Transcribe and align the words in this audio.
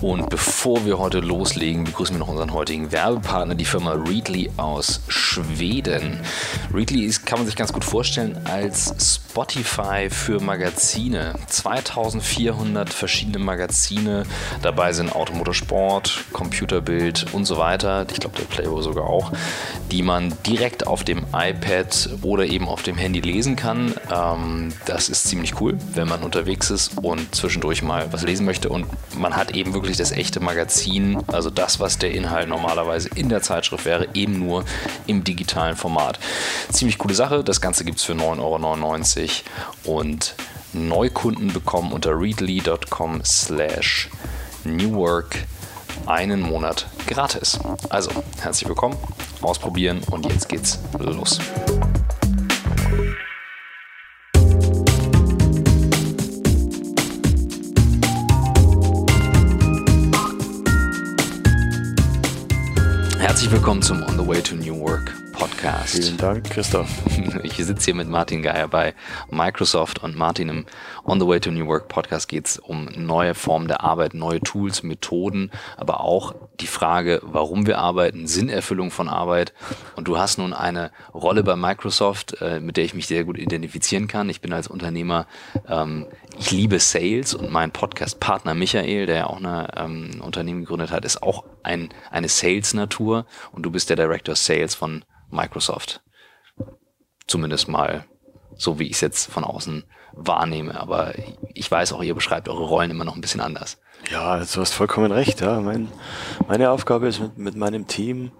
Und 0.00 0.30
bevor 0.30 0.84
wir 0.84 0.98
heute 0.98 1.18
loslegen, 1.18 1.82
begrüßen 1.82 2.14
wir 2.14 2.20
noch 2.20 2.28
unseren 2.28 2.52
heutigen 2.52 2.92
Werbepartner, 2.92 3.56
die 3.56 3.64
Firma 3.64 3.94
Readly 3.94 4.48
aus 4.56 5.00
Schweden. 5.08 6.20
Readly 6.72 7.04
ist, 7.04 7.26
kann 7.26 7.40
man 7.40 7.46
sich 7.46 7.56
ganz 7.56 7.72
gut 7.72 7.84
vorstellen 7.84 8.38
als 8.44 8.94
Spotify 9.00 10.08
für 10.08 10.40
Magazine. 10.40 11.34
2400 11.48 12.92
verschiedene 12.92 13.40
Magazine. 13.40 14.22
Dabei 14.62 14.92
sind 14.92 15.12
Automotorsport, 15.12 16.26
Computerbild 16.32 17.26
und 17.32 17.44
so 17.44 17.58
weiter. 17.58 18.06
Ich 18.12 18.20
glaube, 18.20 18.38
der 18.38 18.44
Playboy 18.44 18.82
sogar 18.82 19.04
auch, 19.04 19.32
die 19.90 20.02
man 20.02 20.32
direkt 20.46 20.86
auf 20.86 21.02
dem 21.02 21.24
iPad 21.32 22.10
oder 22.22 22.46
eben 22.46 22.68
auf 22.68 22.84
dem 22.84 22.96
Handy 22.96 23.20
lesen 23.20 23.56
kann. 23.56 23.94
Ähm, 24.14 24.72
das 24.86 25.08
ist 25.08 25.24
ziemlich 25.24 25.60
cool, 25.60 25.76
wenn 25.94 26.06
man 26.06 26.22
unterwegs 26.22 26.70
ist 26.70 26.98
und 27.02 27.34
zwischendurch 27.34 27.82
mal 27.82 28.12
was 28.12 28.22
lesen 28.22 28.46
möchte. 28.46 28.68
Und 28.68 28.86
man 29.18 29.34
hat 29.34 29.52
eben 29.56 29.74
wirklich 29.74 29.87
das 29.96 30.12
echte 30.12 30.40
Magazin, 30.40 31.22
also 31.28 31.50
das, 31.50 31.80
was 31.80 31.98
der 31.98 32.12
Inhalt 32.12 32.48
normalerweise 32.48 33.08
in 33.14 33.28
der 33.28 33.42
Zeitschrift 33.42 33.84
wäre, 33.84 34.08
eben 34.14 34.38
nur 34.38 34.64
im 35.06 35.24
digitalen 35.24 35.76
Format. 35.76 36.18
Ziemlich 36.70 36.98
coole 36.98 37.14
Sache. 37.14 37.42
Das 37.42 37.60
Ganze 37.60 37.84
gibt 37.84 37.98
es 37.98 38.04
für 38.04 38.12
9,99 38.12 39.42
Euro 39.84 39.98
und 40.00 40.34
Neukunden 40.72 41.52
bekommen 41.52 41.92
unter 41.92 42.18
readly.com 42.18 43.22
slash 43.24 44.10
newwork 44.64 45.36
einen 46.06 46.40
Monat 46.40 46.86
gratis. 47.06 47.58
Also, 47.88 48.10
herzlich 48.40 48.68
willkommen, 48.68 48.96
ausprobieren 49.42 50.00
und 50.10 50.26
jetzt 50.26 50.48
geht's 50.48 50.78
los. 50.98 51.38
Herzlich 63.28 63.50
willkommen 63.50 63.82
zum 63.82 64.02
On 64.04 64.18
the 64.18 64.26
Way 64.26 64.42
to 64.42 64.54
New 64.54 64.80
Work 64.80 65.12
Podcast. 65.38 65.94
Vielen 65.94 66.16
Dank, 66.16 66.50
Christoph. 66.50 66.88
Ich 67.44 67.54
sitze 67.54 67.86
hier 67.86 67.94
mit 67.94 68.08
Martin 68.08 68.42
Geier 68.42 68.66
bei 68.68 68.94
Microsoft 69.30 70.02
und 70.02 70.16
Martin 70.16 70.48
im 70.48 70.66
On 71.04 71.20
the 71.20 71.26
Way 71.26 71.40
to 71.40 71.50
New 71.50 71.66
Work 71.66 71.88
Podcast 71.88 72.28
geht 72.28 72.46
es 72.46 72.58
um 72.58 72.86
neue 72.96 73.34
Formen 73.34 73.68
der 73.68 73.84
Arbeit, 73.84 74.14
neue 74.14 74.40
Tools, 74.40 74.82
Methoden, 74.82 75.50
aber 75.76 76.00
auch 76.00 76.34
die 76.60 76.66
Frage, 76.66 77.20
warum 77.22 77.66
wir 77.66 77.78
arbeiten, 77.78 78.26
Sinnerfüllung 78.26 78.90
von 78.90 79.08
Arbeit. 79.08 79.52
Und 79.94 80.08
du 80.08 80.18
hast 80.18 80.38
nun 80.38 80.52
eine 80.52 80.90
Rolle 81.14 81.44
bei 81.44 81.54
Microsoft, 81.54 82.40
äh, 82.40 82.60
mit 82.60 82.76
der 82.76 82.84
ich 82.84 82.94
mich 82.94 83.06
sehr 83.06 83.24
gut 83.24 83.38
identifizieren 83.38 84.08
kann. 84.08 84.28
Ich 84.28 84.40
bin 84.40 84.52
als 84.52 84.66
Unternehmer, 84.66 85.26
ähm, 85.68 86.06
ich 86.38 86.50
liebe 86.50 86.80
Sales 86.80 87.34
und 87.34 87.52
mein 87.52 87.70
Podcast-Partner 87.70 88.54
Michael, 88.54 89.06
der 89.06 89.16
ja 89.16 89.26
auch 89.26 89.38
eine 89.38 89.68
ähm, 89.76 90.20
Unternehmen 90.20 90.60
gegründet 90.60 90.90
hat, 90.90 91.04
ist 91.04 91.22
auch 91.22 91.44
ein, 91.62 91.90
eine 92.10 92.28
Sales-Natur 92.28 93.26
und 93.52 93.62
du 93.62 93.70
bist 93.70 93.90
der 93.90 93.96
Director 93.96 94.34
Sales 94.34 94.74
von 94.74 95.04
Microsoft. 95.30 96.02
Zumindest 97.26 97.68
mal 97.68 98.04
so, 98.56 98.78
wie 98.78 98.86
ich 98.86 98.92
es 98.92 99.00
jetzt 99.00 99.30
von 99.30 99.44
außen 99.44 99.84
wahrnehme. 100.12 100.80
Aber 100.80 101.14
ich 101.54 101.70
weiß 101.70 101.92
auch, 101.92 102.02
ihr 102.02 102.14
beschreibt 102.14 102.48
eure 102.48 102.64
Rollen 102.64 102.90
immer 102.90 103.04
noch 103.04 103.14
ein 103.14 103.20
bisschen 103.20 103.40
anders. 103.40 103.78
Ja, 104.10 104.38
du 104.38 104.60
hast 104.60 104.74
vollkommen 104.74 105.12
recht. 105.12 105.40
Ja. 105.40 105.60
Mein, 105.60 105.88
meine 106.46 106.70
Aufgabe 106.70 107.08
ist 107.08 107.20
mit, 107.20 107.38
mit 107.38 107.56
meinem 107.56 107.86
Team, 107.86 108.32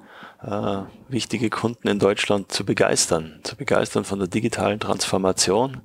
äh, 0.42 0.82
wichtige 1.08 1.50
Kunden 1.50 1.88
in 1.88 1.98
Deutschland 1.98 2.52
zu 2.52 2.64
begeistern. 2.64 3.40
Zu 3.42 3.56
begeistern 3.56 4.04
von 4.04 4.18
der 4.18 4.28
digitalen 4.28 4.80
Transformation. 4.80 5.82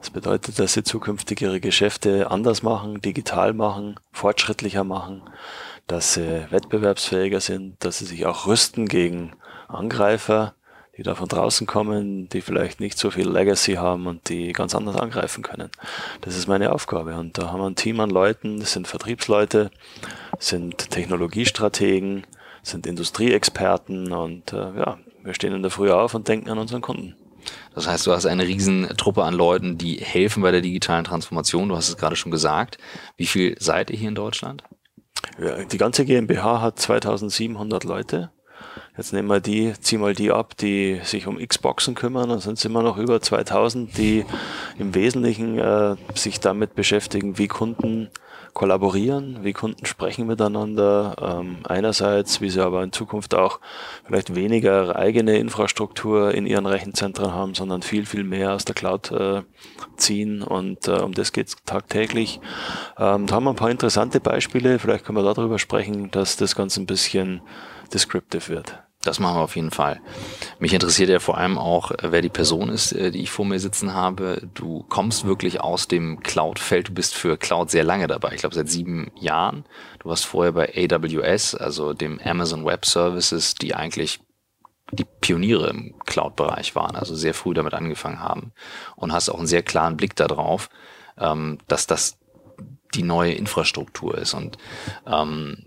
Das 0.00 0.10
bedeutet, 0.10 0.58
dass 0.58 0.72
sie 0.72 0.82
zukünftig 0.82 1.42
ihre 1.42 1.60
Geschäfte 1.60 2.30
anders 2.30 2.62
machen, 2.62 3.00
digital 3.00 3.52
machen, 3.52 4.00
fortschrittlicher 4.10 4.82
machen, 4.82 5.22
dass 5.86 6.14
sie 6.14 6.46
wettbewerbsfähiger 6.50 7.40
sind, 7.40 7.84
dass 7.84 7.98
sie 7.98 8.06
sich 8.06 8.26
auch 8.26 8.46
rüsten 8.46 8.88
gegen 8.88 9.32
Angreifer, 9.74 10.54
die 10.96 11.02
da 11.02 11.14
von 11.14 11.28
draußen 11.28 11.66
kommen, 11.66 12.28
die 12.28 12.42
vielleicht 12.42 12.80
nicht 12.80 12.98
so 12.98 13.10
viel 13.10 13.28
Legacy 13.28 13.74
haben 13.74 14.06
und 14.06 14.28
die 14.28 14.52
ganz 14.52 14.74
anders 14.74 14.96
angreifen 14.96 15.42
können. 15.42 15.70
Das 16.20 16.36
ist 16.36 16.48
meine 16.48 16.72
Aufgabe. 16.72 17.14
Und 17.16 17.38
da 17.38 17.50
haben 17.50 17.60
wir 17.60 17.66
ein 17.66 17.76
Team 17.76 18.00
an 18.00 18.10
Leuten, 18.10 18.60
das 18.60 18.72
sind 18.72 18.86
Vertriebsleute, 18.86 19.70
sind 20.38 20.90
Technologiestrategen, 20.90 22.26
sind 22.62 22.86
Industrieexperten 22.86 24.12
und 24.12 24.52
äh, 24.52 24.56
ja, 24.56 24.98
wir 25.22 25.34
stehen 25.34 25.54
in 25.54 25.62
der 25.62 25.70
Früh 25.70 25.90
auf 25.90 26.14
und 26.14 26.28
denken 26.28 26.50
an 26.50 26.58
unseren 26.58 26.82
Kunden. 26.82 27.16
Das 27.74 27.88
heißt, 27.88 28.06
du 28.06 28.12
hast 28.12 28.26
eine 28.26 28.46
riesen 28.46 28.88
Truppe 28.96 29.24
an 29.24 29.34
Leuten, 29.34 29.78
die 29.78 29.96
helfen 29.96 30.42
bei 30.42 30.52
der 30.52 30.60
digitalen 30.60 31.04
Transformation. 31.04 31.68
Du 31.68 31.76
hast 31.76 31.88
es 31.88 31.96
gerade 31.96 32.16
schon 32.16 32.30
gesagt. 32.30 32.78
Wie 33.16 33.26
viel 33.26 33.56
seid 33.58 33.90
ihr 33.90 33.96
hier 33.96 34.10
in 34.10 34.14
Deutschland? 34.14 34.62
Ja, 35.40 35.64
die 35.64 35.78
ganze 35.78 36.04
GmbH 36.04 36.60
hat 36.60 36.78
2700 36.78 37.84
Leute. 37.84 38.30
Jetzt 38.96 39.14
nehmen 39.14 39.28
wir 39.28 39.40
die, 39.40 39.72
zieh 39.80 39.96
mal 39.96 40.14
die 40.14 40.30
ab, 40.30 40.54
die 40.56 41.00
sich 41.02 41.26
um 41.26 41.38
Xboxen 41.38 41.94
kümmern, 41.94 42.28
dann 42.28 42.40
sind 42.40 42.58
es 42.58 42.64
immer 42.66 42.82
noch 42.82 42.98
über 42.98 43.22
2000, 43.22 43.96
die 43.96 44.26
im 44.78 44.94
Wesentlichen 44.94 45.58
äh, 45.58 45.96
sich 46.14 46.40
damit 46.40 46.74
beschäftigen, 46.74 47.38
wie 47.38 47.48
Kunden 47.48 48.10
kollaborieren, 48.52 49.44
wie 49.44 49.54
Kunden 49.54 49.86
sprechen 49.86 50.26
miteinander. 50.26 51.16
Ähm, 51.40 51.58
einerseits, 51.64 52.40
wie 52.40 52.50
sie 52.50 52.62
aber 52.62 52.82
in 52.82 52.92
Zukunft 52.92 53.34
auch 53.34 53.60
vielleicht 54.04 54.34
weniger 54.34 54.96
eigene 54.96 55.38
Infrastruktur 55.38 56.34
in 56.34 56.46
ihren 56.46 56.66
Rechenzentren 56.66 57.32
haben, 57.32 57.54
sondern 57.54 57.82
viel, 57.82 58.04
viel 58.04 58.24
mehr 58.24 58.52
aus 58.52 58.64
der 58.64 58.74
Cloud 58.74 59.10
äh, 59.10 59.42
ziehen. 59.96 60.42
Und 60.42 60.86
äh, 60.88 61.00
um 61.00 61.14
das 61.14 61.32
geht 61.32 61.48
es 61.48 61.56
tagtäglich. 61.64 62.40
Ähm, 62.98 63.26
da 63.26 63.36
haben 63.36 63.44
wir 63.44 63.50
ein 63.50 63.56
paar 63.56 63.70
interessante 63.70 64.20
Beispiele. 64.20 64.78
Vielleicht 64.78 65.06
können 65.06 65.16
wir 65.16 65.34
darüber 65.34 65.58
sprechen, 65.58 66.10
dass 66.10 66.36
das 66.36 66.54
Ganze 66.54 66.82
ein 66.82 66.86
bisschen 66.86 67.40
descriptive 67.92 68.48
wird. 68.48 68.82
Das 69.02 69.18
machen 69.18 69.36
wir 69.36 69.42
auf 69.42 69.56
jeden 69.56 69.72
Fall. 69.72 70.00
Mich 70.60 70.72
interessiert 70.72 71.10
ja 71.10 71.18
vor 71.18 71.36
allem 71.36 71.58
auch, 71.58 71.90
wer 72.00 72.22
die 72.22 72.28
Person 72.28 72.68
ist, 72.68 72.92
äh, 72.92 73.10
die 73.10 73.22
ich 73.22 73.30
vor 73.30 73.44
mir 73.44 73.58
sitzen 73.58 73.94
habe. 73.94 74.48
Du 74.54 74.84
kommst 74.88 75.26
wirklich 75.26 75.60
aus 75.60 75.88
dem 75.88 76.20
Cloud-Feld. 76.20 76.88
Du 76.88 76.94
bist 76.94 77.14
für 77.14 77.36
Cloud 77.36 77.70
sehr 77.70 77.82
lange 77.82 78.06
dabei. 78.06 78.32
Ich 78.32 78.40
glaube, 78.40 78.54
seit 78.54 78.68
sieben 78.68 79.10
Jahren. 79.18 79.64
Du 79.98 80.08
warst 80.08 80.24
vorher 80.24 80.52
bei 80.52 80.72
AWS, 80.76 81.56
also 81.56 81.94
dem 81.94 82.20
Amazon 82.20 82.64
Web 82.64 82.86
Services, 82.86 83.56
die 83.56 83.74
eigentlich 83.74 84.20
die 84.92 85.06
Pioniere 85.20 85.70
im 85.70 85.94
Cloud-Bereich 86.06 86.76
waren, 86.76 86.94
also 86.94 87.16
sehr 87.16 87.34
früh 87.34 87.54
damit 87.54 87.74
angefangen 87.74 88.20
haben. 88.20 88.52
Und 88.94 89.12
hast 89.12 89.30
auch 89.30 89.38
einen 89.38 89.46
sehr 89.48 89.62
klaren 89.62 89.96
Blick 89.96 90.14
darauf, 90.14 90.70
ähm, 91.18 91.58
dass 91.66 91.88
das 91.88 92.18
die 92.94 93.02
neue 93.02 93.32
Infrastruktur 93.32 94.16
ist. 94.16 94.34
Und 94.34 94.58
ähm, 95.06 95.64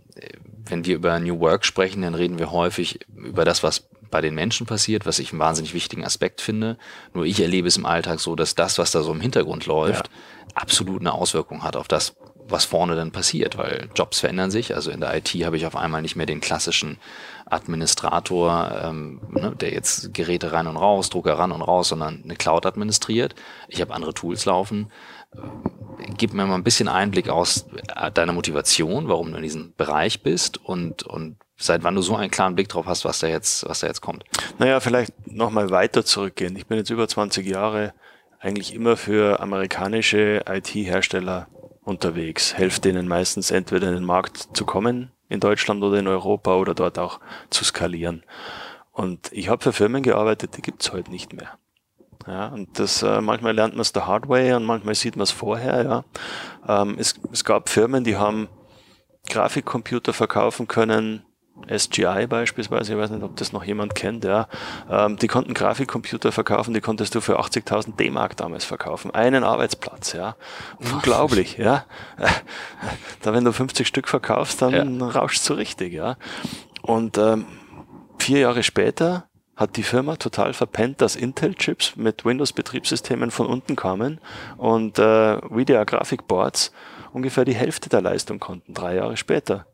wenn 0.67 0.85
wir 0.85 0.95
über 0.95 1.19
New 1.19 1.39
Work 1.39 1.65
sprechen, 1.65 2.01
dann 2.01 2.15
reden 2.15 2.39
wir 2.39 2.51
häufig 2.51 2.99
über 3.15 3.45
das, 3.45 3.63
was 3.63 3.87
bei 4.09 4.21
den 4.21 4.35
Menschen 4.35 4.65
passiert, 4.65 5.05
was 5.05 5.19
ich 5.19 5.31
einen 5.31 5.39
wahnsinnig 5.39 5.73
wichtigen 5.73 6.05
Aspekt 6.05 6.41
finde. 6.41 6.77
Nur 7.13 7.25
ich 7.25 7.39
erlebe 7.41 7.67
es 7.67 7.77
im 7.77 7.85
Alltag 7.85 8.19
so, 8.19 8.35
dass 8.35 8.55
das, 8.55 8.77
was 8.77 8.91
da 8.91 9.01
so 9.01 9.11
im 9.11 9.21
Hintergrund 9.21 9.65
läuft, 9.65 10.07
ja. 10.07 10.51
absolut 10.55 11.01
eine 11.01 11.13
Auswirkung 11.13 11.63
hat 11.63 11.75
auf 11.75 11.87
das, 11.87 12.15
was 12.47 12.65
vorne 12.65 12.95
dann 12.95 13.11
passiert, 13.11 13.57
weil 13.57 13.89
Jobs 13.95 14.19
verändern 14.19 14.51
sich. 14.51 14.75
Also 14.75 14.91
in 14.91 15.01
der 15.01 15.15
IT 15.15 15.29
habe 15.43 15.57
ich 15.57 15.65
auf 15.65 15.75
einmal 15.75 16.01
nicht 16.01 16.15
mehr 16.15 16.27
den 16.27 16.41
klassischen 16.41 16.97
Administrator, 17.47 18.81
ähm, 18.83 19.21
ne, 19.31 19.55
der 19.59 19.73
jetzt 19.73 20.13
Geräte 20.13 20.51
rein 20.51 20.67
und 20.67 20.77
raus, 20.77 21.09
Drucker 21.09 21.37
ran 21.37 21.51
und 21.51 21.61
raus, 21.61 21.89
sondern 21.89 22.21
eine 22.23 22.35
Cloud 22.35 22.65
administriert. 22.65 23.35
Ich 23.67 23.81
habe 23.81 23.93
andere 23.93 24.13
Tools 24.13 24.45
laufen 24.45 24.91
gib 26.17 26.33
mir 26.33 26.45
mal 26.45 26.55
ein 26.55 26.63
bisschen 26.63 26.87
Einblick 26.87 27.29
aus 27.29 27.65
äh, 27.95 28.11
deiner 28.11 28.33
Motivation, 28.33 29.07
warum 29.07 29.31
du 29.31 29.37
in 29.37 29.43
diesem 29.43 29.73
Bereich 29.75 30.23
bist 30.23 30.57
und, 30.63 31.03
und 31.03 31.37
seit 31.57 31.83
wann 31.83 31.95
du 31.95 32.01
so 32.01 32.15
einen 32.15 32.31
klaren 32.31 32.55
Blick 32.55 32.69
drauf 32.69 32.85
hast, 32.85 33.05
was 33.05 33.19
da 33.19 33.27
jetzt, 33.27 33.67
was 33.67 33.79
da 33.79 33.87
jetzt 33.87 34.01
kommt. 34.01 34.23
Naja, 34.57 34.79
vielleicht 34.79 35.13
nochmal 35.27 35.69
weiter 35.71 36.05
zurückgehen. 36.05 36.55
Ich 36.55 36.67
bin 36.67 36.77
jetzt 36.77 36.89
über 36.89 37.07
20 37.07 37.45
Jahre 37.47 37.93
eigentlich 38.39 38.73
immer 38.73 38.97
für 38.97 39.39
amerikanische 39.39 40.43
IT-Hersteller 40.47 41.47
unterwegs, 41.83 42.55
helfe 42.55 42.81
denen 42.81 43.07
meistens 43.07 43.51
entweder 43.51 43.87
in 43.89 43.95
den 43.95 44.05
Markt 44.05 44.49
zu 44.53 44.65
kommen, 44.65 45.11
in 45.29 45.39
Deutschland 45.39 45.83
oder 45.83 45.99
in 45.99 46.07
Europa 46.07 46.55
oder 46.55 46.73
dort 46.73 46.99
auch 46.99 47.19
zu 47.49 47.63
skalieren. 47.63 48.23
Und 48.91 49.31
ich 49.31 49.49
habe 49.49 49.63
für 49.63 49.73
Firmen 49.73 50.03
gearbeitet, 50.03 50.57
die 50.57 50.61
gibt's 50.61 50.91
heute 50.93 51.11
nicht 51.11 51.33
mehr. 51.33 51.57
Ja, 52.27 52.47
und 52.47 52.79
das 52.79 53.03
äh, 53.03 53.21
manchmal 53.21 53.53
lernt 53.53 53.75
man 53.75 53.81
es 53.81 53.93
der 53.93 54.07
Hard 54.07 54.27
Way 54.27 54.53
und 54.53 54.65
manchmal 54.65 54.95
sieht 54.95 55.15
man 55.15 55.23
es 55.23 55.31
vorher. 55.31 55.83
Ja. 55.83 56.81
Ähm, 56.81 56.95
es, 56.97 57.15
es 57.31 57.43
gab 57.43 57.69
Firmen, 57.69 58.03
die 58.03 58.17
haben 58.17 58.47
Grafikcomputer 59.29 60.13
verkaufen 60.13 60.67
können, 60.67 61.23
SGI 61.67 62.27
beispielsweise, 62.27 62.93
ich 62.93 62.99
weiß 62.99 63.11
nicht, 63.11 63.23
ob 63.23 63.35
das 63.37 63.53
noch 63.53 63.63
jemand 63.63 63.95
kennt, 63.95 64.25
ja. 64.25 64.47
Ähm, 64.89 65.17
die 65.17 65.27
konnten 65.27 65.53
Grafikcomputer 65.53 66.31
verkaufen, 66.31 66.73
die 66.73 66.81
konntest 66.81 67.15
du 67.15 67.21
für 67.21 67.39
80.000 67.39 67.95
D-Mark 67.95 68.35
damals 68.37 68.65
verkaufen. 68.65 69.11
Einen 69.11 69.43
Arbeitsplatz, 69.43 70.13
ja. 70.13 70.35
Unglaublich, 70.79 71.57
ja. 71.57 71.85
Da 73.21 73.33
wenn 73.33 73.45
du 73.45 73.53
50 73.53 73.87
Stück 73.87 74.07
verkaufst, 74.07 74.61
dann 74.61 74.99
ja. 74.99 75.07
rauschst 75.07 75.49
du 75.49 75.53
richtig, 75.53 75.93
ja. 75.93 76.17
Und 76.81 77.17
ähm, 77.17 77.45
vier 78.19 78.39
Jahre 78.39 78.61
später 78.61 79.27
hat 79.55 79.77
die 79.77 79.83
Firma 79.83 80.17
total 80.17 80.53
verpennt, 80.53 81.01
dass 81.01 81.15
Intel-Chips 81.15 81.95
mit 81.95 82.25
Windows-Betriebssystemen 82.25 83.31
von 83.31 83.47
unten 83.47 83.75
kamen 83.75 84.19
und 84.57 84.99
äh, 84.99 85.37
VDA-Grafikboards 85.37 86.71
ungefähr 87.13 87.45
die 87.45 87.55
Hälfte 87.55 87.89
der 87.89 88.01
Leistung 88.01 88.39
konnten, 88.39 88.73
drei 88.73 88.95
Jahre 88.95 89.15
später. 89.15 89.65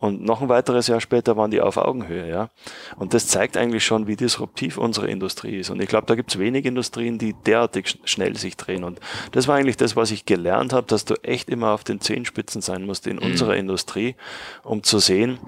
Und 0.00 0.24
noch 0.24 0.40
ein 0.40 0.48
weiteres 0.48 0.86
Jahr 0.86 1.02
später 1.02 1.36
waren 1.36 1.50
die 1.50 1.60
auf 1.60 1.76
Augenhöhe, 1.76 2.26
ja. 2.26 2.48
Und 2.96 3.12
das 3.12 3.28
zeigt 3.28 3.58
eigentlich 3.58 3.84
schon, 3.84 4.06
wie 4.06 4.16
disruptiv 4.16 4.78
unsere 4.78 5.10
Industrie 5.10 5.58
ist. 5.58 5.68
Und 5.68 5.80
ich 5.82 5.90
glaube, 5.90 6.06
da 6.06 6.14
gibt 6.14 6.30
es 6.30 6.38
wenig 6.38 6.64
Industrien, 6.64 7.18
die 7.18 7.34
derartig 7.34 7.98
schnell 8.04 8.34
sich 8.38 8.56
drehen. 8.56 8.82
Und 8.82 8.98
das 9.32 9.46
war 9.46 9.56
eigentlich 9.56 9.76
das, 9.76 9.96
was 9.96 10.10
ich 10.10 10.24
gelernt 10.24 10.72
habe, 10.72 10.86
dass 10.86 11.04
du 11.04 11.16
echt 11.22 11.50
immer 11.50 11.72
auf 11.72 11.84
den 11.84 12.00
Zehenspitzen 12.00 12.62
sein 12.62 12.86
musst 12.86 13.06
in 13.06 13.16
mhm. 13.16 13.24
unserer 13.24 13.56
Industrie, 13.56 14.16
um 14.62 14.82
zu 14.82 15.00
sehen, 15.00 15.38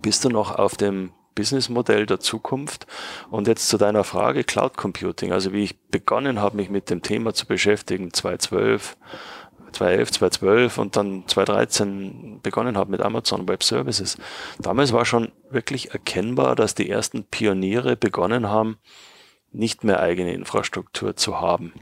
bist 0.00 0.24
du 0.24 0.30
noch 0.30 0.56
auf 0.56 0.74
dem 0.78 1.12
Businessmodell 1.34 2.06
der 2.06 2.20
Zukunft. 2.20 2.86
Und 3.30 3.48
jetzt 3.48 3.68
zu 3.68 3.78
deiner 3.78 4.04
Frage 4.04 4.44
Cloud 4.44 4.76
Computing. 4.76 5.32
Also 5.32 5.52
wie 5.52 5.64
ich 5.64 5.78
begonnen 5.78 6.40
habe, 6.40 6.56
mich 6.56 6.70
mit 6.70 6.90
dem 6.90 7.02
Thema 7.02 7.34
zu 7.34 7.46
beschäftigen, 7.46 8.12
2012, 8.12 8.96
2011, 9.72 10.10
2012 10.12 10.78
und 10.78 10.96
dann 10.96 11.24
2013 11.26 12.40
begonnen 12.42 12.76
habe 12.76 12.90
mit 12.90 13.00
Amazon 13.00 13.48
Web 13.48 13.62
Services. 13.62 14.18
Damals 14.58 14.92
war 14.92 15.04
schon 15.04 15.32
wirklich 15.50 15.92
erkennbar, 15.92 16.56
dass 16.56 16.74
die 16.74 16.90
ersten 16.90 17.24
Pioniere 17.24 17.96
begonnen 17.96 18.48
haben, 18.48 18.78
nicht 19.50 19.84
mehr 19.84 20.00
eigene 20.00 20.32
Infrastruktur 20.32 21.16
zu 21.16 21.40
haben. 21.40 21.72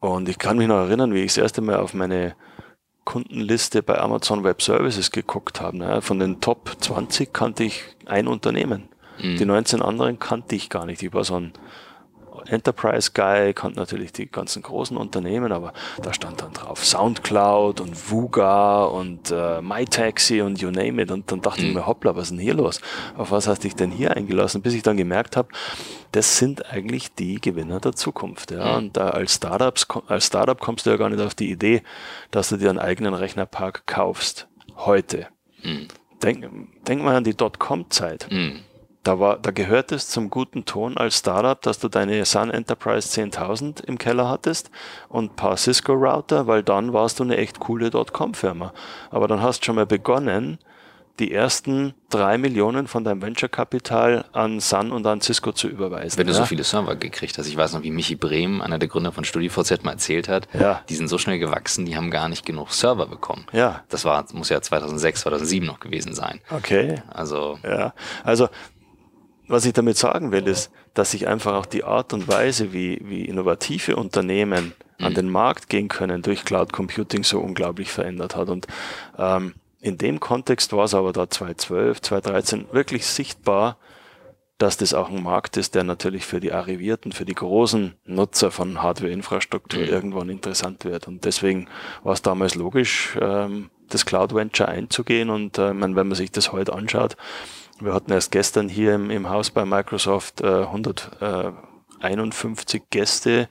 Und 0.00 0.28
ich 0.28 0.38
kann 0.38 0.58
mich 0.58 0.68
noch 0.68 0.76
erinnern, 0.78 1.12
wie 1.12 1.22
ich 1.22 1.32
das 1.34 1.38
erste 1.38 1.60
Mal 1.60 1.76
auf 1.76 1.94
meine 1.94 2.36
Kundenliste 3.08 3.82
bei 3.82 3.98
Amazon 3.98 4.44
Web 4.44 4.60
Services 4.60 5.10
geguckt 5.10 5.62
habe. 5.62 5.78
Ne? 5.78 6.02
Von 6.02 6.18
den 6.18 6.42
Top 6.42 6.76
20 6.78 7.32
kannte 7.32 7.64
ich 7.64 7.82
ein 8.04 8.28
Unternehmen. 8.28 8.90
Mhm. 9.18 9.38
Die 9.38 9.46
19 9.46 9.80
anderen 9.80 10.18
kannte 10.18 10.54
ich 10.54 10.68
gar 10.68 10.84
nicht. 10.84 11.02
Ich 11.02 11.14
war 11.14 11.24
so 11.24 11.40
ein 11.40 11.54
Enterprise 12.48 13.10
Guy, 13.12 13.52
kannte 13.52 13.78
natürlich 13.78 14.12
die 14.12 14.26
ganzen 14.26 14.62
großen 14.62 14.96
Unternehmen, 14.96 15.52
aber 15.52 15.72
da 16.02 16.12
stand 16.12 16.42
dann 16.42 16.52
drauf 16.52 16.84
Soundcloud 16.84 17.80
und 17.80 18.10
Vuga 18.10 18.84
und 18.84 19.30
äh, 19.30 19.60
MyTaxi 19.60 20.40
und 20.40 20.60
you 20.60 20.70
name 20.70 21.02
it. 21.02 21.10
Und 21.10 21.30
dann 21.30 21.40
dachte 21.40 21.62
mhm. 21.62 21.68
ich 21.68 21.74
mir, 21.74 21.86
hoppla, 21.86 22.16
was 22.16 22.24
ist 22.24 22.30
denn 22.30 22.38
hier 22.38 22.54
los? 22.54 22.80
Auf 23.16 23.30
was 23.30 23.46
hast 23.46 23.64
dich 23.64 23.74
denn 23.74 23.90
hier 23.90 24.16
eingelassen? 24.16 24.62
Bis 24.62 24.74
ich 24.74 24.82
dann 24.82 24.96
gemerkt 24.96 25.36
habe, 25.36 25.48
das 26.12 26.38
sind 26.38 26.66
eigentlich 26.72 27.14
die 27.14 27.40
Gewinner 27.40 27.80
der 27.80 27.92
Zukunft. 27.92 28.50
Ja? 28.50 28.72
Mhm. 28.72 28.76
Und 28.76 28.96
da 28.96 29.10
als, 29.10 29.34
Startups, 29.34 29.86
als 30.06 30.26
Startup 30.26 30.58
kommst 30.58 30.86
du 30.86 30.90
ja 30.90 30.96
gar 30.96 31.10
nicht 31.10 31.22
auf 31.22 31.34
die 31.34 31.50
Idee, 31.50 31.82
dass 32.30 32.48
du 32.48 32.56
dir 32.56 32.70
einen 32.70 32.78
eigenen 32.78 33.14
Rechnerpark 33.14 33.86
kaufst. 33.86 34.48
Heute. 34.76 35.28
Mhm. 35.62 35.88
Denk, 36.22 36.48
denk 36.86 37.02
mal 37.02 37.14
an 37.14 37.24
die 37.24 37.36
Dotcom-Zeit. 37.36 38.28
Mhm 38.30 38.60
da, 39.08 39.18
war, 39.18 39.38
da 39.38 39.52
gehört 39.52 39.90
es 39.90 40.08
zum 40.08 40.28
guten 40.28 40.66
Ton 40.66 40.98
als 40.98 41.18
Startup, 41.18 41.60
dass 41.62 41.78
du 41.78 41.88
deine 41.88 42.26
Sun 42.26 42.50
Enterprise 42.50 43.08
10.000 43.08 43.84
im 43.84 43.96
Keller 43.96 44.28
hattest 44.28 44.70
und 45.08 45.32
ein 45.32 45.36
paar 45.36 45.56
Cisco-Router, 45.56 46.46
weil 46.46 46.62
dann 46.62 46.92
warst 46.92 47.18
du 47.18 47.24
eine 47.24 47.38
echt 47.38 47.58
coole 47.58 47.88
Dotcom-Firma. 47.88 48.74
Aber 49.10 49.26
dann 49.26 49.40
hast 49.40 49.60
du 49.60 49.64
schon 49.64 49.76
mal 49.76 49.86
begonnen, 49.86 50.58
die 51.20 51.32
ersten 51.32 51.94
drei 52.10 52.36
Millionen 52.36 52.86
von 52.86 53.02
deinem 53.02 53.22
Venture-Kapital 53.22 54.26
an 54.32 54.60
Sun 54.60 54.92
und 54.92 55.06
an 55.06 55.22
Cisco 55.22 55.52
zu 55.52 55.68
überweisen. 55.68 56.18
Wenn 56.18 56.26
du 56.26 56.34
ja? 56.34 56.38
so 56.38 56.44
viele 56.44 56.62
Server 56.62 56.94
gekriegt 56.94 57.38
hast. 57.38 57.46
Ich 57.46 57.56
weiß 57.56 57.72
noch, 57.72 57.82
wie 57.82 57.90
Michi 57.90 58.14
Brehm, 58.14 58.60
einer 58.60 58.78
der 58.78 58.88
Gründer 58.88 59.10
von 59.10 59.24
StudiVZ, 59.24 59.84
mal 59.84 59.92
erzählt 59.92 60.28
hat. 60.28 60.48
Ja. 60.52 60.82
Die 60.90 60.94
sind 60.94 61.08
so 61.08 61.16
schnell 61.16 61.38
gewachsen, 61.38 61.86
die 61.86 61.96
haben 61.96 62.10
gar 62.10 62.28
nicht 62.28 62.44
genug 62.44 62.72
Server 62.72 63.06
bekommen. 63.06 63.46
Ja. 63.52 63.84
Das 63.88 64.04
war, 64.04 64.26
muss 64.34 64.50
ja 64.50 64.60
2006, 64.60 65.22
2007 65.22 65.66
noch 65.66 65.80
gewesen 65.80 66.14
sein. 66.14 66.40
Okay. 66.50 67.02
Also. 67.08 67.58
Ja. 67.64 67.94
Also, 68.22 68.48
was 69.48 69.64
ich 69.64 69.72
damit 69.72 69.96
sagen 69.96 70.30
will, 70.30 70.46
ist, 70.46 70.70
dass 70.94 71.10
sich 71.10 71.26
einfach 71.26 71.54
auch 71.54 71.66
die 71.66 71.84
Art 71.84 72.12
und 72.12 72.28
Weise, 72.28 72.72
wie, 72.72 73.00
wie 73.02 73.24
innovative 73.24 73.96
Unternehmen 73.96 74.74
an 74.98 75.12
mhm. 75.12 75.16
den 75.16 75.30
Markt 75.30 75.68
gehen 75.68 75.88
können, 75.88 76.22
durch 76.22 76.44
Cloud 76.44 76.72
Computing 76.72 77.24
so 77.24 77.40
unglaublich 77.40 77.90
verändert 77.90 78.36
hat. 78.36 78.48
Und 78.48 78.66
ähm, 79.16 79.54
in 79.80 79.96
dem 79.96 80.20
Kontext 80.20 80.72
war 80.72 80.84
es 80.84 80.94
aber 80.94 81.12
da 81.12 81.30
2012, 81.30 82.02
2013 82.02 82.66
wirklich 82.72 83.06
sichtbar, 83.06 83.78
dass 84.58 84.76
das 84.76 84.92
auch 84.92 85.08
ein 85.08 85.22
Markt 85.22 85.56
ist, 85.56 85.76
der 85.76 85.84
natürlich 85.84 86.26
für 86.26 86.40
die 86.40 86.52
Arrivierten, 86.52 87.12
für 87.12 87.24
die 87.24 87.34
großen 87.34 87.94
Nutzer 88.04 88.50
von 88.50 88.82
Hardware-Infrastruktur 88.82 89.82
mhm. 89.82 89.88
irgendwann 89.88 90.28
interessant 90.28 90.84
wird. 90.84 91.06
Und 91.06 91.24
deswegen 91.24 91.68
war 92.02 92.12
es 92.12 92.22
damals 92.22 92.56
logisch, 92.56 93.16
ähm, 93.20 93.70
das 93.88 94.04
Cloud 94.04 94.34
Venture 94.34 94.68
einzugehen. 94.68 95.30
Und 95.30 95.58
äh, 95.58 95.80
wenn 95.80 95.94
man 95.94 96.14
sich 96.14 96.32
das 96.32 96.52
heute 96.52 96.72
anschaut, 96.72 97.16
wir 97.80 97.94
hatten 97.94 98.12
erst 98.12 98.32
gestern 98.32 98.68
hier 98.68 98.94
im, 98.94 99.10
im 99.10 99.28
Haus 99.28 99.50
bei 99.50 99.64
Microsoft 99.64 100.40
äh, 100.40 100.64
151 100.64 102.82
Gäste, 102.90 103.48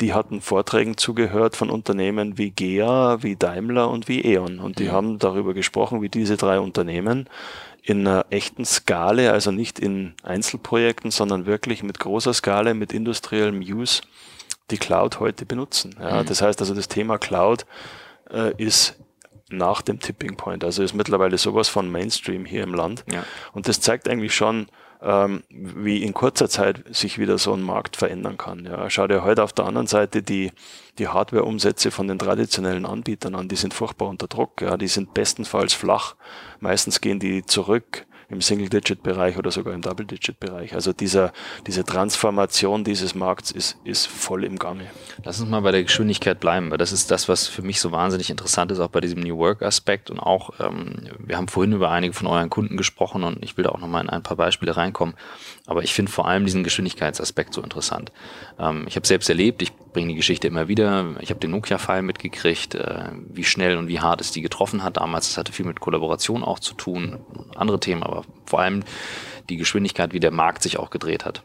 die 0.00 0.12
hatten 0.12 0.40
Vorträgen 0.40 0.96
zugehört 0.96 1.56
von 1.56 1.70
Unternehmen 1.70 2.36
wie 2.36 2.50
GEA, 2.50 3.22
wie 3.22 3.36
Daimler 3.36 3.88
und 3.90 4.08
wie 4.08 4.24
E.ON. 4.24 4.58
Und 4.58 4.80
die 4.80 4.86
mhm. 4.86 4.92
haben 4.92 5.18
darüber 5.18 5.54
gesprochen, 5.54 6.02
wie 6.02 6.08
diese 6.08 6.36
drei 6.36 6.58
Unternehmen 6.58 7.28
in 7.82 8.06
einer 8.06 8.26
echten 8.30 8.64
Skala, 8.64 9.30
also 9.30 9.52
nicht 9.52 9.78
in 9.78 10.14
Einzelprojekten, 10.22 11.10
sondern 11.10 11.46
wirklich 11.46 11.82
mit 11.82 12.00
großer 12.00 12.32
Skala, 12.32 12.74
mit 12.74 12.92
industriellem 12.92 13.60
Use, 13.60 14.02
die 14.70 14.78
Cloud 14.78 15.20
heute 15.20 15.46
benutzen. 15.46 15.94
Ja, 16.00 16.22
mhm. 16.22 16.26
Das 16.26 16.42
heißt 16.42 16.60
also, 16.60 16.74
das 16.74 16.88
Thema 16.88 17.18
Cloud 17.18 17.66
äh, 18.30 18.52
ist 18.56 18.96
nach 19.50 19.82
dem 19.82 20.00
Tipping 20.00 20.36
Point. 20.36 20.64
Also 20.64 20.82
ist 20.82 20.94
mittlerweile 20.94 21.38
sowas 21.38 21.68
von 21.68 21.90
Mainstream 21.90 22.44
hier 22.44 22.62
im 22.62 22.74
Land. 22.74 23.04
Ja. 23.12 23.24
Und 23.52 23.68
das 23.68 23.80
zeigt 23.80 24.08
eigentlich 24.08 24.34
schon, 24.34 24.66
ähm, 25.02 25.42
wie 25.50 26.02
in 26.02 26.14
kurzer 26.14 26.48
Zeit 26.48 26.82
sich 26.94 27.18
wieder 27.18 27.36
so 27.36 27.52
ein 27.52 27.62
Markt 27.62 27.96
verändern 27.96 28.38
kann. 28.38 28.64
Ja, 28.64 28.88
schau 28.88 29.06
dir 29.06 29.22
heute 29.22 29.42
auf 29.42 29.52
der 29.52 29.66
anderen 29.66 29.86
Seite 29.86 30.22
die, 30.22 30.50
die 30.98 31.08
Hardware-Umsätze 31.08 31.90
von 31.90 32.08
den 32.08 32.18
traditionellen 32.18 32.86
Anbietern 32.86 33.34
an. 33.34 33.48
Die 33.48 33.56
sind 33.56 33.74
furchtbar 33.74 34.08
unter 34.08 34.28
Druck. 34.28 34.62
Ja, 34.62 34.76
die 34.76 34.88
sind 34.88 35.12
bestenfalls 35.12 35.74
flach. 35.74 36.14
Meistens 36.60 37.00
gehen 37.00 37.18
die 37.18 37.44
zurück 37.44 38.06
im 38.34 38.42
Single-Digit-Bereich 38.42 39.38
oder 39.38 39.50
sogar 39.50 39.72
im 39.74 39.80
Double-Digit-Bereich. 39.80 40.74
Also 40.74 40.92
dieser, 40.92 41.32
diese 41.66 41.84
Transformation 41.84 42.84
dieses 42.84 43.14
Markts 43.14 43.50
ist, 43.50 43.78
ist 43.84 44.06
voll 44.06 44.44
im 44.44 44.58
Gange. 44.58 44.90
Lass 45.24 45.40
uns 45.40 45.48
mal 45.48 45.60
bei 45.60 45.70
der 45.70 45.84
Geschwindigkeit 45.84 46.40
bleiben, 46.40 46.70
weil 46.70 46.78
das 46.78 46.92
ist 46.92 47.10
das, 47.10 47.28
was 47.28 47.46
für 47.46 47.62
mich 47.62 47.80
so 47.80 47.92
wahnsinnig 47.92 48.30
interessant 48.30 48.72
ist, 48.72 48.80
auch 48.80 48.88
bei 48.88 49.00
diesem 49.00 49.20
New 49.20 49.38
Work-Aspekt 49.38 50.10
und 50.10 50.18
auch, 50.18 50.50
ähm, 50.60 51.08
wir 51.18 51.36
haben 51.36 51.48
vorhin 51.48 51.72
über 51.72 51.90
einige 51.90 52.12
von 52.12 52.26
euren 52.26 52.50
Kunden 52.50 52.76
gesprochen 52.76 53.24
und 53.24 53.42
ich 53.42 53.56
will 53.56 53.64
da 53.64 53.70
auch 53.70 53.78
nochmal 53.78 54.02
in 54.02 54.10
ein 54.10 54.22
paar 54.22 54.36
Beispiele 54.36 54.76
reinkommen, 54.76 55.14
aber 55.66 55.82
ich 55.82 55.94
finde 55.94 56.12
vor 56.12 56.26
allem 56.28 56.44
diesen 56.44 56.64
Geschwindigkeitsaspekt 56.64 57.54
so 57.54 57.62
interessant. 57.62 58.12
Ähm, 58.58 58.84
ich 58.88 58.96
habe 58.96 59.06
selbst 59.06 59.28
erlebt, 59.28 59.62
ich 59.62 59.72
bringe 59.72 60.08
die 60.08 60.16
Geschichte 60.16 60.48
immer 60.48 60.68
wieder, 60.68 61.14
ich 61.20 61.30
habe 61.30 61.40
den 61.40 61.52
Nokia-Fall 61.52 62.02
mitgekriegt, 62.02 62.74
äh, 62.74 63.10
wie 63.28 63.44
schnell 63.44 63.76
und 63.76 63.88
wie 63.88 64.00
hart 64.00 64.20
es 64.20 64.32
die 64.32 64.42
getroffen 64.42 64.82
hat 64.82 64.96
damals, 64.96 65.28
das 65.28 65.38
hatte 65.38 65.52
viel 65.52 65.66
mit 65.66 65.80
Kollaboration 65.80 66.42
auch 66.42 66.58
zu 66.58 66.74
tun, 66.74 67.20
andere 67.54 67.80
Themen, 67.80 68.02
aber 68.02 68.23
vor 68.46 68.60
allem 68.60 68.82
die 69.48 69.56
Geschwindigkeit, 69.56 70.12
wie 70.12 70.20
der 70.20 70.30
Markt 70.30 70.62
sich 70.62 70.78
auch 70.78 70.90
gedreht 70.90 71.24
hat. 71.24 71.42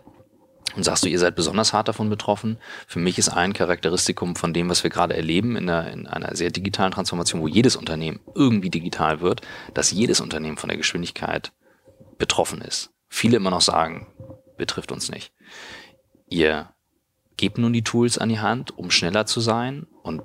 Und 0.75 0.83
sagst 0.83 1.03
du, 1.03 1.09
ihr 1.09 1.19
seid 1.19 1.35
besonders 1.35 1.73
hart 1.73 1.87
davon 1.87 2.09
betroffen? 2.09 2.57
Für 2.87 2.99
mich 2.99 3.17
ist 3.17 3.29
ein 3.29 3.53
Charakteristikum 3.53 4.35
von 4.35 4.53
dem, 4.53 4.69
was 4.69 4.83
wir 4.83 4.91
gerade 4.91 5.15
erleben 5.15 5.55
in 5.55 5.69
einer, 5.69 5.91
in 5.91 6.07
einer 6.07 6.35
sehr 6.35 6.51
digitalen 6.51 6.91
Transformation, 6.91 7.41
wo 7.41 7.47
jedes 7.47 7.75
Unternehmen 7.75 8.19
irgendwie 8.35 8.69
digital 8.69 9.21
wird, 9.21 9.41
dass 9.73 9.91
jedes 9.91 10.21
Unternehmen 10.21 10.57
von 10.57 10.69
der 10.69 10.77
Geschwindigkeit 10.77 11.51
betroffen 12.17 12.61
ist. 12.61 12.91
Viele 13.09 13.37
immer 13.37 13.49
noch 13.49 13.61
sagen, 13.61 14.07
betrifft 14.57 14.91
uns 14.91 15.09
nicht. 15.09 15.33
Ihr 16.27 16.69
gebt 17.37 17.57
nun 17.57 17.73
die 17.73 17.83
Tools 17.83 18.17
an 18.19 18.29
die 18.29 18.39
Hand, 18.39 18.77
um 18.77 18.91
schneller 18.91 19.25
zu 19.25 19.39
sein 19.39 19.87
und 20.03 20.21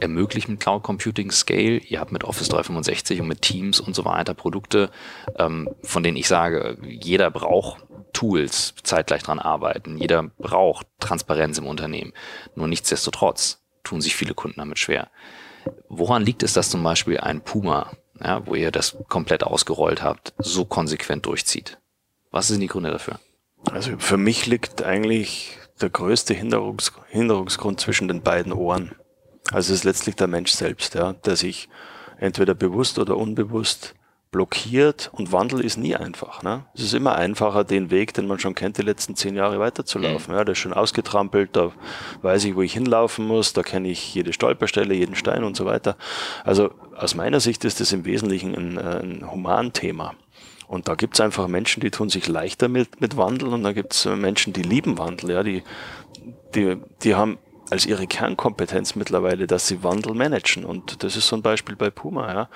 ermöglicht 0.00 0.48
mit 0.48 0.60
Cloud 0.60 0.82
Computing 0.82 1.30
Scale. 1.30 1.78
Ihr 1.78 2.00
habt 2.00 2.12
mit 2.12 2.24
Office 2.24 2.48
365 2.48 3.20
und 3.20 3.28
mit 3.28 3.42
Teams 3.42 3.80
und 3.80 3.94
so 3.94 4.04
weiter 4.04 4.34
Produkte, 4.34 4.90
ähm, 5.36 5.68
von 5.82 6.02
denen 6.02 6.16
ich 6.16 6.28
sage, 6.28 6.78
jeder 6.82 7.30
braucht 7.30 7.82
Tools, 8.12 8.74
zeitgleich 8.82 9.22
dran 9.22 9.38
arbeiten. 9.38 9.96
Jeder 9.98 10.24
braucht 10.38 10.86
Transparenz 10.98 11.58
im 11.58 11.66
Unternehmen. 11.66 12.12
Nur 12.54 12.68
nichtsdestotrotz 12.68 13.62
tun 13.84 14.00
sich 14.00 14.16
viele 14.16 14.34
Kunden 14.34 14.60
damit 14.60 14.78
schwer. 14.78 15.10
Woran 15.88 16.24
liegt 16.24 16.42
es, 16.42 16.52
dass 16.52 16.70
zum 16.70 16.82
Beispiel 16.82 17.18
ein 17.18 17.40
Puma, 17.40 17.92
ja, 18.22 18.46
wo 18.46 18.54
ihr 18.54 18.70
das 18.70 18.96
komplett 19.08 19.44
ausgerollt 19.44 20.02
habt, 20.02 20.34
so 20.38 20.64
konsequent 20.64 21.26
durchzieht? 21.26 21.78
Was 22.30 22.48
sind 22.48 22.60
die 22.60 22.66
Gründe 22.66 22.90
dafür? 22.90 23.18
Also 23.70 23.98
für 23.98 24.16
mich 24.16 24.46
liegt 24.46 24.82
eigentlich 24.82 25.58
der 25.80 25.90
größte 25.90 26.34
Hinderungs 26.34 26.92
Hinderungsgrund 27.08 27.80
zwischen 27.80 28.08
den 28.08 28.22
beiden 28.22 28.52
Ohren. 28.52 28.92
Also 29.50 29.72
es 29.72 29.80
ist 29.80 29.84
letztlich 29.84 30.16
der 30.16 30.28
Mensch 30.28 30.52
selbst, 30.52 30.94
ja, 30.94 31.12
der 31.12 31.36
sich 31.36 31.68
entweder 32.18 32.54
bewusst 32.54 32.98
oder 32.98 33.16
unbewusst 33.16 33.94
blockiert 34.30 35.10
und 35.12 35.32
Wandel 35.32 35.60
ist 35.60 35.76
nie 35.76 35.96
einfach. 35.96 36.42
Ne? 36.42 36.64
Es 36.74 36.82
ist 36.82 36.94
immer 36.94 37.16
einfacher, 37.16 37.64
den 37.64 37.90
Weg, 37.90 38.14
den 38.14 38.28
man 38.28 38.38
schon 38.38 38.54
kennt, 38.54 38.78
die 38.78 38.82
letzten 38.82 39.16
zehn 39.16 39.34
Jahre 39.34 39.58
weiterzulaufen. 39.58 40.32
Mhm. 40.32 40.38
Ja, 40.38 40.44
der 40.44 40.52
ist 40.52 40.58
schon 40.58 40.72
ausgetrampelt, 40.72 41.56
da 41.56 41.72
weiß 42.22 42.44
ich, 42.44 42.54
wo 42.54 42.62
ich 42.62 42.72
hinlaufen 42.72 43.26
muss, 43.26 43.52
da 43.52 43.62
kenne 43.62 43.88
ich 43.88 44.14
jede 44.14 44.32
Stolperstelle, 44.32 44.94
jeden 44.94 45.16
Stein 45.16 45.42
und 45.42 45.56
so 45.56 45.66
weiter. 45.66 45.96
Also 46.44 46.70
aus 46.96 47.14
meiner 47.14 47.40
Sicht 47.40 47.64
ist 47.64 47.80
das 47.80 47.92
im 47.92 48.04
Wesentlichen 48.04 48.54
ein, 48.54 48.78
ein 48.78 49.30
Humanthema. 49.30 50.14
Und 50.68 50.86
da 50.86 50.94
gibt 50.94 51.14
es 51.14 51.20
einfach 51.20 51.48
Menschen, 51.48 51.80
die 51.80 51.90
tun 51.90 52.10
sich 52.10 52.28
leichter 52.28 52.68
mit, 52.68 53.00
mit 53.00 53.16
Wandel 53.16 53.48
und 53.48 53.64
da 53.64 53.72
gibt 53.72 53.92
es 53.92 54.04
Menschen, 54.04 54.52
die 54.52 54.62
lieben 54.62 54.98
Wandel, 54.98 55.32
ja, 55.32 55.42
die, 55.42 55.64
die, 56.54 56.76
die 57.02 57.16
haben 57.16 57.38
als 57.70 57.86
ihre 57.86 58.06
Kernkompetenz 58.06 58.94
mittlerweile, 58.94 59.46
dass 59.46 59.66
sie 59.66 59.82
Wandel 59.82 60.14
managen. 60.14 60.64
Und 60.64 61.02
das 61.02 61.16
ist 61.16 61.28
so 61.28 61.36
ein 61.36 61.42
Beispiel 61.42 61.76
bei 61.76 61.90
Puma, 61.90 62.48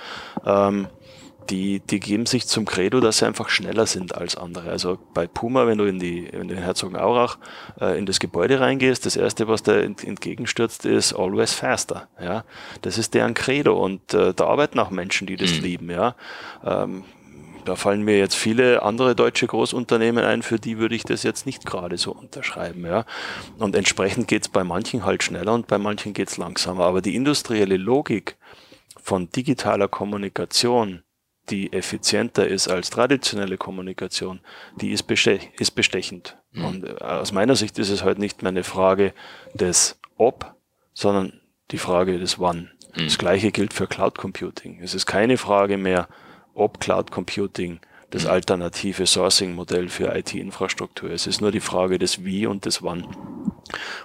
ja. 0.44 0.68
Ähm, 0.68 0.88
die, 1.50 1.80
die 1.80 2.00
geben 2.00 2.26
sich 2.26 2.46
zum 2.46 2.64
Credo, 2.64 3.00
dass 3.00 3.18
sie 3.18 3.26
einfach 3.26 3.48
schneller 3.48 3.86
sind 3.86 4.14
als 4.14 4.36
andere. 4.36 4.70
Also 4.70 4.98
bei 5.12 5.26
Puma, 5.26 5.66
wenn 5.66 5.78
du 5.78 5.84
in, 5.84 5.98
die, 5.98 6.24
in 6.24 6.48
den 6.48 6.58
Herzogenaurach 6.58 7.38
äh, 7.80 7.98
in 7.98 8.06
das 8.06 8.18
Gebäude 8.18 8.60
reingehst, 8.60 9.04
das 9.04 9.16
erste, 9.16 9.48
was 9.48 9.62
da 9.62 9.78
entgegenstürzt, 9.78 10.86
ist 10.86 11.12
always 11.12 11.52
faster. 11.52 12.08
Ja, 12.20 12.44
das 12.82 12.98
ist 12.98 13.14
deren 13.14 13.34
Credo 13.34 13.82
und 13.82 14.14
äh, 14.14 14.32
da 14.32 14.46
arbeiten 14.46 14.78
auch 14.78 14.90
Menschen, 14.90 15.26
die 15.26 15.36
das 15.36 15.52
mhm. 15.54 15.62
lieben. 15.62 15.90
Ja, 15.90 16.16
ähm, 16.64 17.04
da 17.64 17.76
fallen 17.76 18.02
mir 18.02 18.18
jetzt 18.18 18.34
viele 18.34 18.82
andere 18.82 19.14
deutsche 19.14 19.46
Großunternehmen 19.46 20.24
ein, 20.24 20.42
für 20.42 20.58
die 20.58 20.78
würde 20.78 20.94
ich 20.94 21.04
das 21.04 21.22
jetzt 21.22 21.46
nicht 21.46 21.64
gerade 21.64 21.96
so 21.96 22.12
unterschreiben. 22.12 22.84
Ja. 22.84 23.04
Und 23.58 23.74
entsprechend 23.74 24.28
geht 24.28 24.42
es 24.42 24.48
bei 24.48 24.64
manchen 24.64 25.04
halt 25.04 25.22
schneller 25.22 25.54
und 25.54 25.66
bei 25.66 25.78
manchen 25.78 26.12
geht 26.12 26.28
es 26.28 26.36
langsamer. 26.36 26.84
Aber 26.84 27.00
die 27.00 27.14
industrielle 27.14 27.76
Logik 27.76 28.36
von 29.02 29.30
digitaler 29.30 29.88
Kommunikation, 29.88 31.02
die 31.50 31.72
effizienter 31.72 32.46
ist 32.46 32.68
als 32.68 32.90
traditionelle 32.90 33.58
Kommunikation, 33.58 34.40
die 34.80 34.92
ist, 34.92 35.04
bestech 35.04 35.50
ist 35.58 35.72
bestechend. 35.72 36.38
Mhm. 36.52 36.64
Und 36.64 36.84
äh, 36.84 36.94
aus 37.02 37.32
meiner 37.32 37.56
Sicht 37.56 37.78
ist 37.78 37.90
es 37.90 38.02
halt 38.02 38.18
nicht 38.18 38.42
mehr 38.42 38.50
eine 38.50 38.64
Frage 38.64 39.12
des 39.52 39.98
Ob, 40.16 40.54
sondern 40.92 41.40
die 41.70 41.78
Frage 41.78 42.18
des 42.18 42.38
Wann. 42.38 42.70
Mhm. 42.94 43.04
Das 43.04 43.18
gleiche 43.18 43.50
gilt 43.52 43.74
für 43.74 43.86
Cloud 43.86 44.16
Computing. 44.16 44.80
Es 44.82 44.94
ist 44.94 45.06
keine 45.06 45.36
Frage 45.36 45.76
mehr, 45.76 46.08
ob 46.54 46.80
Cloud 46.80 47.10
Computing 47.10 47.80
das 48.10 48.24
mhm. 48.24 48.30
alternative 48.30 49.06
Sourcing-Modell 49.06 49.88
für 49.88 50.14
IT-Infrastruktur 50.16 51.10
ist. 51.10 51.22
Es 51.22 51.36
ist 51.36 51.40
nur 51.40 51.50
die 51.50 51.60
Frage 51.60 51.98
des 51.98 52.24
Wie 52.24 52.46
und 52.46 52.64
des 52.64 52.82
Wann. 52.82 53.06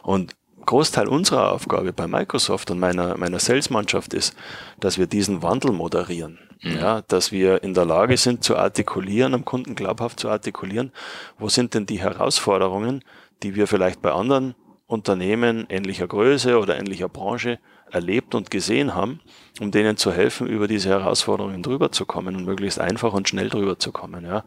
Und 0.01 0.35
Großteil 0.65 1.07
unserer 1.07 1.51
Aufgabe 1.51 1.93
bei 1.93 2.07
Microsoft 2.07 2.69
und 2.69 2.79
meiner, 2.79 3.17
meiner 3.17 3.39
Sales-Mannschaft 3.39 4.13
ist, 4.13 4.35
dass 4.79 4.97
wir 4.97 5.07
diesen 5.07 5.41
Wandel 5.41 5.71
moderieren. 5.71 6.37
Mhm. 6.61 6.75
Ja, 6.75 7.01
dass 7.01 7.31
wir 7.31 7.63
in 7.63 7.73
der 7.73 7.85
Lage 7.85 8.17
sind 8.17 8.43
zu 8.43 8.57
artikulieren, 8.57 9.33
am 9.33 9.45
Kunden 9.45 9.75
glaubhaft 9.75 10.19
zu 10.19 10.29
artikulieren, 10.29 10.91
wo 11.37 11.49
sind 11.49 11.73
denn 11.73 11.85
die 11.85 11.99
Herausforderungen, 11.99 13.03
die 13.41 13.55
wir 13.55 13.65
vielleicht 13.65 14.01
bei 14.01 14.11
anderen 14.11 14.55
Unternehmen 14.85 15.65
ähnlicher 15.69 16.07
Größe 16.07 16.59
oder 16.59 16.77
ähnlicher 16.77 17.09
Branche 17.09 17.59
erlebt 17.91 18.35
und 18.35 18.51
gesehen 18.51 18.95
haben, 18.95 19.19
um 19.59 19.71
denen 19.71 19.97
zu 19.97 20.11
helfen, 20.11 20.47
über 20.47 20.67
diese 20.67 20.89
Herausforderungen 20.89 21.63
drüber 21.63 21.91
zu 21.91 22.05
kommen 22.05 22.35
und 22.35 22.45
möglichst 22.45 22.79
einfach 22.79 23.13
und 23.13 23.27
schnell 23.29 23.49
drüber 23.49 23.79
zu 23.79 23.91
kommen. 23.91 24.25
Ja. 24.25 24.43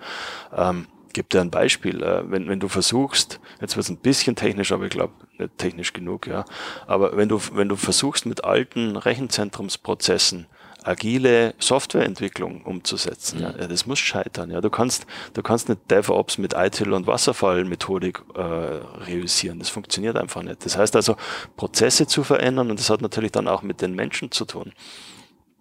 Ähm, 0.55 0.87
gebe 1.13 1.29
dir 1.29 1.41
ein 1.41 1.51
Beispiel. 1.51 2.03
Äh, 2.03 2.31
wenn, 2.31 2.49
wenn 2.49 2.61
du 2.61 2.69
versuchst, 2.69 3.41
jetzt 3.61 3.77
wird 3.77 3.85
es 3.85 3.91
ein 3.91 3.99
bisschen 3.99 4.37
technisch, 4.37 4.73
aber 4.73 4.85
ich 4.85 4.91
glaube 4.91 5.13
nicht 5.39 5.59
technisch 5.59 5.93
genug, 5.93 6.27
ja. 6.27 6.45
Aber 6.87 7.17
wenn 7.17 7.29
du, 7.29 7.41
wenn 7.53 7.69
du 7.69 7.77
versuchst, 7.77 8.27
mit 8.27 8.45
alten 8.45 8.97
Rechenzentrumsprozessen 8.97 10.47
agile 10.85 11.55
Softwareentwicklung 11.59 12.63
umzusetzen. 12.63 13.41
Ja. 13.41 13.55
ja. 13.59 13.67
das 13.67 13.87
muss 13.87 13.99
scheitern. 13.99 14.51
Ja, 14.51 14.61
du 14.61 14.71
kannst, 14.71 15.07
du 15.35 15.43
kannst 15.43 15.69
nicht 15.69 15.81
DevOps 15.91 16.39
mit 16.39 16.55
ITIL 16.55 16.93
und 16.93 17.07
Wasserfallmethodik 17.07 18.23
äh, 18.35 18.41
reüssieren. 18.41 19.59
Das 19.59 19.69
funktioniert 19.69 20.17
einfach 20.17 20.43
nicht. 20.43 20.65
Das 20.65 20.77
heißt 20.77 20.97
also, 20.97 21.17
Prozesse 21.57 22.07
zu 22.07 22.25
verändern 22.25 22.71
und 22.71 22.79
das 22.79 22.91
hat 22.91 23.03
natürlich 23.03 23.33
dann 23.33 23.49
auch 23.49 23.63
mit 23.63 23.81
den 23.81 23.95
Menschen 23.95 24.31
zu 24.31 24.45
tun. 24.45 24.73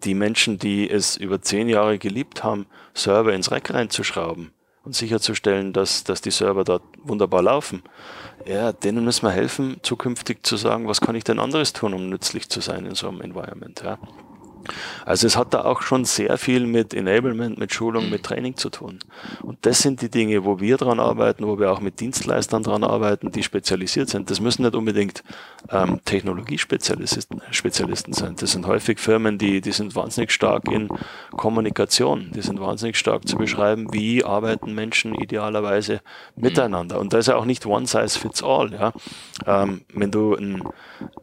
Die 0.04 0.14
Menschen, 0.14 0.58
die 0.58 0.90
es 0.90 1.16
über 1.16 1.40
zehn 1.42 1.68
Jahre 1.68 1.98
geliebt 1.98 2.42
haben, 2.42 2.66
Server 2.94 3.32
ins 3.32 3.50
Rack 3.50 3.72
reinzuschrauben 3.72 4.52
und 4.84 4.94
sicherzustellen, 4.96 5.72
dass, 5.72 6.04
dass 6.04 6.20
die 6.20 6.32
Server 6.32 6.64
dort 6.64 6.82
wunderbar 7.02 7.42
laufen, 7.42 7.82
ja, 8.46 8.72
denen 8.72 9.04
müssen 9.04 9.26
wir 9.26 9.30
helfen, 9.30 9.76
zukünftig 9.82 10.44
zu 10.44 10.56
sagen, 10.56 10.88
was 10.88 11.00
kann 11.00 11.14
ich 11.14 11.24
denn 11.24 11.38
anderes 11.38 11.72
tun, 11.72 11.94
um 11.94 12.08
nützlich 12.08 12.48
zu 12.48 12.60
sein 12.60 12.86
in 12.86 12.94
so 12.94 13.08
einem 13.08 13.20
Environment. 13.20 13.80
Ja. 13.84 13.98
Also 15.04 15.26
es 15.26 15.36
hat 15.36 15.54
da 15.54 15.64
auch 15.64 15.82
schon 15.82 16.04
sehr 16.04 16.38
viel 16.38 16.66
mit 16.66 16.94
Enablement, 16.94 17.58
mit 17.58 17.72
Schulung, 17.72 18.10
mit 18.10 18.22
Training 18.22 18.56
zu 18.56 18.70
tun. 18.70 18.98
Und 19.42 19.58
das 19.62 19.80
sind 19.80 20.02
die 20.02 20.10
Dinge, 20.10 20.44
wo 20.44 20.60
wir 20.60 20.76
dran 20.76 21.00
arbeiten, 21.00 21.46
wo 21.46 21.58
wir 21.58 21.72
auch 21.72 21.80
mit 21.80 22.00
Dienstleistern 22.00 22.62
dran 22.62 22.84
arbeiten, 22.84 23.32
die 23.32 23.42
spezialisiert 23.42 24.08
sind. 24.08 24.30
Das 24.30 24.40
müssen 24.40 24.62
nicht 24.62 24.74
unbedingt 24.74 25.22
ähm, 25.70 26.00
Technologiespezialisten 26.04 27.42
Spezialisten 27.50 28.12
sein. 28.12 28.36
Das 28.38 28.52
sind 28.52 28.66
häufig 28.66 28.98
Firmen, 28.98 29.38
die, 29.38 29.60
die 29.60 29.72
sind 29.72 29.94
wahnsinnig 29.94 30.30
stark 30.30 30.68
in 30.68 30.88
Kommunikation. 31.36 32.30
Die 32.34 32.42
sind 32.42 32.60
wahnsinnig 32.60 32.96
stark 32.96 33.26
zu 33.26 33.36
beschreiben, 33.36 33.92
wie 33.92 34.24
arbeiten 34.24 34.74
Menschen 34.74 35.14
idealerweise 35.14 36.00
miteinander. 36.36 36.98
Und 36.98 37.12
da 37.12 37.18
ist 37.18 37.28
ja 37.28 37.36
auch 37.36 37.44
nicht 37.44 37.66
one 37.66 37.86
size 37.86 38.18
fits 38.18 38.42
all. 38.42 38.72
Ja? 38.72 38.92
Ähm, 39.46 39.82
wenn 39.92 40.10
du 40.10 40.34
ein, 40.34 40.62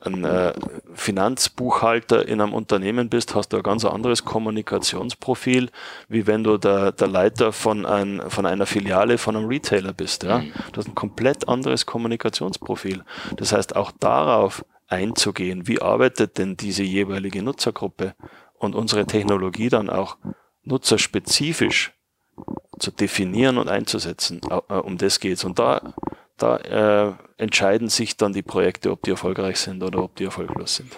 ein 0.02 0.24
äh, 0.24 0.54
Finanzbuchhalter 0.94 2.28
in 2.28 2.42
einem 2.42 2.54
Unternehmen 2.54 3.10
bist, 3.10 3.29
hast 3.36 3.50
du 3.50 3.58
ein 3.58 3.64
ganz 3.64 3.86
anderes 3.86 4.26
Kommunikationsprofil, 4.26 5.70
wie 6.08 6.28
wenn 6.28 6.44
du 6.44 6.58
der, 6.58 6.92
der 6.92 7.08
Leiter 7.08 7.52
von, 7.52 7.86
ein, 7.86 8.22
von 8.28 8.46
einer 8.46 8.66
Filiale 8.66 9.18
von 9.18 9.36
einem 9.36 9.48
Retailer 9.48 9.94
bist. 9.94 10.24
Ja? 10.24 10.40
Mhm. 10.40 10.54
Du 10.72 10.78
hast 10.78 10.88
ein 10.88 10.96
komplett 10.96 11.48
anderes 11.48 11.86
Kommunikationsprofil. 11.86 13.04
Das 13.36 13.54
heißt, 13.54 13.76
auch 13.76 13.92
darauf 13.92 14.66
einzugehen, 14.88 15.68
wie 15.68 15.82
arbeitet 15.82 16.38
denn 16.38 16.58
diese 16.58 16.84
jeweilige 16.84 17.44
Nutzergruppe 17.44 18.16
und 18.56 18.76
unsere 18.76 19.06
Technologie 19.06 19.70
dann 19.70 19.90
auch 19.90 20.18
nutzerspezifisch 20.64 21.94
zu 22.80 22.92
definieren 22.92 23.58
und 23.58 23.70
einzusetzen. 23.70 24.42
Äh, 24.50 24.74
um 24.74 24.98
das 24.98 25.20
geht's. 25.20 25.44
Und 25.44 25.60
da, 25.60 25.94
da 26.38 26.58
äh, 26.58 27.14
entscheiden 27.40 27.88
sich 27.88 28.18
dann 28.18 28.34
die 28.34 28.42
Projekte, 28.42 28.92
ob 28.92 29.02
die 29.02 29.12
erfolgreich 29.12 29.60
sind 29.60 29.82
oder 29.82 30.04
ob 30.04 30.16
die 30.16 30.26
erfolglos 30.26 30.76
sind. 30.76 30.96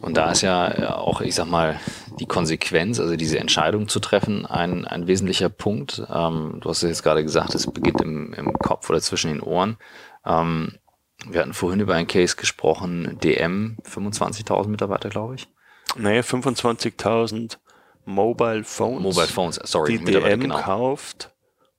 Und 0.00 0.16
da 0.16 0.30
ist 0.30 0.40
ja 0.40 0.96
auch, 0.96 1.20
ich 1.20 1.34
sag 1.34 1.46
mal, 1.46 1.78
die 2.18 2.26
Konsequenz, 2.26 2.98
also 2.98 3.16
diese 3.16 3.38
Entscheidung 3.38 3.86
zu 3.86 4.00
treffen, 4.00 4.46
ein, 4.46 4.86
ein 4.86 5.06
wesentlicher 5.06 5.50
Punkt. 5.50 6.02
Ähm, 6.10 6.58
du 6.60 6.70
hast 6.70 6.82
es 6.82 6.88
jetzt 6.88 7.02
gerade 7.02 7.22
gesagt, 7.22 7.54
es 7.54 7.70
beginnt 7.70 8.00
im, 8.00 8.32
im 8.32 8.52
Kopf 8.54 8.88
oder 8.88 9.00
zwischen 9.00 9.30
den 9.30 9.40
Ohren. 9.40 9.76
Ähm, 10.24 10.78
wir 11.26 11.40
hatten 11.40 11.52
vorhin 11.52 11.80
über 11.80 11.94
einen 11.94 12.06
Case 12.06 12.36
gesprochen, 12.36 13.18
DM, 13.22 13.76
25.000 13.84 14.68
Mitarbeiter, 14.68 15.10
glaube 15.10 15.34
ich. 15.34 15.48
Nee, 15.96 16.20
25.000 16.20 17.58
Mobile 18.06 18.64
Phones. 18.64 19.02
Mobile 19.02 19.26
Phones, 19.26 19.60
sorry. 19.64 19.98
Die 19.98 20.04
DM 20.04 20.40
genau. 20.40 20.60
kauft, 20.60 21.30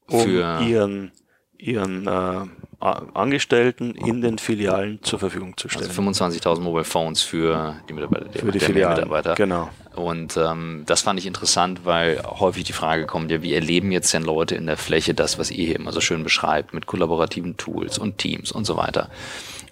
um 0.08 0.22
Für 0.22 0.62
ihren, 0.62 1.12
ihren 1.60 2.08
äh, 2.08 2.46
Angestellten 2.80 3.94
in 3.94 4.22
den 4.22 4.38
Filialen 4.38 5.04
zur 5.04 5.20
Verfügung 5.20 5.58
zu 5.58 5.68
stellen. 5.68 5.90
Also 5.90 6.02
25.000 6.02 6.62
Mobile 6.62 6.86
Phones 6.86 7.22
für 7.22 7.76
die 7.90 7.94
Mitarbeiter. 7.94 8.40
Für 8.40 8.52
die 8.52 8.60
Filialen, 8.60 8.96
Mitarbeiter. 8.96 9.36
genau. 9.36 9.70
Und 9.96 10.38
ähm, 10.38 10.84
das 10.86 11.02
fand 11.02 11.20
ich 11.20 11.26
interessant, 11.26 11.82
weil 11.84 12.24
häufig 12.24 12.64
die 12.64 12.74
Frage 12.74 13.06
kommt, 13.06 13.32
ja, 13.32 13.42
wie 13.44 13.54
erleben 13.54 13.92
jetzt 13.92 14.14
denn 14.14 14.24
Leute 14.24 14.56
in 14.56 14.66
der 14.66 14.78
Fläche 14.78 15.14
das, 15.14 15.38
was 15.38 15.52
ihr 15.52 15.66
hier 15.66 15.76
immer 15.76 15.92
so 15.92 16.00
schön 16.00 16.24
beschreibt, 16.24 16.74
mit 16.74 16.86
kollaborativen 16.86 17.58
Tools 17.58 17.98
und 17.98 18.18
Teams 18.18 18.54
und 18.54 18.64
so 18.64 18.78
weiter. 18.78 19.10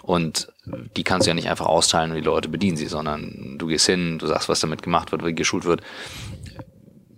Und 0.02 0.52
die 0.96 1.04
kannst 1.04 1.26
du 1.26 1.30
ja 1.30 1.34
nicht 1.34 1.48
einfach 1.48 1.66
austeilen 1.66 2.10
und 2.10 2.16
die 2.16 2.22
Leute 2.22 2.50
bedienen 2.50 2.76
sie, 2.76 2.86
sondern 2.86 3.56
du 3.56 3.68
gehst 3.68 3.86
hin, 3.86 4.18
du 4.18 4.26
sagst, 4.26 4.50
was 4.50 4.60
damit 4.60 4.82
gemacht 4.82 5.12
wird, 5.12 5.24
wie 5.24 5.34
geschult 5.34 5.64
wird. 5.64 5.80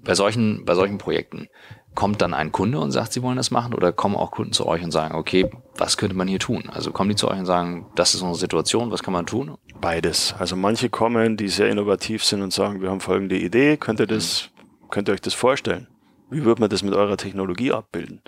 Bei 0.05 0.15
solchen, 0.15 0.65
bei 0.65 0.77
solchen 0.77 0.99
Projekten 0.99 1.49
kommt 1.94 2.23
dann 2.23 2.35
ein 2.35 2.52
Kunde 2.52 2.78
und 2.78 2.92
sagt, 2.92 3.12
sie 3.12 3.23
wollen 3.23 3.37
das 3.37 3.50
machen 3.50 3.75
oder 3.75 3.92
kommen 3.92 4.16
auch 4.16 4.30
Kunden 4.30 4.52
zu 4.52 4.66
euch 4.66 4.82
und 4.82 4.90
sagen, 4.90 5.14
okay, 5.14 5.50
was 5.76 5.97
könnte 5.97 6.16
man 6.16 6.28
hier 6.28 6.38
tun? 6.38 6.70
Also 6.73 6.92
kommen 6.92 7.11
die 7.11 7.16
zu 7.16 7.28
euch 7.28 7.38
und 7.38 7.47
sagen, 7.47 7.87
das 7.94 8.14
ist 8.14 8.23
unsere 8.23 8.38
Situation, 8.38 8.90
was 8.90 9.02
kann 9.02 9.12
man 9.12 9.26
tun? 9.26 9.56
Beides. 9.80 10.35
Also 10.38 10.56
manche 10.56 10.88
kommen, 10.88 11.37
die 11.37 11.49
sehr 11.49 11.68
innovativ 11.68 12.25
sind 12.25 12.42
und 12.42 12.52
sagen, 12.52 12.80
wir 12.80 12.90
haben 12.90 13.00
folgende 13.00 13.38
Idee, 13.38 13.76
könnt 13.76 14.00
ihr 14.00 14.06
das, 14.06 14.50
könnt 14.90 15.09
ihr 15.09 15.14
euch 15.14 15.20
das 15.20 15.35
vorstellen? 15.35 15.88
Wie 16.30 16.44
würde 16.44 16.61
man 16.61 16.70
das 16.70 16.82
mit 16.82 16.94
eurer 16.94 17.16
Technologie 17.16 17.73
abbilden? 17.73 18.23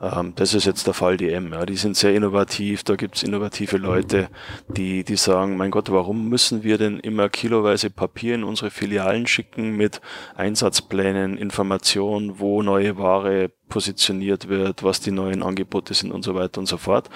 Ähm, 0.00 0.32
das 0.36 0.54
ist 0.54 0.64
jetzt 0.64 0.86
der 0.86 0.94
Fall 0.94 1.16
DM. 1.16 1.52
Ja. 1.52 1.66
Die 1.66 1.76
sind 1.76 1.96
sehr 1.96 2.14
innovativ, 2.14 2.84
da 2.84 2.96
gibt's 2.96 3.22
innovative 3.22 3.76
Leute, 3.76 4.28
die, 4.68 5.04
die 5.04 5.16
sagen, 5.16 5.56
mein 5.56 5.70
Gott, 5.70 5.90
warum 5.90 6.28
müssen 6.28 6.62
wir 6.62 6.78
denn 6.78 6.98
immer 7.00 7.28
kiloweise 7.28 7.90
Papier 7.90 8.34
in 8.34 8.44
unsere 8.44 8.70
Filialen 8.70 9.26
schicken 9.26 9.76
mit 9.76 10.00
Einsatzplänen, 10.36 11.36
Informationen, 11.36 12.38
wo 12.38 12.62
neue 12.62 12.96
Ware 12.96 13.50
positioniert 13.68 14.48
wird, 14.48 14.82
was 14.82 15.00
die 15.00 15.12
neuen 15.12 15.42
Angebote 15.42 15.94
sind 15.94 16.10
und 16.10 16.22
so 16.22 16.34
weiter 16.34 16.58
und 16.58 16.66
so 16.66 16.76
fort. 16.76 17.08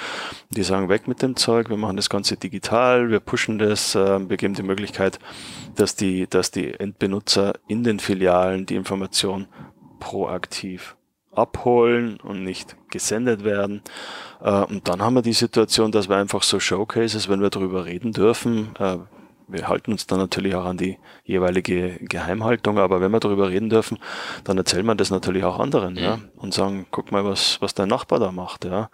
Die 0.50 0.62
sagen, 0.62 0.88
weg 0.88 1.08
mit 1.08 1.20
dem 1.20 1.36
Zeug, 1.36 1.68
wir 1.68 1.76
machen 1.76 1.96
das 1.96 2.08
Ganze 2.08 2.36
digital, 2.36 3.10
wir 3.10 3.20
pushen 3.20 3.58
das, 3.58 3.94
äh, 3.94 4.28
wir 4.28 4.36
geben 4.36 4.54
die 4.54 4.62
Möglichkeit, 4.62 5.18
dass 5.74 5.96
die, 5.96 6.28
dass 6.28 6.50
die 6.50 6.78
Endbenutzer 6.78 7.54
in 7.66 7.82
den 7.82 7.98
Filialen 7.98 8.66
die 8.66 8.76
Information 8.76 9.48
proaktiv 9.98 10.96
abholen 11.36 12.18
und 12.20 12.42
nicht 12.42 12.76
gesendet 12.90 13.44
werden. 13.44 13.82
Äh, 14.42 14.64
und 14.64 14.88
dann 14.88 15.02
haben 15.02 15.14
wir 15.14 15.22
die 15.22 15.32
Situation, 15.32 15.92
dass 15.92 16.08
wir 16.08 16.16
einfach 16.16 16.42
so 16.42 16.60
Showcases, 16.60 17.28
wenn 17.28 17.40
wir 17.40 17.50
darüber 17.50 17.84
reden 17.84 18.12
dürfen, 18.12 18.70
äh, 18.78 18.98
wir 19.46 19.68
halten 19.68 19.92
uns 19.92 20.06
dann 20.06 20.18
natürlich 20.18 20.54
auch 20.54 20.64
an 20.64 20.76
die 20.76 20.98
jeweilige 21.24 21.98
Geheimhaltung, 22.00 22.78
aber 22.78 23.00
wenn 23.00 23.10
wir 23.10 23.20
darüber 23.20 23.50
reden 23.50 23.68
dürfen, 23.68 23.98
dann 24.44 24.56
erzählen 24.56 24.86
wir 24.86 24.94
das 24.94 25.10
natürlich 25.10 25.44
auch 25.44 25.58
anderen, 25.58 25.96
ja, 25.96 26.16
mhm. 26.16 26.30
und 26.36 26.54
sagen, 26.54 26.86
guck 26.90 27.12
mal, 27.12 27.24
was, 27.24 27.60
was 27.60 27.74
dein 27.74 27.88
Nachbar 27.88 28.18
da 28.18 28.32
macht, 28.32 28.64
ja. 28.64 28.90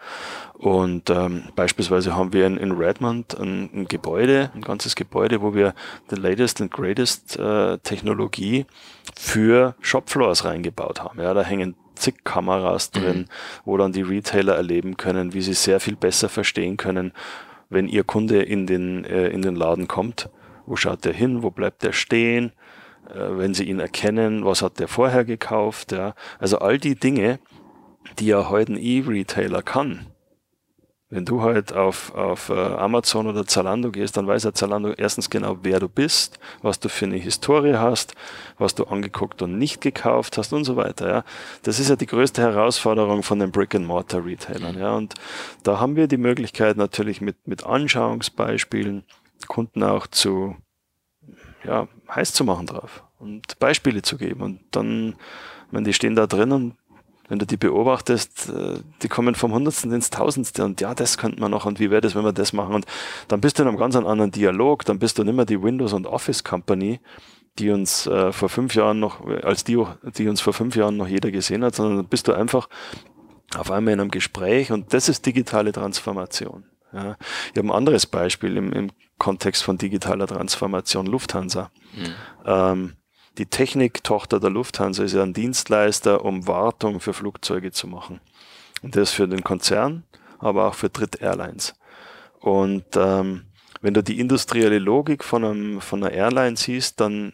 Und 0.54 1.08
ähm, 1.10 1.44
beispielsweise 1.56 2.16
haben 2.16 2.32
wir 2.32 2.46
in, 2.46 2.56
in 2.56 2.72
Redmond 2.72 3.38
ein, 3.38 3.70
ein, 3.72 3.88
Gebäude, 3.88 4.50
ein 4.54 4.60
ganzes 4.60 4.94
Gebäude, 4.94 5.40
wo 5.40 5.54
wir 5.54 5.74
the 6.10 6.16
latest 6.16 6.60
and 6.60 6.70
greatest 6.70 7.38
äh, 7.38 7.78
Technologie 7.78 8.66
für 9.16 9.74
Shopfloors 9.80 10.44
reingebaut 10.44 11.00
haben. 11.00 11.20
Ja, 11.20 11.32
da 11.32 11.42
hängen 11.42 11.76
zig 12.00 12.24
Kameras 12.24 12.90
drin, 12.90 13.18
mhm. 13.18 13.26
wo 13.64 13.76
dann 13.76 13.92
die 13.92 14.02
Retailer 14.02 14.56
erleben 14.56 14.96
können, 14.96 15.34
wie 15.34 15.42
sie 15.42 15.54
sehr 15.54 15.80
viel 15.80 15.96
besser 15.96 16.28
verstehen 16.28 16.76
können, 16.76 17.12
wenn 17.68 17.86
ihr 17.86 18.04
Kunde 18.04 18.42
in 18.42 18.66
den, 18.66 19.04
äh, 19.04 19.28
in 19.28 19.42
den 19.42 19.54
Laden 19.54 19.86
kommt 19.86 20.28
wo 20.70 20.76
schaut 20.76 21.04
der 21.04 21.12
hin? 21.12 21.42
Wo 21.42 21.50
bleibt 21.50 21.82
der 21.82 21.92
stehen? 21.92 22.52
Äh, 23.08 23.38
wenn 23.38 23.54
sie 23.54 23.64
ihn 23.64 23.80
erkennen, 23.80 24.44
was 24.44 24.62
hat 24.62 24.78
der 24.78 24.86
vorher 24.86 25.24
gekauft? 25.24 25.90
Ja? 25.90 26.14
Also 26.38 26.60
all 26.60 26.78
die 26.78 26.94
Dinge, 26.94 27.40
die 28.20 28.26
ja 28.26 28.48
heute 28.48 28.74
ein 28.74 28.76
E-Retailer 28.76 29.62
kann. 29.62 30.06
Wenn 31.12 31.24
du 31.24 31.42
halt 31.42 31.72
auf, 31.72 32.14
auf 32.14 32.50
äh, 32.50 32.54
Amazon 32.54 33.26
oder 33.26 33.44
Zalando 33.44 33.90
gehst, 33.90 34.16
dann 34.16 34.28
weiß 34.28 34.44
ja 34.44 34.52
Zalando 34.52 34.92
erstens 34.92 35.28
genau, 35.28 35.58
wer 35.62 35.80
du 35.80 35.88
bist, 35.88 36.38
was 36.62 36.78
du 36.78 36.88
für 36.88 37.06
eine 37.06 37.16
Historie 37.16 37.74
hast, 37.74 38.14
was 38.58 38.76
du 38.76 38.84
angeguckt 38.84 39.42
und 39.42 39.58
nicht 39.58 39.80
gekauft 39.80 40.38
hast 40.38 40.52
und 40.52 40.62
so 40.64 40.76
weiter. 40.76 41.08
Ja. 41.08 41.24
Das 41.64 41.80
ist 41.80 41.90
ja 41.90 41.96
die 41.96 42.06
größte 42.06 42.40
Herausforderung 42.42 43.24
von 43.24 43.40
den 43.40 43.50
Brick-and-Mortar-Retailern. 43.50 44.78
Ja. 44.78 44.94
Und 44.94 45.14
da 45.64 45.80
haben 45.80 45.96
wir 45.96 46.06
die 46.06 46.16
Möglichkeit 46.16 46.76
natürlich 46.76 47.20
mit, 47.20 47.48
mit 47.48 47.66
Anschauungsbeispielen, 47.66 49.02
Kunden 49.48 49.82
auch 49.82 50.06
zu 50.06 50.56
ja, 51.64 51.88
heiß 52.08 52.32
zu 52.32 52.44
machen 52.44 52.66
drauf 52.66 53.02
und 53.18 53.58
Beispiele 53.58 54.02
zu 54.02 54.16
geben. 54.16 54.42
Und 54.42 54.60
dann, 54.70 55.16
wenn 55.70 55.84
die 55.84 55.92
stehen 55.92 56.14
da 56.14 56.26
drin 56.26 56.52
und 56.52 56.76
wenn 57.30 57.38
du 57.38 57.46
die 57.46 57.56
beobachtest, 57.56 58.50
äh, 58.50 58.80
die 59.02 59.08
kommen 59.08 59.34
vom 59.34 59.54
Hundertsten 59.54 59.92
ins 59.92 60.10
Tausendste 60.10 60.64
und 60.64 60.80
ja, 60.80 60.94
das 60.94 61.16
könnte 61.16 61.40
man 61.40 61.50
noch 61.50 61.64
und 61.64 61.80
wie 61.80 61.90
wäre 61.90 62.00
das, 62.00 62.14
wenn 62.14 62.24
wir 62.24 62.32
das 62.32 62.52
machen 62.52 62.74
und 62.74 62.86
dann 63.28 63.40
bist 63.40 63.58
du 63.58 63.62
in 63.62 63.68
einem 63.68 63.78
ganz 63.78 63.96
anderen 63.96 64.32
Dialog, 64.32 64.84
dann 64.84 64.98
bist 64.98 65.16
du 65.16 65.24
nicht 65.24 65.34
mehr 65.34 65.46
die 65.46 65.62
Windows 65.62 65.92
und 65.92 66.06
Office 66.06 66.44
Company, 66.44 67.00
die 67.58 67.70
uns 67.70 68.06
äh, 68.06 68.32
vor 68.32 68.48
fünf 68.48 68.74
Jahren 68.74 68.98
noch, 68.98 69.24
als 69.26 69.64
die, 69.64 69.82
die 70.16 70.28
uns 70.28 70.40
vor 70.40 70.52
fünf 70.52 70.74
Jahren 70.74 70.96
noch 70.96 71.06
jeder 71.06 71.30
gesehen 71.30 71.64
hat, 71.64 71.76
sondern 71.76 71.98
dann 71.98 72.08
bist 72.08 72.26
du 72.26 72.32
einfach 72.32 72.68
auf 73.56 73.70
einmal 73.70 73.94
in 73.94 74.00
einem 74.00 74.10
Gespräch 74.10 74.72
und 74.72 74.92
das 74.92 75.08
ist 75.08 75.24
digitale 75.24 75.72
Transformation. 75.72 76.64
Ja. 76.92 77.16
Ich 77.52 77.58
habe 77.58 77.68
ein 77.68 77.72
anderes 77.72 78.06
Beispiel 78.06 78.56
im, 78.56 78.72
im 78.72 78.90
Kontext 79.18 79.62
von 79.62 79.78
digitaler 79.78 80.26
Transformation 80.26 81.06
Lufthansa. 81.06 81.70
Mhm. 81.94 82.14
Ähm, 82.44 82.92
die 83.38 83.46
Techniktochter 83.46 84.40
der 84.40 84.50
Lufthansa 84.50 85.04
ist 85.04 85.14
ja 85.14 85.22
ein 85.22 85.32
Dienstleister, 85.32 86.24
um 86.24 86.46
Wartung 86.46 87.00
für 87.00 87.12
Flugzeuge 87.12 87.72
zu 87.72 87.86
machen. 87.86 88.20
Und 88.82 88.96
das 88.96 89.12
für 89.12 89.28
den 89.28 89.44
Konzern, 89.44 90.04
aber 90.38 90.66
auch 90.66 90.74
für 90.74 90.88
Dritt-Airlines. 90.88 91.74
Und 92.40 92.84
ähm, 92.96 93.44
wenn 93.80 93.94
du 93.94 94.02
die 94.02 94.18
industrielle 94.18 94.78
Logik 94.78 95.22
von, 95.24 95.44
einem, 95.44 95.80
von 95.80 96.02
einer 96.02 96.12
Airline 96.12 96.56
siehst, 96.56 97.00
dann 97.00 97.32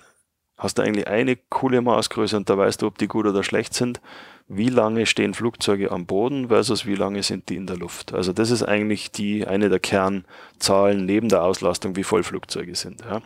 hast 0.58 0.78
du 0.78 0.82
eigentlich 0.82 1.06
eine 1.06 1.36
coole 1.36 1.82
Maßgröße 1.82 2.36
und 2.36 2.48
da 2.48 2.56
weißt 2.56 2.82
du, 2.82 2.86
ob 2.86 2.98
die 2.98 3.08
gut 3.08 3.26
oder 3.26 3.42
schlecht 3.42 3.74
sind 3.74 4.00
wie 4.48 4.68
lange 4.68 5.06
stehen 5.06 5.34
Flugzeuge 5.34 5.90
am 5.90 6.06
Boden 6.06 6.48
versus 6.48 6.86
wie 6.86 6.94
lange 6.94 7.22
sind 7.22 7.48
die 7.48 7.56
in 7.56 7.66
der 7.66 7.76
Luft. 7.76 8.14
Also 8.14 8.32
das 8.32 8.50
ist 8.50 8.62
eigentlich 8.62 9.10
die 9.10 9.46
eine 9.46 9.68
der 9.68 9.80
Kernzahlen 9.80 11.04
neben 11.04 11.28
der 11.28 11.42
Auslastung, 11.42 11.96
wie 11.96 12.04
voll 12.04 12.22
Flugzeuge 12.22 12.74
sind. 12.74 13.00
Ja. 13.00 13.22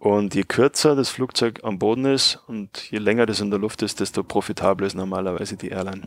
Und 0.00 0.34
je 0.34 0.44
kürzer 0.44 0.96
das 0.96 1.10
Flugzeug 1.10 1.60
am 1.62 1.78
Boden 1.78 2.06
ist 2.06 2.38
und 2.46 2.90
je 2.90 2.96
länger 2.96 3.26
das 3.26 3.40
in 3.40 3.50
der 3.50 3.60
Luft 3.60 3.82
ist, 3.82 4.00
desto 4.00 4.24
profitabler 4.24 4.86
ist 4.86 4.94
normalerweise 4.94 5.58
die 5.58 5.68
Airline. 5.68 6.04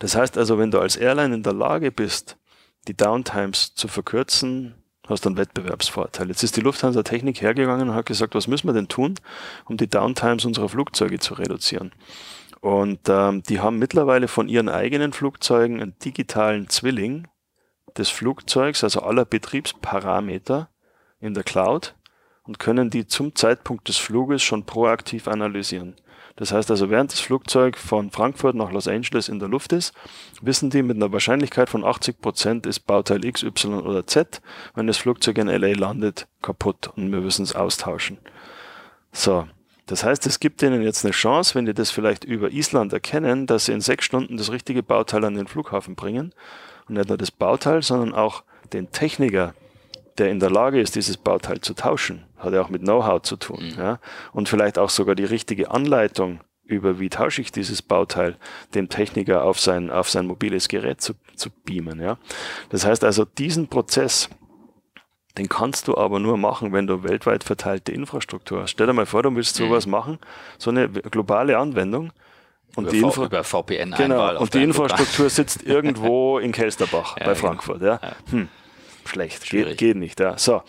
Das 0.00 0.16
heißt 0.16 0.36
also, 0.36 0.58
wenn 0.58 0.72
du 0.72 0.80
als 0.80 0.96
Airline 0.96 1.32
in 1.32 1.44
der 1.44 1.52
Lage 1.52 1.92
bist, 1.92 2.38
die 2.88 2.96
Downtimes 2.96 3.76
zu 3.76 3.86
verkürzen, 3.86 4.74
hast 5.06 5.24
du 5.24 5.28
einen 5.28 5.38
Wettbewerbsvorteil. 5.38 6.26
Jetzt 6.26 6.42
ist 6.42 6.56
die 6.56 6.60
Lufthansa 6.60 7.04
Technik 7.04 7.40
hergegangen 7.40 7.88
und 7.88 7.94
hat 7.94 8.06
gesagt, 8.06 8.34
was 8.34 8.48
müssen 8.48 8.66
wir 8.66 8.74
denn 8.74 8.88
tun, 8.88 9.14
um 9.66 9.76
die 9.76 9.88
Downtimes 9.88 10.44
unserer 10.44 10.68
Flugzeuge 10.68 11.20
zu 11.20 11.34
reduzieren? 11.34 11.92
Und 12.62 13.08
ähm, 13.08 13.44
die 13.44 13.60
haben 13.60 13.78
mittlerweile 13.78 14.26
von 14.26 14.48
ihren 14.48 14.68
eigenen 14.68 15.12
Flugzeugen 15.12 15.80
einen 15.80 15.96
digitalen 16.00 16.68
Zwilling 16.68 17.28
des 17.96 18.08
Flugzeugs, 18.08 18.82
also 18.82 19.02
aller 19.02 19.24
Betriebsparameter 19.24 20.68
in 21.20 21.34
der 21.34 21.44
Cloud 21.44 21.94
und 22.44 22.58
können 22.58 22.90
die 22.90 23.06
zum 23.06 23.34
Zeitpunkt 23.34 23.88
des 23.88 23.96
Fluges 23.96 24.42
schon 24.42 24.64
proaktiv 24.64 25.28
analysieren. 25.28 25.94
Das 26.36 26.50
heißt 26.50 26.70
also, 26.70 26.88
während 26.88 27.12
das 27.12 27.20
Flugzeug 27.20 27.76
von 27.76 28.10
Frankfurt 28.10 28.54
nach 28.54 28.72
Los 28.72 28.88
Angeles 28.88 29.28
in 29.28 29.38
der 29.38 29.48
Luft 29.48 29.72
ist, 29.72 29.92
wissen 30.40 30.70
die 30.70 30.82
mit 30.82 30.96
einer 30.96 31.12
Wahrscheinlichkeit 31.12 31.68
von 31.68 31.84
80 31.84 32.20
Prozent 32.20 32.66
ist 32.66 32.80
Bauteil 32.80 33.24
X, 33.24 33.42
Y 33.42 33.82
oder 33.82 34.06
Z, 34.06 34.40
wenn 34.74 34.86
das 34.86 34.96
Flugzeug 34.96 35.38
in 35.38 35.48
LA 35.48 35.78
landet, 35.78 36.26
kaputt 36.40 36.90
und 36.96 37.12
wir 37.12 37.20
müssen 37.20 37.42
es 37.42 37.54
austauschen. 37.54 38.18
So, 39.12 39.46
das 39.86 40.04
heißt, 40.04 40.26
es 40.26 40.40
gibt 40.40 40.62
ihnen 40.62 40.82
jetzt 40.82 41.04
eine 41.04 41.12
Chance, 41.12 41.54
wenn 41.54 41.66
die 41.66 41.74
das 41.74 41.90
vielleicht 41.90 42.24
über 42.24 42.50
Island 42.50 42.94
erkennen, 42.94 43.46
dass 43.46 43.66
sie 43.66 43.72
in 43.72 43.82
sechs 43.82 44.06
Stunden 44.06 44.38
das 44.38 44.50
richtige 44.50 44.82
Bauteil 44.82 45.24
an 45.24 45.34
den 45.34 45.46
Flughafen 45.46 45.96
bringen. 45.96 46.32
Und 46.88 46.94
nicht 46.94 47.08
nur 47.08 47.18
das 47.18 47.30
Bauteil, 47.30 47.82
sondern 47.82 48.14
auch 48.14 48.42
den 48.72 48.90
Techniker, 48.90 49.54
der 50.18 50.30
in 50.30 50.40
der 50.40 50.50
Lage 50.50 50.80
ist, 50.80 50.94
dieses 50.94 51.16
Bauteil 51.16 51.60
zu 51.60 51.74
tauschen. 51.74 52.24
Hat 52.42 52.52
ja 52.52 52.60
auch 52.62 52.68
mit 52.68 52.82
Know-how 52.82 53.22
zu 53.22 53.36
tun. 53.36 53.72
Mhm. 53.72 53.78
Ja? 53.78 53.98
Und 54.32 54.48
vielleicht 54.48 54.78
auch 54.78 54.90
sogar 54.90 55.14
die 55.14 55.24
richtige 55.24 55.70
Anleitung 55.70 56.40
über, 56.64 56.98
wie 56.98 57.08
tausche 57.08 57.40
ich 57.40 57.52
dieses 57.52 57.82
Bauteil, 57.82 58.36
dem 58.74 58.88
Techniker 58.88 59.44
auf 59.44 59.60
sein, 59.60 59.90
auf 59.90 60.08
sein 60.08 60.26
mobiles 60.26 60.68
Gerät 60.68 61.00
zu, 61.00 61.14
zu 61.36 61.50
beamen. 61.50 62.00
Ja? 62.00 62.18
Das 62.70 62.84
heißt 62.84 63.04
also, 63.04 63.24
diesen 63.24 63.68
Prozess, 63.68 64.28
den 65.38 65.48
kannst 65.48 65.88
du 65.88 65.96
aber 65.96 66.18
nur 66.18 66.36
machen, 66.36 66.72
wenn 66.72 66.86
du 66.86 67.02
weltweit 67.02 67.44
verteilte 67.44 67.92
Infrastruktur 67.92 68.62
hast. 68.62 68.70
Stell 68.70 68.86
dir 68.86 68.92
mal 68.92 69.06
vor, 69.06 69.22
du 69.22 69.34
willst 69.34 69.56
sowas 69.56 69.86
mhm. 69.86 69.92
machen, 69.92 70.18
so 70.58 70.70
eine 70.70 70.88
globale 70.88 71.58
Anwendung. 71.58 72.12
Und 72.74 72.84
über 72.84 72.92
die, 72.92 73.00
Infra 73.00 73.24
über 73.26 73.44
VPN 73.44 73.94
genau, 73.96 74.40
und 74.40 74.54
die 74.54 74.62
Infrastruktur 74.62 75.28
sitzt 75.28 75.62
irgendwo 75.62 76.38
in 76.38 76.52
Kelsterbach 76.52 77.18
ja, 77.18 77.26
bei. 77.26 77.34
Frankfurt. 77.34 77.82
Ja. 77.82 78.00
Hm, 78.30 78.48
schlecht, 79.04 79.44
geht, 79.50 79.76
geht 79.76 79.96
nicht. 79.96 80.20
Ja. 80.20 80.38
So. 80.38 80.62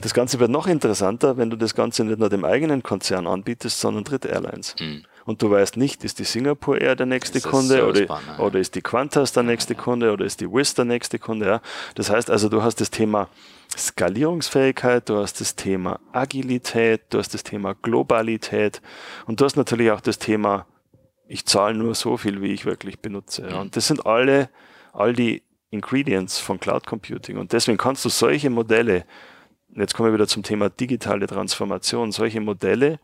Das 0.00 0.14
Ganze 0.14 0.40
wird 0.40 0.50
noch 0.50 0.66
interessanter, 0.66 1.36
wenn 1.36 1.50
du 1.50 1.56
das 1.56 1.74
Ganze 1.74 2.04
nicht 2.04 2.18
nur 2.18 2.28
dem 2.28 2.44
eigenen 2.44 2.82
Konzern 2.82 3.26
anbietest, 3.26 3.80
sondern 3.80 4.04
Dritte 4.04 4.28
Airlines. 4.28 4.74
Mhm. 4.78 5.04
Und 5.26 5.42
du 5.42 5.50
weißt 5.50 5.76
nicht, 5.76 6.02
ist 6.04 6.18
die 6.18 6.24
Singapore 6.24 6.78
Air 6.78 6.96
der 6.96 7.06
nächste 7.06 7.40
Kunde 7.40 7.86
oder, 7.86 8.20
oder 8.38 8.58
ist 8.58 8.74
die 8.74 8.80
Qantas 8.80 9.32
der 9.32 9.42
nächste 9.42 9.74
Kunde 9.74 10.12
oder 10.12 10.24
ist 10.24 10.40
die 10.40 10.50
Wizz 10.50 10.74
der 10.74 10.86
nächste 10.86 11.18
Kunde. 11.18 11.46
Ja. 11.46 11.62
Das 11.94 12.10
heißt 12.10 12.30
also, 12.30 12.48
du 12.48 12.62
hast 12.62 12.80
das 12.80 12.90
Thema 12.90 13.28
Skalierungsfähigkeit, 13.76 15.08
du 15.08 15.18
hast 15.18 15.40
das 15.40 15.54
Thema 15.54 16.00
Agilität, 16.12 17.02
du 17.10 17.18
hast 17.18 17.34
das 17.34 17.44
Thema 17.44 17.74
Globalität 17.74 18.80
und 19.26 19.40
du 19.40 19.44
hast 19.44 19.56
natürlich 19.56 19.90
auch 19.90 20.00
das 20.00 20.18
Thema, 20.18 20.66
ich 21.28 21.46
zahle 21.46 21.76
nur 21.76 21.94
so 21.94 22.16
viel, 22.16 22.42
wie 22.42 22.52
ich 22.52 22.64
wirklich 22.64 23.00
benutze. 23.00 23.48
Ja. 23.48 23.60
Und 23.60 23.76
das 23.76 23.86
sind 23.86 24.06
alle, 24.06 24.48
all 24.92 25.12
die 25.12 25.42
Ingredients 25.70 26.38
von 26.38 26.58
Cloud 26.58 26.86
Computing. 26.86 27.36
Und 27.36 27.52
deswegen 27.52 27.78
kannst 27.78 28.04
du 28.04 28.08
solche 28.08 28.50
Modelle, 28.50 29.04
jetzt 29.74 29.94
kommen 29.94 30.08
wir 30.08 30.14
wieder 30.14 30.28
zum 30.28 30.42
Thema 30.42 30.70
digitale 30.70 31.26
Transformation, 31.26 32.12
solche 32.12 32.40
Modelle, 32.40 32.98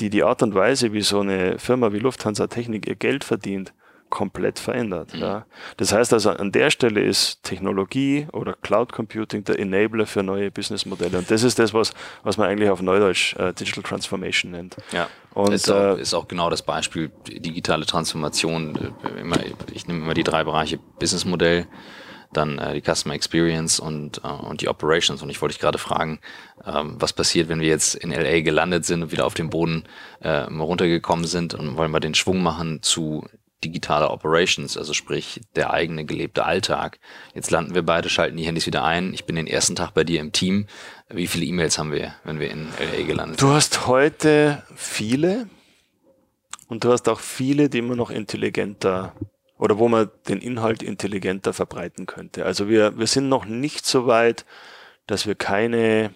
die 0.00 0.10
die 0.10 0.22
Art 0.24 0.42
und 0.42 0.54
Weise, 0.54 0.92
wie 0.92 1.02
so 1.02 1.20
eine 1.20 1.58
Firma 1.58 1.92
wie 1.92 1.98
Lufthansa 1.98 2.46
Technik 2.48 2.88
ihr 2.88 2.96
Geld 2.96 3.24
verdient, 3.24 3.72
komplett 4.10 4.58
verändert. 4.58 5.14
Mhm. 5.14 5.20
Ja. 5.20 5.46
Das 5.76 5.92
heißt 5.92 6.12
also, 6.12 6.30
an 6.30 6.52
der 6.52 6.70
Stelle 6.70 7.02
ist 7.02 7.42
Technologie 7.42 8.28
oder 8.32 8.54
Cloud 8.54 8.92
Computing 8.92 9.44
der 9.44 9.58
Enabler 9.58 10.06
für 10.06 10.22
neue 10.22 10.50
Businessmodelle. 10.50 11.18
Und 11.18 11.30
das 11.30 11.42
ist 11.42 11.58
das, 11.58 11.74
was, 11.74 11.92
was 12.22 12.36
man 12.36 12.48
eigentlich 12.48 12.70
auf 12.70 12.80
Neudeutsch 12.80 13.34
äh, 13.36 13.52
Digital 13.52 13.82
Transformation 13.82 14.52
nennt. 14.52 14.76
Ja. 14.92 15.08
Und 15.34 15.52
ist 15.52 15.70
auch, 15.70 15.96
äh, 15.96 16.00
ist 16.00 16.14
auch 16.14 16.28
genau 16.28 16.48
das 16.48 16.62
Beispiel 16.62 17.10
digitale 17.26 17.86
Transformation. 17.86 18.94
Äh, 19.16 19.20
immer, 19.20 19.36
ich 19.72 19.88
nehme 19.88 20.04
immer 20.04 20.14
die 20.14 20.24
drei 20.24 20.44
Bereiche 20.44 20.78
Businessmodell, 20.98 21.66
dann 22.36 22.58
äh, 22.58 22.74
die 22.74 22.82
Customer 22.82 23.14
Experience 23.14 23.80
und, 23.80 24.22
äh, 24.24 24.28
und 24.28 24.60
die 24.60 24.68
Operations. 24.68 25.22
Und 25.22 25.30
ich 25.30 25.40
wollte 25.40 25.54
dich 25.54 25.60
gerade 25.60 25.78
fragen, 25.78 26.20
ähm, 26.64 26.96
was 26.98 27.12
passiert, 27.12 27.48
wenn 27.48 27.60
wir 27.60 27.68
jetzt 27.68 27.94
in 27.94 28.10
LA 28.10 28.40
gelandet 28.40 28.84
sind 28.84 29.02
und 29.02 29.12
wieder 29.12 29.26
auf 29.26 29.34
den 29.34 29.50
Boden 29.50 29.84
äh, 30.20 30.30
runtergekommen 30.30 31.26
sind 31.26 31.54
und 31.54 31.76
wollen 31.76 31.92
wir 31.92 32.00
den 32.00 32.14
Schwung 32.14 32.42
machen 32.42 32.82
zu 32.82 33.26
digitale 33.64 34.10
Operations, 34.10 34.76
also 34.76 34.92
sprich 34.92 35.40
der 35.56 35.72
eigene 35.72 36.04
gelebte 36.04 36.44
Alltag. 36.44 36.98
Jetzt 37.34 37.50
landen 37.50 37.74
wir 37.74 37.82
beide, 37.82 38.08
schalten 38.08 38.36
die 38.36 38.44
Handys 38.44 38.66
wieder 38.66 38.84
ein. 38.84 39.14
Ich 39.14 39.24
bin 39.24 39.36
den 39.36 39.46
ersten 39.46 39.74
Tag 39.74 39.94
bei 39.94 40.04
dir 40.04 40.20
im 40.20 40.32
Team. 40.32 40.66
Wie 41.08 41.26
viele 41.26 41.46
E-Mails 41.46 41.78
haben 41.78 41.92
wir, 41.92 42.14
wenn 42.24 42.40
wir 42.40 42.50
in 42.50 42.68
LA 42.78 43.06
gelandet 43.06 43.40
sind? 43.40 43.48
Du 43.48 43.54
hast 43.54 43.86
heute 43.86 44.62
viele 44.76 45.48
und 46.68 46.84
du 46.84 46.92
hast 46.92 47.08
auch 47.08 47.20
viele, 47.20 47.68
die 47.68 47.78
immer 47.78 47.96
noch 47.96 48.10
intelligenter 48.10 49.14
oder 49.58 49.78
wo 49.78 49.88
man 49.88 50.10
den 50.28 50.40
Inhalt 50.40 50.82
intelligenter 50.82 51.52
verbreiten 51.52 52.06
könnte. 52.06 52.44
Also 52.44 52.68
wir, 52.68 52.98
wir 52.98 53.06
sind 53.06 53.28
noch 53.28 53.44
nicht 53.44 53.86
so 53.86 54.06
weit, 54.06 54.44
dass 55.06 55.26
wir 55.26 55.34
keine 55.34 56.14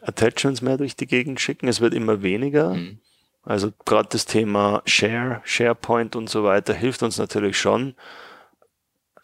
Attachments 0.00 0.62
mehr 0.62 0.76
durch 0.76 0.96
die 0.96 1.06
Gegend 1.06 1.40
schicken. 1.40 1.68
Es 1.68 1.80
wird 1.80 1.94
immer 1.94 2.22
weniger. 2.22 2.74
Mhm. 2.74 3.00
Also 3.42 3.72
gerade 3.84 4.08
das 4.10 4.26
Thema 4.26 4.82
Share, 4.84 5.40
SharePoint 5.44 6.16
und 6.16 6.28
so 6.28 6.44
weiter 6.44 6.74
hilft 6.74 7.02
uns 7.02 7.18
natürlich 7.18 7.58
schon, 7.58 7.94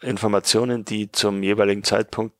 Informationen, 0.01 0.85
die 0.85 1.11
zum 1.11 1.41
jeweiligen 1.41 1.83
Zeitpunkt 1.83 2.35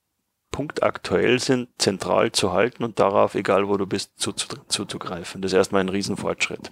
Punkt 0.56 0.84
aktuell 0.84 1.40
sind, 1.40 1.68
zentral 1.78 2.32
zu 2.32 2.54
halten 2.54 2.86
und 2.86 2.98
darauf, 2.98 3.36
egal 3.36 3.68
wo 3.68 3.76
du 3.76 3.86
bist, 3.86 4.14
zuzugreifen. 4.18 5.42
Das 5.42 5.52
ist 5.52 5.58
erstmal 5.58 5.82
ein 5.82 5.90
Riesenfortschritt. 5.90 6.72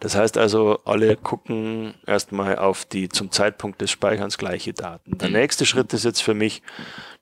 Das 0.00 0.16
heißt 0.16 0.38
also, 0.38 0.80
alle 0.84 1.16
gucken 1.16 1.94
erstmal 2.06 2.58
auf 2.58 2.84
die 2.84 3.08
zum 3.08 3.30
Zeitpunkt 3.30 3.80
des 3.80 3.90
Speicherns 3.90 4.38
gleiche 4.38 4.72
Daten. 4.72 5.18
Der 5.18 5.28
mhm. 5.28 5.34
nächste 5.34 5.66
Schritt 5.66 5.92
ist 5.92 6.04
jetzt 6.04 6.22
für 6.22 6.34
mich, 6.34 6.62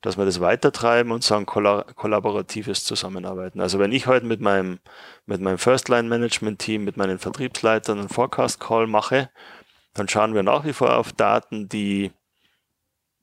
dass 0.01 0.17
wir 0.17 0.25
das 0.25 0.39
weitertreiben 0.39 1.11
und 1.11 1.23
sagen 1.23 1.45
kollaboratives 1.45 2.83
Zusammenarbeiten. 2.83 3.61
Also 3.61 3.79
wenn 3.79 3.91
ich 3.91 4.07
heute 4.07 4.25
mit 4.25 4.41
meinem, 4.41 4.79
mit 5.25 5.41
meinem 5.41 5.57
First-Line-Management-Team, 5.57 6.83
mit 6.83 6.97
meinen 6.97 7.19
Vertriebsleitern 7.19 7.99
einen 7.99 8.09
Forecast-Call 8.09 8.87
mache, 8.87 9.29
dann 9.93 10.07
schauen 10.07 10.33
wir 10.33 10.43
nach 10.43 10.65
wie 10.65 10.73
vor 10.73 10.95
auf 10.97 11.11
Daten, 11.11 11.67
die 11.67 12.11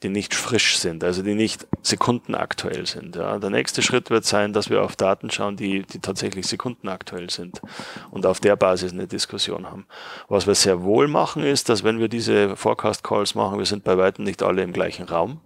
die 0.02 0.10
nicht 0.10 0.34
frisch 0.34 0.76
sind, 0.78 1.02
also 1.02 1.22
die 1.22 1.34
nicht 1.34 1.66
sekundenaktuell 1.82 2.86
sind. 2.86 3.16
Ja. 3.16 3.38
Der 3.38 3.48
nächste 3.48 3.80
Schritt 3.80 4.10
wird 4.10 4.26
sein, 4.26 4.52
dass 4.52 4.68
wir 4.68 4.82
auf 4.82 4.94
Daten 4.94 5.30
schauen, 5.30 5.56
die, 5.56 5.84
die 5.84 6.00
tatsächlich 6.00 6.46
sekundenaktuell 6.46 7.30
sind 7.30 7.62
und 8.10 8.26
auf 8.26 8.38
der 8.40 8.56
Basis 8.56 8.92
eine 8.92 9.06
Diskussion 9.06 9.66
haben. 9.66 9.86
Was 10.28 10.46
wir 10.46 10.54
sehr 10.54 10.82
wohl 10.82 11.08
machen, 11.08 11.42
ist, 11.42 11.70
dass 11.70 11.82
wenn 11.82 11.98
wir 11.98 12.08
diese 12.08 12.56
Forecast 12.56 13.04
Calls 13.04 13.34
machen, 13.34 13.58
wir 13.58 13.64
sind 13.64 13.84
bei 13.84 13.96
weitem 13.96 14.24
nicht 14.24 14.42
alle 14.42 14.62
im 14.62 14.74
gleichen 14.74 15.06
Raum. 15.06 15.40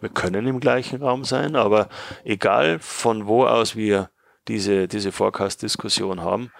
Wir 0.00 0.10
können 0.10 0.46
im 0.46 0.60
gleichen 0.60 1.02
Raum 1.02 1.24
sein, 1.24 1.54
aber 1.54 1.88
egal 2.24 2.78
von 2.80 3.26
wo 3.26 3.46
aus 3.46 3.76
wir 3.76 4.10
diese, 4.48 4.88
diese 4.88 5.12
Forecast-Diskussion 5.12 6.20
haben, 6.20 6.50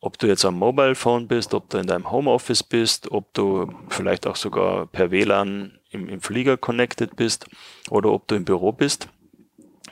ob 0.00 0.18
du 0.18 0.26
jetzt 0.26 0.44
am 0.44 0.54
Mobile 0.54 0.94
Phone 0.94 1.28
bist, 1.28 1.54
ob 1.54 1.68
du 1.70 1.78
in 1.78 1.86
deinem 1.86 2.10
Homeoffice 2.10 2.62
bist, 2.62 3.10
ob 3.10 3.34
du 3.34 3.74
vielleicht 3.88 4.26
auch 4.26 4.36
sogar 4.36 4.86
per 4.86 5.10
WLAN 5.10 5.77
im, 5.90 6.08
im 6.08 6.20
Flieger 6.20 6.56
connected 6.56 7.16
bist 7.16 7.46
oder 7.90 8.12
ob 8.12 8.26
du 8.28 8.34
im 8.34 8.44
Büro 8.44 8.72
bist, 8.72 9.08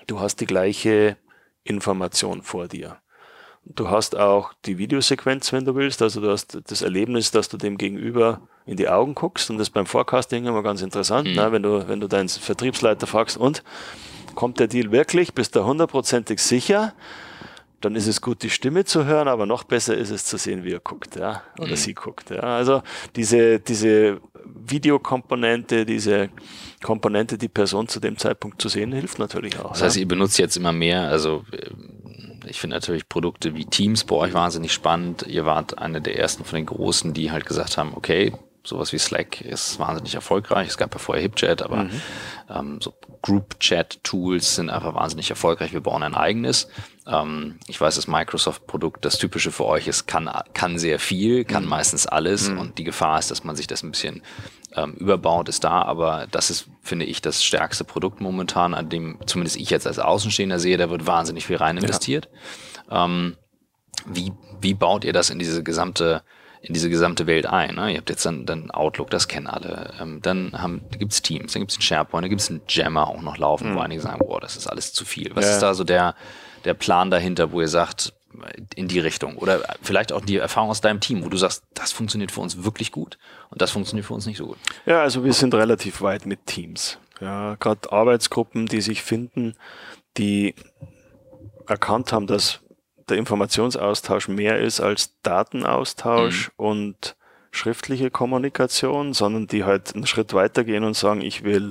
du 0.07 0.21
hast 0.21 0.41
die 0.41 0.47
gleiche 0.47 1.17
Information 1.65 2.43
vor 2.43 2.69
dir. 2.69 2.99
Du 3.65 3.91
hast 3.91 4.17
auch 4.17 4.53
die 4.65 4.79
Videosequenz, 4.79 5.53
wenn 5.53 5.65
du 5.65 5.75
willst. 5.75 6.01
Also 6.01 6.21
du 6.21 6.31
hast 6.31 6.59
das 6.69 6.83
Erlebnis, 6.83 7.33
dass 7.33 7.49
du 7.49 7.57
dem 7.57 7.77
Gegenüber 7.79 8.49
in 8.65 8.77
die 8.77 8.89
Augen 8.89 9.17
guckst. 9.17 9.51
Und 9.51 9.59
das 9.59 9.71
beim 9.71 9.87
Forecasting 9.87 10.47
immer 10.47 10.63
ganz 10.63 10.83
interessant, 10.83 11.29
mhm. 11.29 11.35
ne? 11.35 11.53
wenn, 11.53 11.63
du, 11.65 11.89
wenn 11.89 11.99
du 11.99 12.07
deinen 12.07 12.29
Vertriebsleiter 12.29 13.09
fragst, 13.09 13.37
und 13.37 13.65
kommt 14.37 14.61
der 14.61 14.69
Deal 14.69 14.93
wirklich? 14.93 15.35
Bist 15.35 15.57
du 15.57 15.65
hundertprozentig 15.65 16.39
sicher? 16.39 16.95
Dann 17.81 17.95
ist 17.95 18.07
es 18.07 18.21
gut, 18.21 18.43
die 18.43 18.51
Stimme 18.51 18.85
zu 18.85 19.05
hören, 19.05 19.29
aber 19.29 19.47
noch 19.47 19.65
besser 19.65 19.97
ist 19.97 20.11
es 20.11 20.25
zu 20.25 20.39
sehen, 20.39 20.65
wie 20.65 20.73
er 20.73 20.81
guckt, 20.81 21.17
ja, 21.17 21.43
oder 21.59 21.71
mhm. 21.71 21.77
sie 21.77 21.95
guckt. 21.95 22.31
Ja. 22.31 22.41
Also 22.41 22.83
diese, 23.15 23.61
diese 23.61 24.21
Videokomponente, 24.45 25.85
diese 25.85 26.31
Komponente, 26.83 27.37
die 27.37 27.49
Person 27.49 27.89
zu 27.89 28.01
dem 28.01 28.17
Zeitpunkt 28.17 28.63
zu 28.63 28.69
sehen, 28.69 28.93
hilft 28.93 29.19
natürlich 29.19 29.59
auch. 29.59 29.73
Das 29.73 29.83
heißt, 29.83 29.97
ja. 29.97 30.01
ihr 30.01 30.09
benutzt 30.09 30.39
jetzt 30.39 30.57
immer 30.57 30.73
mehr, 30.73 31.09
also 31.09 31.45
äh, 31.53 31.71
ich 32.49 32.61
finde 32.61 32.77
natürlich 32.77 33.09
Produkte 33.09 33.55
wie 33.55 33.65
Teams 33.65 34.05
bei 34.05 34.17
euch 34.17 34.33
wahnsinnig 34.33 34.73
spannend. 34.73 35.27
Ihr 35.27 35.45
wart 35.45 35.79
eine 35.79 36.01
der 36.01 36.19
ersten 36.19 36.45
von 36.45 36.57
den 36.57 36.67
Großen, 36.67 37.13
die 37.13 37.33
halt 37.33 37.45
gesagt 37.45 37.77
haben, 37.77 37.93
okay, 37.95 38.33
sowas 38.67 38.93
wie 38.93 38.99
Slack 38.99 39.41
ist 39.41 39.79
wahnsinnig 39.79 40.15
erfolgreich. 40.15 40.69
Es 40.69 40.77
gab 40.77 40.93
ja 40.95 40.99
vorher 40.99 41.23
HipChat, 41.23 41.63
aber 41.63 41.85
mhm. 41.85 42.01
ähm, 42.51 42.81
so 42.81 42.95
Group-Chat-Tools 43.23 44.57
sind 44.57 44.71
einfach 44.71 44.95
wahnsinnig 44.95 45.31
erfolgreich. 45.31 45.73
Wir 45.73 45.81
bauen 45.81 46.03
ein 46.03 46.15
eigenes. 46.15 46.69
Ähm, 47.07 47.59
ich 47.67 47.81
weiß, 47.81 47.97
das 47.97 48.07
Microsoft-Produkt, 48.07 49.05
das 49.05 49.19
typische 49.19 49.51
für 49.51 49.65
euch 49.65 49.87
ist, 49.89 50.07
kann, 50.07 50.31
kann 50.55 50.79
sehr 50.79 50.99
viel, 50.99 51.45
kann 51.45 51.65
mhm. 51.65 51.71
meistens 51.71 52.07
alles 52.07 52.51
mhm. 52.51 52.59
und 52.59 52.79
die 52.79 52.85
Gefahr 52.85 53.19
ist, 53.19 53.31
dass 53.31 53.45
man 53.45 53.57
sich 53.57 53.67
das 53.67 53.83
ein 53.83 53.91
bisschen 53.91 54.23
ähm, 54.75 54.95
überbaut, 54.95 55.49
ist 55.49 55.65
da, 55.65 55.83
aber 55.83 56.27
das 56.31 56.51
ist, 56.51 56.69
finde 56.83 57.07
ich, 57.07 57.23
das 57.23 57.43
stärkste 57.43 57.85
Produkt 57.85 58.21
momentan, 58.21 58.75
an 58.75 58.89
dem 58.89 59.19
zumindest 59.27 59.57
ich 59.57 59.71
jetzt 59.71 59.87
als 59.87 59.99
Außenstehender 59.99 60.59
sehe, 60.59 60.77
da 60.77 60.91
wird 60.91 61.07
wahnsinnig 61.07 61.47
viel 61.47 61.57
rein 61.57 61.79
investiert. 61.79 62.29
Ja. 62.91 63.05
Ähm, 63.05 63.37
wie, 64.07 64.33
wie 64.61 64.75
baut 64.75 65.05
ihr 65.05 65.13
das 65.13 65.31
in 65.31 65.39
diese 65.39 65.63
gesamte 65.63 66.23
in 66.67 66.75
diese 66.75 66.91
gesamte 66.91 67.27
Welt 67.29 67.47
ein. 67.47 67.77
Ne? 67.77 67.93
Ihr 67.93 67.99
habt 67.99 68.11
jetzt 68.11 68.27
dann, 68.27 68.45
dann 68.45 68.73
Outlook, 68.73 69.09
das 69.11 69.29
kennen 69.29 69.47
alle. 69.47 69.95
Ähm, 70.01 70.21
dann 70.21 70.61
haben, 70.61 70.83
gibt's 70.99 71.23
Teams, 71.23 71.53
dann 71.53 71.63
gibt's 71.63 71.77
einen 71.77 71.83
SharePoint, 71.83 72.25
dann 72.25 72.31
gibt's 72.31 72.51
einen 72.51 72.63
Jammer 72.69 73.07
auch 73.07 73.23
noch 73.23 73.39
laufen, 73.39 73.71
mhm. 73.71 73.77
wo 73.77 73.81
einige 73.81 74.03
sagen, 74.03 74.19
boah, 74.19 74.41
das 74.41 74.57
ist 74.57 74.67
alles 74.67 74.93
zu 74.93 75.05
viel. 75.05 75.31
Was 75.35 75.45
ja. 75.45 75.53
ist 75.53 75.61
da 75.61 75.75
so 75.75 75.85
der, 75.85 76.17
der 76.65 76.75
Plan 76.75 77.11
dahinter, 77.11 77.53
wo 77.53 77.61
ihr 77.61 77.69
sagt, 77.69 78.15
in 78.75 78.89
die 78.89 78.99
Richtung? 78.99 79.37
Oder 79.37 79.63
vielleicht 79.81 80.13
auch 80.13 80.21
die 80.21 80.39
Erfahrung 80.39 80.71
aus 80.71 80.81
deinem 80.81 81.01
Team, 81.01 81.25
wo 81.25 81.29
du 81.29 81.37
sagst, 81.37 81.63
das 81.75 81.93
funktioniert 81.93 82.33
für 82.33 82.41
uns 82.41 82.65
wirklich 82.65 82.91
gut 82.91 83.17
und 83.51 83.63
das 83.63 83.71
funktioniert 83.71 84.07
für 84.07 84.15
uns 84.15 84.27
nicht 84.27 84.39
so 84.39 84.47
gut. 84.49 84.59
Ja, 84.87 85.03
also 85.03 85.25
wir 85.25 85.33
sind 85.33 85.55
relativ 85.55 86.03
weit 86.03 86.27
mit 86.27 86.47
Teams. 86.47 86.99
Ja, 87.21 87.55
gerade 87.55 87.93
Arbeitsgruppen, 87.93 88.67
die 88.67 88.81
sich 88.81 89.03
finden, 89.03 89.55
die 90.17 90.55
erkannt 91.67 92.13
haben, 92.13 92.27
dass 92.27 92.61
der 93.09 93.19
Informationsaustausch 93.19 94.29
mehr 94.29 94.59
ist 94.59 94.81
als 94.81 95.15
Datenaustausch 95.23 96.49
mhm. 96.49 96.65
und 96.65 97.17
schriftliche 97.57 98.11
Kommunikation, 98.11 99.13
sondern 99.13 99.47
die 99.47 99.65
halt 99.65 99.95
einen 99.95 100.07
Schritt 100.07 100.35
weitergehen 100.35 100.85
und 100.85 100.95
sagen, 100.95 101.23
ich 101.23 101.43
will 101.43 101.71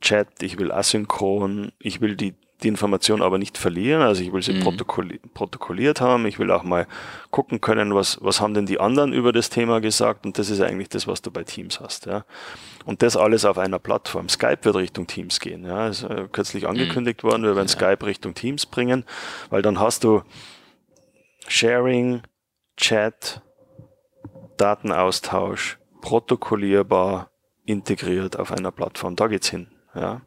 Chat, 0.00 0.42
ich 0.42 0.58
will 0.58 0.70
asynchron, 0.70 1.72
ich 1.78 2.00
will 2.00 2.16
die, 2.16 2.34
die 2.62 2.68
Information 2.68 3.22
aber 3.22 3.38
nicht 3.38 3.56
verlieren, 3.56 4.02
also 4.02 4.22
ich 4.22 4.32
will 4.32 4.42
sie 4.42 4.52
mhm. 4.52 4.60
protokolli 4.60 5.20
protokolliert 5.32 6.02
haben, 6.02 6.26
ich 6.26 6.38
will 6.38 6.50
auch 6.50 6.62
mal 6.62 6.86
gucken 7.30 7.62
können, 7.62 7.94
was, 7.94 8.18
was 8.20 8.40
haben 8.40 8.52
denn 8.52 8.66
die 8.66 8.78
anderen 8.78 9.12
über 9.14 9.32
das 9.32 9.48
Thema 9.48 9.80
gesagt 9.80 10.26
und 10.26 10.38
das 10.38 10.50
ist 10.50 10.60
eigentlich 10.60 10.90
das, 10.90 11.06
was 11.06 11.22
du 11.22 11.30
bei 11.30 11.44
Teams 11.44 11.80
hast. 11.80 12.06
Ja. 12.06 12.24
Und 12.84 13.02
das 13.02 13.16
alles 13.16 13.44
auf 13.46 13.56
einer 13.58 13.78
Plattform. 13.78 14.28
Skype 14.28 14.58
wird 14.62 14.76
Richtung 14.76 15.06
Teams 15.06 15.40
gehen. 15.40 15.64
Ja. 15.64 15.88
ist 15.88 16.02
äh, 16.02 16.28
kürzlich 16.30 16.64
mhm. 16.64 16.70
angekündigt 16.70 17.24
mhm. 17.24 17.28
worden, 17.28 17.42
wir 17.42 17.56
werden 17.56 17.68
ja. 17.68 17.72
Skype 17.72 18.04
Richtung 18.04 18.34
Teams 18.34 18.66
bringen, 18.66 19.04
weil 19.48 19.62
dann 19.62 19.80
hast 19.80 20.04
du 20.04 20.22
Sharing, 21.48 22.22
Chat, 22.76 23.42
Datenaustausch, 24.56 25.78
protokollierbar, 26.00 27.30
integriert 27.64 28.38
auf 28.38 28.52
einer 28.52 28.70
Plattform. 28.70 29.16
Da 29.16 29.26
geht's 29.26 29.48
hin. 29.48 29.68
Ja. 29.94 30.22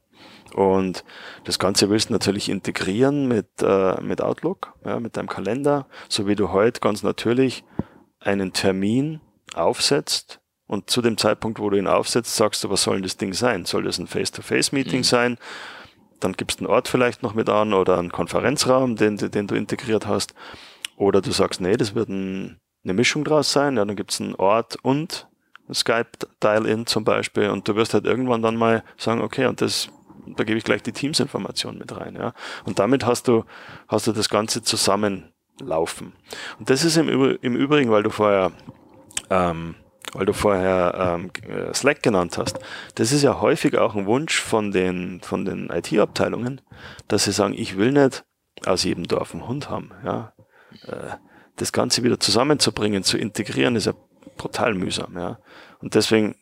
Und 0.53 1.03
das 1.43 1.60
Ganze 1.60 1.89
willst 1.89 2.10
du 2.10 2.13
natürlich 2.13 2.49
integrieren 2.49 3.27
mit, 3.27 3.47
äh, 3.62 4.01
mit 4.01 4.21
Outlook, 4.21 4.73
ja, 4.84 4.99
mit 4.99 5.15
deinem 5.15 5.29
Kalender, 5.29 5.88
so 6.08 6.27
wie 6.27 6.36
du 6.36 6.51
heute 6.51 6.79
ganz 6.79 7.03
natürlich 7.03 7.63
einen 8.19 8.51
Termin 8.51 9.21
aufsetzt 9.53 10.41
und 10.67 10.89
zu 10.89 11.01
dem 11.01 11.17
Zeitpunkt, 11.17 11.60
wo 11.60 11.69
du 11.69 11.77
ihn 11.77 11.88
aufsetzt, 11.88 12.36
sagst 12.36 12.63
du, 12.63 12.69
was 12.69 12.84
soll 12.84 12.95
denn 12.95 13.03
das 13.03 13.17
Ding 13.17 13.34
sein? 13.34 13.65
Soll 13.65 13.84
das 13.84 13.97
ein 13.99 14.08
Face-to-Face-Meeting 14.08 14.99
mhm. 14.99 15.03
sein? 15.03 15.38
Dann 16.19 16.34
gibst 16.34 16.60
du 16.60 16.65
einen 16.65 16.73
Ort 16.73 16.88
vielleicht 16.88 17.23
noch 17.23 17.34
mit 17.34 17.49
an 17.49 17.73
oder 17.73 17.97
einen 17.97 18.12
Konferenzraum, 18.12 18.95
den, 18.95 19.17
den 19.17 19.47
du 19.47 19.55
integriert 19.55 20.05
hast. 20.05 20.34
Oder 20.99 21.21
du 21.21 21.31
sagst, 21.31 21.62
nee, 21.62 21.77
das 21.77 21.95
wird 21.95 22.09
ein, 22.09 22.59
eine 22.83 22.93
Mischung 22.93 23.23
draus 23.23 23.53
sein. 23.53 23.77
Ja, 23.77 23.85
dann 23.85 23.95
gibt's 23.95 24.19
einen 24.19 24.35
Ort 24.35 24.75
und 24.81 25.29
Skype-Dial-In 25.73 26.88
zum 26.88 27.05
Beispiel. 27.05 27.49
Und 27.49 27.67
du 27.69 27.75
wirst 27.77 27.93
halt 27.93 28.05
irgendwann 28.05 28.41
dann 28.41 28.57
mal 28.57 28.83
sagen, 28.97 29.21
okay, 29.21 29.45
und 29.45 29.62
das, 29.62 29.89
da 30.35 30.43
gebe 30.43 30.57
ich 30.57 30.65
gleich 30.65 30.83
die 30.83 30.91
Teams-Information 30.91 31.77
mit 31.77 31.95
rein. 31.95 32.15
Ja. 32.15 32.33
Und 32.65 32.79
damit 32.79 33.05
hast 33.05 33.29
du, 33.29 33.45
hast 33.88 34.07
du 34.07 34.12
das 34.12 34.27
Ganze 34.27 34.62
zusammenlaufen. 34.62 36.12
Und 36.59 36.69
das 36.69 36.83
ist 36.83 36.97
im, 36.97 37.07
im 37.07 37.55
Übrigen, 37.55 37.91
weil 37.91 38.03
du 38.03 38.09
vorher, 38.09 38.51
ähm, 39.29 39.75
weil 40.12 40.25
du 40.25 40.33
vorher 40.33 41.17
ähm, 41.17 41.73
Slack 41.73 42.03
genannt 42.03 42.38
hast, 42.38 42.59
das 42.95 43.13
ist 43.13 43.23
ja 43.23 43.39
häufig 43.39 43.77
auch 43.77 43.95
ein 43.95 44.05
Wunsch 44.05 44.41
von 44.41 44.73
den, 44.73 45.21
von 45.21 45.45
den 45.45 45.69
IT-Abteilungen, 45.69 46.59
dass 47.07 47.23
sie 47.23 47.31
sagen, 47.31 47.53
ich 47.53 47.77
will 47.77 47.93
nicht 47.93 48.25
aus 48.65 48.83
jedem 48.83 49.07
Dorf 49.07 49.33
einen 49.33 49.47
Hund 49.47 49.69
haben. 49.69 49.91
Ja. 50.03 50.33
Äh, 50.84 51.15
das 51.55 51.73
Ganze 51.73 52.03
wieder 52.03 52.19
zusammenzubringen, 52.19 53.03
zu 53.03 53.17
integrieren, 53.17 53.75
ist 53.75 53.86
ja 53.86 53.93
brutal 54.38 54.73
mühsam. 54.73 55.17
Ja. 55.17 55.39
Und 55.82 55.95
deswegen, 55.95 56.36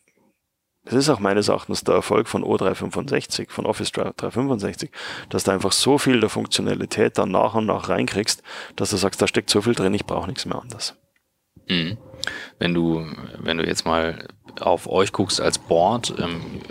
das 0.85 0.93
ist 0.93 1.09
auch 1.09 1.19
meines 1.19 1.47
Erachtens 1.47 1.83
der 1.83 1.95
Erfolg 1.95 2.27
von 2.27 2.43
O365, 2.43 3.49
von 3.49 3.65
Office 3.65 3.91
365, 3.91 4.91
dass 5.29 5.43
du 5.43 5.51
einfach 5.51 5.71
so 5.71 5.97
viel 5.97 6.19
der 6.19 6.29
Funktionalität 6.29 7.17
dann 7.17 7.31
nach 7.31 7.55
und 7.55 7.65
nach 7.65 7.89
reinkriegst, 7.89 8.43
dass 8.75 8.91
du 8.91 8.97
sagst, 8.97 9.21
da 9.21 9.27
steckt 9.27 9.49
so 9.49 9.61
viel 9.61 9.73
drin, 9.73 9.93
ich 9.93 10.05
brauche 10.05 10.27
nichts 10.27 10.45
mehr 10.45 10.61
anders. 10.61 10.95
Mhm. 11.67 11.97
Wenn 12.59 12.73
du, 12.73 13.05
wenn 13.39 13.57
du 13.57 13.65
jetzt 13.65 13.85
mal 13.85 14.27
auf 14.59 14.87
euch 14.87 15.11
guckst 15.11 15.41
als 15.41 15.59
Board, 15.59 16.13
ähm, 16.19 16.61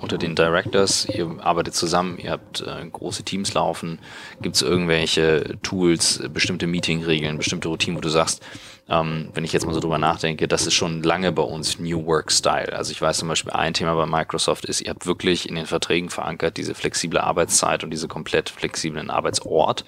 unter 0.00 0.18
den 0.18 0.34
Directors, 0.34 1.06
ihr 1.06 1.28
arbeitet 1.40 1.74
zusammen, 1.74 2.18
ihr 2.18 2.30
habt 2.30 2.60
äh, 2.60 2.86
große 2.90 3.22
Teams 3.22 3.54
laufen, 3.54 3.98
gibt 4.40 4.56
es 4.56 4.62
irgendwelche 4.62 5.58
Tools, 5.62 6.22
bestimmte 6.32 6.66
Meetingregeln, 6.66 7.36
bestimmte 7.36 7.68
Routinen, 7.68 7.96
wo 7.96 8.00
du 8.00 8.08
sagst, 8.08 8.42
ähm, 8.88 9.30
wenn 9.32 9.44
ich 9.44 9.52
jetzt 9.52 9.64
mal 9.64 9.72
so 9.72 9.80
drüber 9.80 9.98
nachdenke, 9.98 10.46
das 10.46 10.66
ist 10.66 10.74
schon 10.74 11.02
lange 11.02 11.32
bei 11.32 11.42
uns 11.42 11.78
New 11.78 12.04
Work 12.04 12.30
Style. 12.30 12.72
Also 12.72 12.92
ich 12.92 13.00
weiß 13.00 13.18
zum 13.18 13.28
Beispiel, 13.28 13.52
ein 13.52 13.72
Thema 13.72 13.94
bei 13.94 14.06
Microsoft 14.06 14.66
ist, 14.66 14.82
ihr 14.82 14.90
habt 14.90 15.06
wirklich 15.06 15.48
in 15.48 15.54
den 15.54 15.66
Verträgen 15.66 16.10
verankert 16.10 16.56
diese 16.58 16.74
flexible 16.74 17.20
Arbeitszeit 17.20 17.82
und 17.82 17.90
diese 17.90 18.08
komplett 18.08 18.50
flexiblen 18.50 19.10
Arbeitsort. 19.10 19.84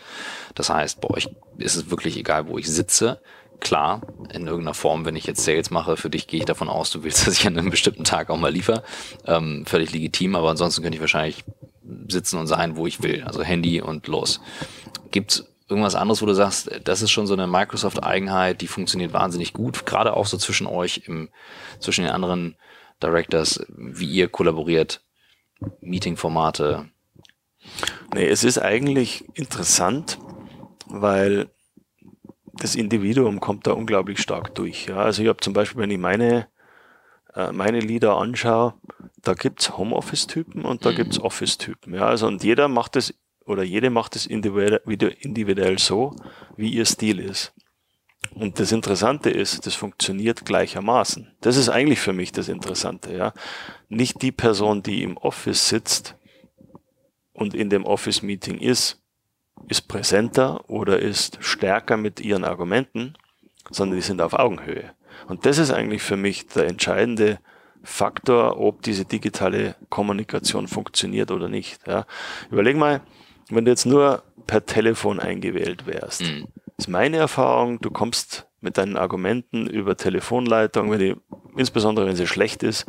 Das 0.54 0.70
heißt, 0.70 1.00
bei 1.00 1.10
euch 1.10 1.28
ist 1.58 1.76
es 1.76 1.90
wirklich 1.90 2.16
egal, 2.16 2.48
wo 2.48 2.56
ich 2.56 2.70
sitze. 2.70 3.20
Klar, 3.60 4.02
in 4.32 4.46
irgendeiner 4.46 4.74
Form, 4.74 5.04
wenn 5.04 5.16
ich 5.16 5.26
jetzt 5.26 5.44
Sales 5.44 5.70
mache, 5.70 5.96
für 5.96 6.10
dich 6.10 6.26
gehe 6.26 6.40
ich 6.40 6.46
davon 6.46 6.68
aus, 6.68 6.90
du 6.90 7.02
willst, 7.02 7.26
dass 7.26 7.34
ich 7.34 7.46
an 7.46 7.58
einem 7.58 7.70
bestimmten 7.70 8.04
Tag 8.04 8.30
auch 8.30 8.38
mal 8.38 8.52
liefere. 8.52 8.82
Ähm, 9.26 9.64
völlig 9.66 9.92
legitim, 9.92 10.34
aber 10.36 10.50
ansonsten 10.50 10.82
könnte 10.82 10.96
ich 10.96 11.00
wahrscheinlich 11.00 11.44
sitzen 12.08 12.38
und 12.38 12.46
sein, 12.46 12.76
wo 12.76 12.86
ich 12.86 13.02
will. 13.02 13.22
Also 13.24 13.42
Handy 13.42 13.80
und 13.80 14.06
los. 14.06 14.40
Gibt's 15.10 15.44
irgendwas 15.68 15.94
anderes, 15.94 16.22
wo 16.22 16.26
du 16.26 16.34
sagst, 16.34 16.70
das 16.84 17.02
ist 17.02 17.10
schon 17.10 17.26
so 17.26 17.34
eine 17.34 17.46
Microsoft-Eigenheit, 17.46 18.60
die 18.60 18.68
funktioniert 18.68 19.12
wahnsinnig 19.12 19.52
gut, 19.52 19.86
gerade 19.86 20.14
auch 20.14 20.26
so 20.26 20.36
zwischen 20.36 20.66
euch, 20.66 21.02
im, 21.06 21.28
zwischen 21.80 22.04
den 22.04 22.12
anderen 22.12 22.56
Directors, 23.02 23.64
wie 23.68 24.06
ihr 24.06 24.28
kollaboriert, 24.28 25.02
Meeting-Formate? 25.80 26.88
Nee, 28.14 28.26
es 28.26 28.44
ist 28.44 28.58
eigentlich 28.58 29.24
interessant, 29.34 30.18
weil 30.86 31.50
das 32.58 32.74
Individuum 32.74 33.40
kommt 33.40 33.66
da 33.66 33.72
unglaublich 33.72 34.20
stark 34.20 34.54
durch. 34.54 34.86
Ja. 34.86 34.96
Also 34.98 35.22
ich 35.22 35.28
habe 35.28 35.40
zum 35.40 35.52
Beispiel, 35.52 35.80
wenn 35.80 35.90
ich 35.90 35.98
meine, 35.98 36.48
äh, 37.34 37.52
meine 37.52 37.80
Lieder 37.80 38.16
anschaue, 38.16 38.74
da 39.22 39.34
gibt's 39.34 39.76
Homeoffice-Typen 39.76 40.64
und 40.64 40.84
da 40.84 40.92
mhm. 40.92 40.96
gibt's 40.96 41.18
Office-Typen. 41.18 41.94
Ja. 41.94 42.06
Also 42.06 42.26
und 42.26 42.42
jeder 42.42 42.68
macht 42.68 42.96
es 42.96 43.14
oder 43.44 43.62
jede 43.62 43.90
macht 43.90 44.16
es 44.16 44.26
individuell 44.26 45.78
so, 45.78 46.16
wie 46.56 46.70
ihr 46.70 46.84
Stil 46.84 47.20
ist. 47.20 47.54
Und 48.34 48.58
das 48.58 48.72
Interessante 48.72 49.30
ist, 49.30 49.66
das 49.66 49.74
funktioniert 49.74 50.44
gleichermaßen. 50.44 51.36
Das 51.40 51.56
ist 51.56 51.68
eigentlich 51.68 52.00
für 52.00 52.12
mich 52.12 52.32
das 52.32 52.48
Interessante, 52.48 53.14
ja. 53.14 53.32
Nicht 53.88 54.20
die 54.22 54.32
Person, 54.32 54.82
die 54.82 55.02
im 55.02 55.16
Office 55.16 55.68
sitzt 55.68 56.16
und 57.32 57.54
in 57.54 57.70
dem 57.70 57.84
Office-Meeting 57.84 58.58
ist, 58.58 59.00
ist 59.68 59.88
präsenter 59.88 60.68
oder 60.68 60.98
ist 60.98 61.38
stärker 61.40 61.96
mit 61.96 62.20
ihren 62.20 62.44
Argumenten, 62.44 63.14
sondern 63.70 63.96
die 63.96 64.02
sind 64.02 64.20
auf 64.20 64.34
Augenhöhe. 64.34 64.92
Und 65.28 65.46
das 65.46 65.58
ist 65.58 65.70
eigentlich 65.70 66.02
für 66.02 66.16
mich 66.16 66.46
der 66.48 66.66
entscheidende 66.66 67.38
Faktor, 67.82 68.58
ob 68.58 68.82
diese 68.82 69.04
digitale 69.04 69.76
Kommunikation 69.88 70.68
funktioniert 70.68 71.30
oder 71.30 71.48
nicht. 71.48 71.86
Ja. 71.86 72.06
Überleg 72.50 72.76
mal, 72.76 73.00
wenn 73.48 73.64
du 73.64 73.70
jetzt 73.70 73.86
nur 73.86 74.22
per 74.46 74.66
Telefon 74.66 75.20
eingewählt 75.20 75.86
wärst, 75.86 76.22
mhm. 76.22 76.46
ist 76.76 76.88
meine 76.88 77.16
Erfahrung, 77.16 77.80
du 77.80 77.90
kommst 77.90 78.46
mit 78.60 78.78
deinen 78.78 78.96
Argumenten 78.96 79.66
über 79.66 79.96
Telefonleitung, 79.96 80.90
wenn 80.90 80.98
die, 80.98 81.16
insbesondere 81.56 82.06
wenn 82.06 82.16
sie 82.16 82.26
schlecht 82.26 82.62
ist, 82.62 82.86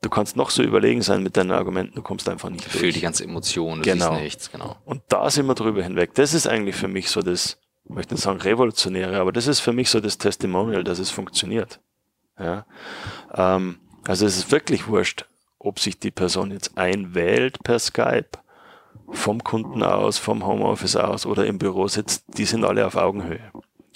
du 0.00 0.08
kannst 0.08 0.36
noch 0.36 0.50
so 0.50 0.62
überlegen 0.62 1.02
sein 1.02 1.22
mit 1.22 1.36
deinen 1.36 1.50
Argumenten, 1.50 1.94
du 1.94 2.02
kommst 2.02 2.28
einfach 2.28 2.50
nicht 2.50 2.64
Fühl 2.64 2.82
durch. 2.82 2.94
die 2.94 3.00
ganze 3.00 3.24
Emotion, 3.24 3.78
du 3.78 3.84
genau. 3.84 4.12
siehst 4.12 4.22
nichts, 4.22 4.52
genau. 4.52 4.76
Und 4.84 5.02
da 5.08 5.30
sind 5.30 5.46
wir 5.46 5.54
drüber 5.54 5.82
hinweg. 5.82 6.14
Das 6.14 6.34
ist 6.34 6.46
eigentlich 6.46 6.76
für 6.76 6.88
mich 6.88 7.10
so 7.10 7.22
das, 7.22 7.58
ich 7.84 7.90
möchte 7.90 8.14
nicht 8.14 8.22
sagen 8.22 8.40
revolutionäre, 8.40 9.20
aber 9.20 9.32
das 9.32 9.46
ist 9.46 9.60
für 9.60 9.72
mich 9.72 9.90
so 9.90 10.00
das 10.00 10.18
Testimonial, 10.18 10.84
dass 10.84 10.98
es 10.98 11.10
funktioniert. 11.10 11.80
Ja. 12.38 12.66
Ähm, 13.34 13.78
also 14.04 14.26
es 14.26 14.36
ist 14.38 14.50
wirklich 14.50 14.88
wurscht, 14.88 15.26
ob 15.58 15.78
sich 15.78 15.98
die 15.98 16.10
Person 16.10 16.50
jetzt 16.52 16.78
einwählt 16.78 17.62
per 17.62 17.78
Skype 17.78 18.30
vom 19.10 19.44
Kunden 19.44 19.82
aus, 19.82 20.18
vom 20.18 20.46
Homeoffice 20.46 20.96
aus 20.96 21.26
oder 21.26 21.46
im 21.46 21.58
Büro 21.58 21.88
sitzt, 21.88 22.24
die 22.38 22.44
sind 22.44 22.64
alle 22.64 22.86
auf 22.86 22.96
Augenhöhe. 22.96 23.40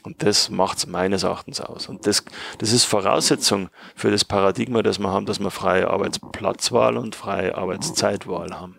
Und 0.05 0.23
das 0.23 0.51
macht 0.51 0.79
es 0.79 0.87
meines 0.87 1.23
Erachtens 1.23 1.61
aus. 1.61 1.89
Und 1.89 2.07
das, 2.07 2.25
das 2.59 2.73
ist 2.73 2.85
Voraussetzung 2.85 3.71
für 3.97 4.11
das 4.11 4.25
Paradigma, 4.25 4.83
das 4.83 4.99
wir 4.99 5.11
haben, 5.11 5.25
dass 5.25 5.41
wir 5.41 5.51
freie 5.51 5.89
Arbeitsplatzwahl 5.89 6.99
und 6.99 7.15
freie 7.15 7.57
Arbeitszeitwahl 7.57 8.51
haben. 8.51 8.79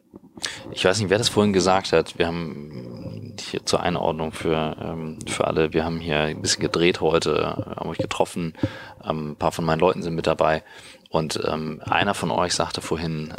Ich 0.71 0.85
weiß 0.85 0.99
nicht, 0.99 1.09
wer 1.09 1.17
das 1.17 1.29
vorhin 1.29 1.53
gesagt 1.53 1.93
hat. 1.93 2.19
Wir 2.19 2.27
haben 2.27 3.35
hier 3.39 3.65
zur 3.65 3.81
Einordnung 3.81 4.31
für, 4.31 4.75
ähm, 4.79 5.19
für 5.27 5.47
alle, 5.47 5.73
wir 5.73 5.83
haben 5.83 5.99
hier 5.99 6.19
ein 6.19 6.41
bisschen 6.41 6.61
gedreht 6.61 7.01
heute, 7.01 7.73
haben 7.75 7.89
euch 7.89 7.97
getroffen. 7.97 8.53
Ähm, 9.03 9.31
ein 9.31 9.35
paar 9.35 9.51
von 9.51 9.65
meinen 9.65 9.79
Leuten 9.79 10.03
sind 10.03 10.13
mit 10.13 10.27
dabei. 10.27 10.63
Und 11.09 11.41
ähm, 11.47 11.81
einer 11.85 12.13
von 12.13 12.29
euch 12.29 12.53
sagte 12.53 12.81
vorhin, 12.81 13.33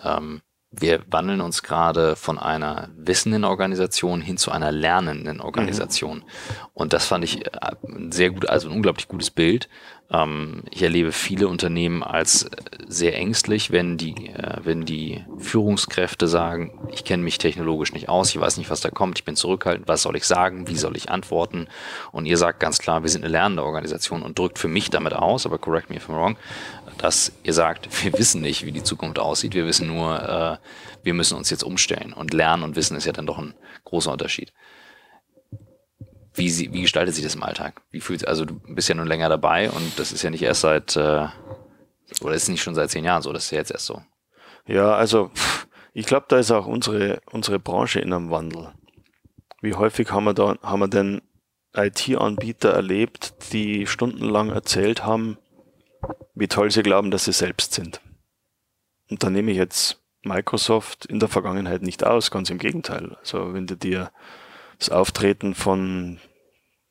wir 0.71 1.03
wandeln 1.11 1.41
uns 1.41 1.63
gerade 1.63 2.17
von 2.17 2.39
einer 2.39 2.91
wissenden 2.97 3.45
Organisation 3.45 4.21
hin 4.21 4.37
zu 4.37 4.51
einer 4.51 4.73
lernenden 4.73 5.41
Organisation. 5.41 6.19
Mhm. 6.19 6.25
Und 6.75 6.93
das 6.93 7.07
fand 7.07 7.25
ich 7.25 7.47
äh, 7.47 7.51
sehr 8.11 8.31
gut, 8.31 8.49
also 8.49 8.69
ein 8.69 8.75
unglaublich 8.75 9.09
gutes 9.09 9.31
Bild. 9.31 9.69
Ähm, 10.11 10.63
ich 10.71 10.83
erlebe 10.83 11.13
viele 11.13 11.49
Unternehmen 11.49 12.03
als 12.03 12.49
sehr 12.87 13.17
ängstlich, 13.17 13.73
wenn 13.73 13.97
die, 13.97 14.29
äh, 14.29 14.59
wenn 14.63 14.85
die 14.85 15.25
Führungskräfte 15.39 16.29
sagen, 16.29 16.79
ich 16.93 17.05
kenne 17.05 17.23
mich 17.23 17.39
technologisch 17.39 17.93
nicht 17.93 18.09
aus, 18.09 18.31
ich 18.31 18.41
weiß 18.41 18.57
nicht, 18.59 18.71
was 18.71 18.81
da 18.81 18.91
kommt, 18.91 19.19
ich 19.19 19.25
bin 19.25 19.37
zurückhaltend, 19.37 19.89
was 19.89 20.03
soll 20.03 20.17
ich 20.17 20.25
sagen, 20.25 20.69
wie 20.69 20.77
soll 20.77 20.97
ich 20.97 21.11
antworten? 21.11 21.67
Und 22.13 22.27
ihr 22.27 22.37
sagt 22.37 22.61
ganz 22.61 22.79
klar, 22.79 23.03
wir 23.03 23.11
sind 23.11 23.25
eine 23.25 23.33
lernende 23.33 23.65
Organisation 23.65 24.23
und 24.23 24.39
drückt 24.39 24.59
für 24.59 24.69
mich 24.69 24.91
damit 24.91 25.13
aus, 25.13 25.47
aber 25.47 25.59
correct 25.59 25.91
me 25.91 25.97
if 25.97 26.09
I'm 26.09 26.15
wrong, 26.15 26.37
dass 26.99 27.33
ihr 27.43 27.53
sagt, 27.53 27.89
wir 28.05 28.13
wissen 28.19 28.41
nicht, 28.41 28.65
wie 28.65 28.73
die 28.73 28.85
Zukunft 28.85 29.19
aussieht, 29.19 29.55
wir 29.55 29.67
wissen 29.67 29.89
nur, 29.89 30.23
äh, 30.23 30.57
wir 31.03 31.15
müssen 31.15 31.37
uns 31.37 31.51
jetzt 31.51 31.63
umstellen. 31.63 32.13
Und 32.13 32.33
Lernen 32.33 32.63
und 32.63 32.77
Wissen 32.77 32.97
ist 32.97 33.07
ja 33.07 33.13
dann 33.13 33.27
doch 33.27 33.39
ein 33.39 33.55
großer 33.85 34.13
Unterschied. 34.13 34.53
Wie, 36.37 36.51
sie, 36.51 36.73
wie 36.73 36.83
gestaltet 36.83 37.15
sich 37.15 37.25
das 37.25 37.35
im 37.35 37.43
Alltag? 37.43 37.83
Wie 37.91 38.01
fühlt 38.01 38.29
also 38.29 38.45
du 38.45 38.61
bist 38.69 38.89
ja 38.89 38.95
nun 38.95 39.07
länger 39.07 39.29
dabei 39.29 39.71
und 39.71 39.99
das 39.99 40.13
ist 40.13 40.23
ja 40.23 40.31
nicht 40.31 40.43
erst 40.43 40.61
seit 40.61 40.97
äh, 40.97 41.27
oder 42.21 42.35
ist 42.35 42.49
nicht 42.49 42.63
schon 42.63 42.75
seit 42.75 42.91
zehn 42.91 43.05
Jahren 43.05 43.23
so, 43.23 43.33
das 43.33 43.47
ist 43.47 43.51
ja 43.51 43.59
jetzt 43.59 43.71
erst 43.71 43.87
so. 43.87 44.03
Ja, 44.67 44.95
also 44.95 45.31
ich 45.95 46.07
glaube, 46.07 46.27
da 46.29 46.39
ist 46.39 46.51
auch 46.51 46.67
unsere, 46.67 47.21
unsere 47.31 47.59
Branche 47.59 48.01
in 48.01 48.13
einem 48.13 48.31
Wandel. 48.31 48.73
Wie 49.63 49.75
häufig 49.75 50.11
haben 50.13 50.25
wir 50.25 50.35
da, 50.35 50.57
haben 50.63 50.81
wir 50.81 50.89
denn 50.89 51.23
IT-Anbieter 51.75 52.71
erlebt, 52.71 53.53
die 53.53 53.87
stundenlang 53.87 54.51
erzählt 54.51 55.05
haben, 55.05 55.39
wie 56.35 56.49
toll 56.49 56.71
sie 56.71 56.83
glauben, 56.83 57.11
dass 57.11 57.25
sie 57.25 57.33
selbst 57.33 57.73
sind. 57.73 58.01
Und 59.11 59.23
da 59.23 59.31
nehme 59.31 59.53
ich 59.53 59.57
jetzt 59.57 60.03
Microsoft 60.23 61.07
in 61.07 61.21
der 61.21 61.29
Vergangenheit 61.29 61.83
nicht 61.83 62.05
aus, 62.05 62.31
ganz 62.31 62.51
im 62.51 62.59
Gegenteil. 62.59 63.17
Also 63.21 63.55
wenn 63.55 63.67
du 63.67 63.77
dir 63.77 64.11
das 64.79 64.91
Auftreten 64.91 65.55
von, 65.55 66.19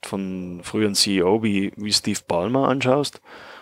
von 0.04 0.62
früheren 0.64 0.96
CEO 0.96 1.44
wie, 1.44 1.72
wie 1.76 1.94
Steve 1.94 2.20
Ballmer 2.28 2.68
anschaust 2.68 3.22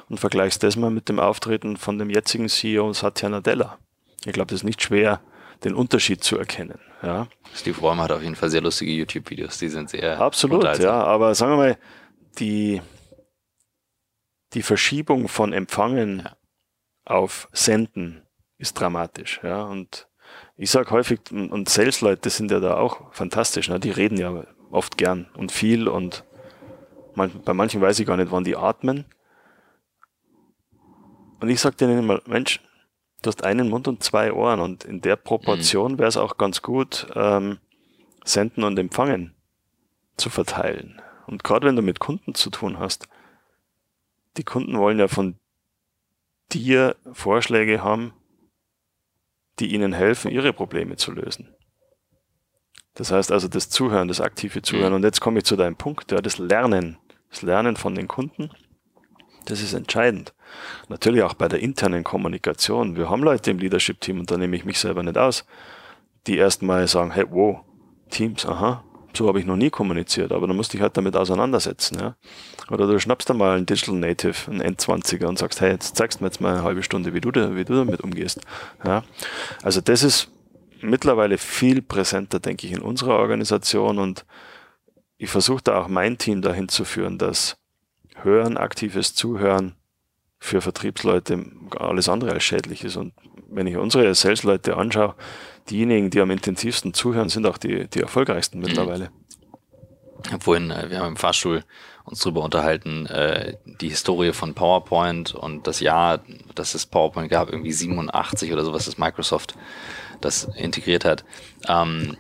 und 0.10 0.20
vergleichst 0.20 0.64
das 0.64 0.76
mal 0.76 0.92
mit 0.92 1.10
dem 1.10 1.20
Auftreten 1.20 1.78
von 1.78 1.98
dem 1.98 2.10
jetzigen 2.10 2.50
CEO 2.50 2.94
Satya 2.94 3.30
Nadella. 3.30 3.78
Ich 4.26 4.34
glaube, 4.34 4.48
das 4.48 4.60
ist 4.60 4.64
nicht 4.64 4.82
schwer, 4.82 5.22
den 5.64 5.74
Unterschied 5.74 6.24
zu 6.24 6.38
erkennen. 6.38 6.80
Ja. 7.02 7.28
Steve 7.54 7.80
Ballmer 7.82 8.04
hat 8.04 8.12
auf 8.12 8.24
jeden 8.24 8.36
Fall 8.36 8.50
sehr 8.50 8.62
lustige 8.62 8.92
YouTube-Videos, 8.92 9.58
die 9.58 9.70
sind 9.70 9.90
sehr 9.90 10.20
Absolut, 10.20 10.80
ja, 10.80 11.04
aber 11.04 11.36
sagen 11.36 11.54
wir 11.54 11.58
mal, 11.58 11.78
die, 12.40 12.82
die 14.54 14.62
Verschiebung 14.62 15.28
von 15.28 15.54
Empfangen 15.54 16.20
ja. 16.20 16.36
auf 17.06 17.50
Senden 17.52 18.24
ist 18.58 18.80
dramatisch. 18.80 19.42
Ja, 19.44 19.64
und 19.64 20.08
ich 20.56 20.70
sage 20.70 20.92
häufig, 20.92 21.20
und 21.32 21.70
Sales-Leute 21.70 22.30
sind 22.30 22.52
ja 22.52 22.60
da 22.60 22.78
auch 22.78 23.14
fantastisch, 23.14 23.70
ne? 23.70 23.80
die 23.80 23.92
reden 23.92 24.18
ja 24.18 24.46
oft 24.72 24.98
gern 24.98 25.28
und 25.36 25.52
viel 25.52 25.88
und 25.88 26.24
bei 27.16 27.54
manchen 27.54 27.82
weiß 27.82 28.00
ich 28.00 28.08
gar 28.08 28.18
nicht, 28.18 28.32
wann 28.32 28.44
die 28.44 28.56
atmen. 28.56 29.06
Und 31.40 31.50
ich 31.50 31.60
sage 31.60 31.76
denen 31.76 32.00
immer, 32.00 32.22
Mensch, 32.26 32.60
du 33.22 33.28
hast 33.28 33.44
einen 33.44 33.70
Mund 33.70 33.88
und 33.88 34.04
zwei 34.04 34.34
Ohren 34.34 34.60
und 34.60 34.84
in 34.84 35.02
der 35.02 35.16
Proportion 35.16 35.94
mhm. 35.94 35.98
wäre 36.00 36.10
es 36.10 36.18
auch 36.18 36.38
ganz 36.38 36.62
gut, 36.62 37.08
ähm, 37.16 37.60
senden 38.24 38.64
und 38.64 38.80
empfangen 38.80 39.36
zu 40.18 40.30
verteilen. 40.30 41.02
Und 41.28 41.44
gerade 41.44 41.68
wenn 41.68 41.76
du 41.76 41.82
mit 41.82 42.00
Kunden 42.00 42.34
zu 42.34 42.50
tun 42.50 42.80
hast, 42.80 43.08
die 44.38 44.44
Kunden 44.44 44.78
wollen 44.80 45.00
ja 45.00 45.08
von 45.08 45.36
dir 46.52 46.96
Vorschläge 47.12 47.84
haben, 47.84 48.14
die 49.60 49.74
ihnen 49.74 49.94
helfen, 49.94 50.32
ihre 50.32 50.54
Probleme 50.54 50.96
zu 50.96 51.12
lösen. 51.12 51.56
Das 52.96 53.12
heißt 53.12 53.32
also 53.32 53.48
das 53.48 53.70
Zuhören, 53.70 54.08
das 54.08 54.22
aktive 54.22 54.62
Zuhören. 54.62 54.90
Mhm. 54.90 54.98
Und 54.98 55.04
jetzt 55.04 55.22
komme 55.22 55.40
ich 55.40 55.46
zu 55.46 55.56
deinem 55.56 55.76
Punkt, 55.76 56.12
ja, 56.12 56.22
das 56.22 56.38
Lernen, 56.38 56.98
das 57.30 57.42
Lernen 57.42 57.76
von 57.76 57.96
den 57.96 58.08
Kunden. 58.08 58.52
Das 59.46 59.62
ist 59.62 59.74
entscheidend. 59.74 60.34
Natürlich 60.90 61.24
auch 61.24 61.34
bei 61.34 61.48
der 61.48 61.60
internen 61.60 62.04
Kommunikation. 62.04 62.96
Wir 62.96 63.10
haben 63.10 63.24
Leute 63.24 63.52
im 63.52 63.58
Leadership-Team, 63.58 64.20
und 64.20 64.32
da 64.32 64.38
nehme 64.38 64.56
ich 64.56 64.64
mich 64.64 64.80
selber 64.80 65.04
nicht 65.04 65.18
aus, 65.18 65.46
die 66.28 66.38
erstmal 66.38 66.88
sagen, 66.88 67.12
hey, 67.12 67.26
wow, 67.30 67.62
Teams, 68.10 68.46
aha, 68.46 68.84
so 69.16 69.28
habe 69.28 69.40
ich 69.40 69.46
noch 69.46 69.56
nie 69.56 69.70
kommuniziert, 69.70 70.32
aber 70.32 70.48
dann 70.48 70.56
musste 70.56 70.78
ich 70.78 70.84
halt 70.84 70.98
damit 70.98 71.16
auseinandersetzen. 71.16 72.00
Ja. 72.00 72.16
Oder 72.70 72.88
du 72.88 73.00
schnappst 73.00 73.30
dann 73.30 73.38
mal 73.38 73.56
einen 73.56 73.66
Digital 73.66 73.96
Native, 73.96 74.52
einen 74.52 74.62
N20er 74.62 75.26
und 75.26 75.38
sagst, 75.38 75.62
hey, 75.62 75.72
jetzt 75.72 75.96
zeigst 75.96 76.20
du 76.20 76.24
mir 76.24 76.30
jetzt 76.30 76.42
mal 76.42 76.54
eine 76.54 76.64
halbe 76.64 76.84
Stunde, 76.84 77.14
wie 77.14 77.22
du, 77.22 77.32
da, 77.32 77.56
wie 77.56 77.66
du 77.66 77.76
damit 77.76 78.02
umgehst. 78.02 78.42
Ja. 78.86 79.04
Also 79.62 79.82
das 79.82 80.04
ist 80.04 80.30
mittlerweile 80.82 81.38
viel 81.38 81.82
präsenter, 81.82 82.40
denke 82.40 82.68
ich, 82.68 82.74
in 82.74 82.82
unserer 82.82 83.18
Organisation 83.18 84.00
und 84.00 84.26
ich 85.18 85.30
versuche 85.30 85.64
da 85.64 85.80
auch 85.80 85.88
mein 85.88 86.18
Team 86.18 86.42
dahin 86.42 86.68
zu 86.68 86.84
führen, 86.84 87.18
dass 87.18 87.56
Hören, 88.16 88.58
aktives 88.58 89.16
Zuhören 89.16 89.76
für 90.40 90.60
Vertriebsleute 90.60 91.46
alles 91.78 92.10
andere 92.10 92.32
als 92.32 92.44
schädlich 92.44 92.84
ist. 92.84 92.98
Und 92.98 93.14
wenn 93.50 93.66
ich 93.66 93.78
unsere 93.78 94.14
Sales-Leute 94.14 94.76
anschaue, 94.76 95.16
diejenigen, 95.70 96.10
die 96.10 96.22
am 96.22 96.32
intensivsten 96.32 96.94
zuhören, 96.94 97.30
sind 97.30 97.46
auch 97.46 97.58
die, 97.58 97.88
die 97.88 98.02
erfolgreichsten 98.02 98.60
mhm. 98.60 98.66
mittlerweile. 98.66 99.12
Vorhin, 100.40 100.72
äh, 100.72 100.90
wir 100.90 101.00
haben 101.00 101.10
im 101.10 101.18
Fahrstuhl 101.18 101.64
uns 102.06 102.20
darüber 102.20 102.44
unterhalten, 102.44 103.06
äh, 103.06 103.56
die 103.66 103.90
Historie 103.90 104.34
von 104.34 104.54
PowerPoint 104.54 105.34
und 105.34 105.68
das 105.68 105.80
Jahr, 105.80 106.22
dass 106.56 106.76
es 106.76 106.86
PowerPoint 106.86 107.30
gab, 107.30 107.50
irgendwie 107.50 107.72
87 107.72 108.52
oder 108.52 108.64
sowas, 108.64 108.86
das 108.86 108.98
Microsoft 108.98 109.56
das 110.22 110.46
integriert 110.56 111.06
hat. 111.06 111.24
Ähm, 111.68 112.18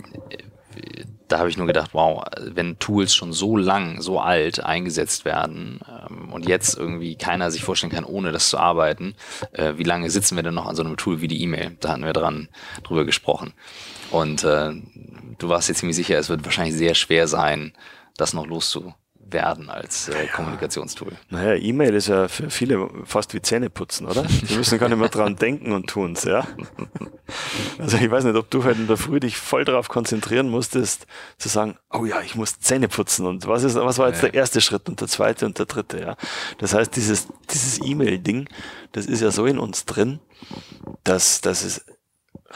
da 1.27 1.39
habe 1.39 1.49
ich 1.49 1.57
nur 1.57 1.67
gedacht, 1.67 1.91
wow, 1.93 2.23
wenn 2.39 2.79
Tools 2.79 3.15
schon 3.15 3.33
so 3.33 3.57
lang, 3.57 4.01
so 4.01 4.19
alt 4.19 4.63
eingesetzt 4.63 5.25
werden 5.25 5.79
ähm, 5.87 6.31
und 6.31 6.47
jetzt 6.47 6.77
irgendwie 6.77 7.15
keiner 7.15 7.51
sich 7.51 7.63
vorstellen 7.63 7.91
kann, 7.91 8.05
ohne 8.05 8.31
das 8.31 8.49
zu 8.49 8.57
arbeiten, 8.57 9.15
äh, 9.51 9.73
wie 9.77 9.83
lange 9.83 10.09
sitzen 10.09 10.35
wir 10.35 10.43
denn 10.43 10.53
noch 10.53 10.67
an 10.67 10.75
so 10.75 10.83
einem 10.83 10.97
Tool 10.97 11.21
wie 11.21 11.27
die 11.27 11.41
E-Mail? 11.41 11.77
Da 11.79 11.89
hatten 11.89 12.05
wir 12.05 12.13
dran 12.13 12.49
drüber 12.83 13.05
gesprochen. 13.05 13.53
Und 14.11 14.43
äh, 14.43 14.71
du 15.39 15.49
warst 15.49 15.69
jetzt 15.69 15.79
ziemlich 15.79 15.95
sicher, 15.95 16.17
es 16.17 16.29
wird 16.29 16.45
wahrscheinlich 16.45 16.75
sehr 16.75 16.93
schwer 16.93 17.27
sein, 17.27 17.73
das 18.15 18.33
noch 18.33 18.45
loszu 18.45 18.93
werden 19.33 19.69
als 19.69 20.09
äh, 20.09 20.27
Kommunikationstool. 20.27 21.13
Naja, 21.29 21.55
E-Mail 21.55 21.93
ist 21.95 22.07
ja 22.07 22.27
für 22.27 22.49
viele 22.49 22.89
fast 23.05 23.33
wie 23.33 23.41
Zähneputzen, 23.41 24.07
oder? 24.07 24.23
Die 24.23 24.55
müssen 24.55 24.79
gar 24.79 24.89
nicht 24.89 24.99
mehr 24.99 25.09
dran 25.09 25.35
denken 25.35 25.71
und 25.71 25.87
tun's, 25.87 26.23
ja. 26.23 26.47
Also 27.79 27.97
ich 27.97 28.09
weiß 28.09 28.25
nicht, 28.25 28.35
ob 28.35 28.49
du 28.49 28.63
heute 28.63 28.81
in 28.81 28.87
der 28.87 28.97
Früh 28.97 29.19
dich 29.19 29.37
voll 29.37 29.65
darauf 29.65 29.89
konzentrieren 29.89 30.49
musstest, 30.49 31.07
zu 31.37 31.49
sagen, 31.49 31.77
oh 31.91 32.05
ja, 32.05 32.21
ich 32.21 32.35
muss 32.35 32.59
Zähne 32.59 32.87
putzen 32.87 33.25
und 33.25 33.47
was 33.47 33.63
ist, 33.63 33.75
was 33.75 33.97
war 33.97 34.09
jetzt 34.09 34.21
ja. 34.21 34.29
der 34.29 34.35
erste 34.35 34.61
Schritt 34.61 34.87
und 34.87 35.01
der 35.01 35.07
zweite 35.07 35.45
und 35.45 35.57
der 35.57 35.65
dritte, 35.65 35.99
ja. 35.99 36.15
Das 36.59 36.73
heißt, 36.73 36.95
dieses, 36.95 37.27
dieses 37.51 37.81
E-Mail-Ding, 37.83 38.47
das 38.91 39.05
ist 39.07 39.21
ja 39.21 39.31
so 39.31 39.45
in 39.45 39.57
uns 39.57 39.85
drin, 39.85 40.19
dass, 41.03 41.41
dass 41.41 41.63
es 41.63 41.85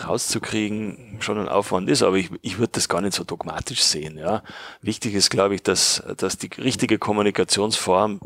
rauszukriegen 0.06 1.18
schon 1.20 1.38
ein 1.38 1.50
Aufwand 1.50 1.90
ist, 1.90 2.04
aber 2.04 2.18
ich, 2.18 2.30
ich 2.42 2.58
würde 2.60 2.74
das 2.74 2.90
gar 2.90 3.02
nicht 3.02 3.14
so 3.14 3.24
dogmatisch 3.24 3.84
sehen. 3.84 4.18
Ja. 4.18 4.44
Wichtig 4.82 5.14
ist, 5.14 5.30
glaube 5.30 5.56
ich, 5.56 5.64
dass, 5.64 6.04
dass 6.18 6.38
die 6.38 6.50
richtige 6.58 7.00
Kommunikationsform 7.00 8.20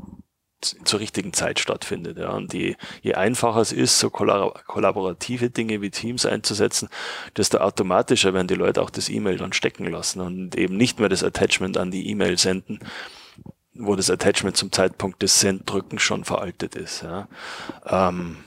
zur 0.61 0.99
richtigen 0.99 1.33
Zeit 1.33 1.59
stattfindet. 1.59 2.17
Ja. 2.17 2.31
Und 2.31 2.53
je, 2.53 2.75
je 3.01 3.15
einfacher 3.15 3.61
es 3.61 3.71
ist, 3.71 3.99
so 3.99 4.09
kollaborative 4.09 5.49
Dinge 5.49 5.81
wie 5.81 5.89
Teams 5.89 6.25
einzusetzen, 6.25 6.89
desto 7.35 7.57
automatischer 7.57 8.33
werden 8.33 8.47
die 8.47 8.55
Leute 8.55 8.81
auch 8.81 8.89
das 8.89 9.09
E-Mail 9.09 9.37
dann 9.37 9.53
stecken 9.53 9.85
lassen 9.85 10.21
und 10.21 10.55
eben 10.55 10.77
nicht 10.77 10.99
mehr 10.99 11.09
das 11.09 11.23
Attachment 11.23 11.77
an 11.77 11.91
die 11.91 12.07
E-Mail 12.09 12.37
senden, 12.37 12.79
wo 13.73 13.95
das 13.95 14.09
Attachment 14.09 14.57
zum 14.57 14.71
Zeitpunkt 14.71 15.21
des 15.21 15.39
Senddrücken 15.39 15.99
schon 15.99 16.23
veraltet 16.25 16.75
ist. 16.75 17.01
Ja. 17.01 17.27
Ähm, 17.85 18.37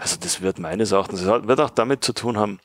also 0.00 0.16
das 0.18 0.40
wird 0.40 0.58
meines 0.58 0.92
Erachtens, 0.92 1.22
das 1.22 1.46
wird 1.46 1.60
auch 1.60 1.70
damit 1.70 2.02
zu 2.02 2.14
tun 2.14 2.38
haben, 2.38 2.58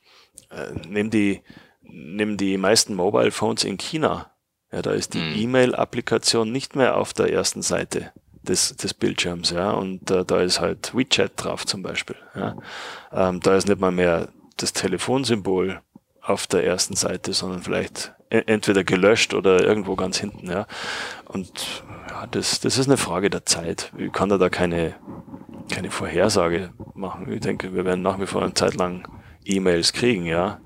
äh, 0.49 0.71
nehmen 0.87 1.09
die, 1.09 1.41
nehmen 1.81 2.37
die 2.37 2.57
meisten 2.57 2.95
Mobile 2.95 3.31
Phones 3.31 3.63
in 3.63 3.77
China. 3.77 4.31
Ja, 4.71 4.81
da 4.81 4.91
ist 4.91 5.13
die 5.13 5.19
mhm. 5.19 5.35
E-Mail-Applikation 5.35 6.51
nicht 6.51 6.75
mehr 6.75 6.97
auf 6.97 7.13
der 7.13 7.31
ersten 7.31 7.61
Seite 7.61 8.11
des, 8.41 8.75
des 8.77 8.93
Bildschirms, 8.93 9.49
ja, 9.51 9.71
und 9.71 10.09
äh, 10.11 10.23
da 10.23 10.39
ist 10.39 10.61
halt 10.61 10.95
WeChat 10.95 11.33
drauf 11.35 11.65
zum 11.65 11.81
Beispiel. 11.81 12.15
Ja. 12.35 12.55
Ähm, 13.11 13.41
da 13.41 13.55
ist 13.55 13.67
nicht 13.67 13.79
mal 13.79 13.91
mehr 13.91 14.29
das 14.57 14.73
Telefonsymbol 14.73 15.81
auf 16.21 16.47
der 16.47 16.65
ersten 16.65 16.95
Seite, 16.95 17.33
sondern 17.33 17.61
vielleicht 17.61 18.13
e-, 18.29 18.43
entweder 18.45 18.83
gelöscht 18.83 19.33
oder 19.33 19.63
irgendwo 19.63 19.95
ganz 19.95 20.17
hinten, 20.17 20.49
ja. 20.49 20.67
Und 21.25 21.83
ja, 22.09 22.27
das, 22.27 22.59
das 22.61 22.77
ist 22.77 22.87
eine 22.87 22.97
Frage 22.97 23.29
der 23.29 23.45
Zeit. 23.45 23.91
Ich 23.97 24.11
kann 24.13 24.29
da, 24.29 24.37
da 24.37 24.49
keine 24.49 24.95
keine 25.69 25.91
Vorhersage 25.91 26.71
machen. 26.93 27.31
Ich 27.31 27.41
denke, 27.41 27.73
wir 27.73 27.85
werden 27.85 28.01
nach 28.01 28.19
wie 28.19 28.25
vor 28.25 28.41
eine 28.41 28.53
Zeit 28.53 28.75
lang 28.75 29.07
E-Mails 29.45 29.93
kriegen, 29.93 30.25
ja 30.25 30.59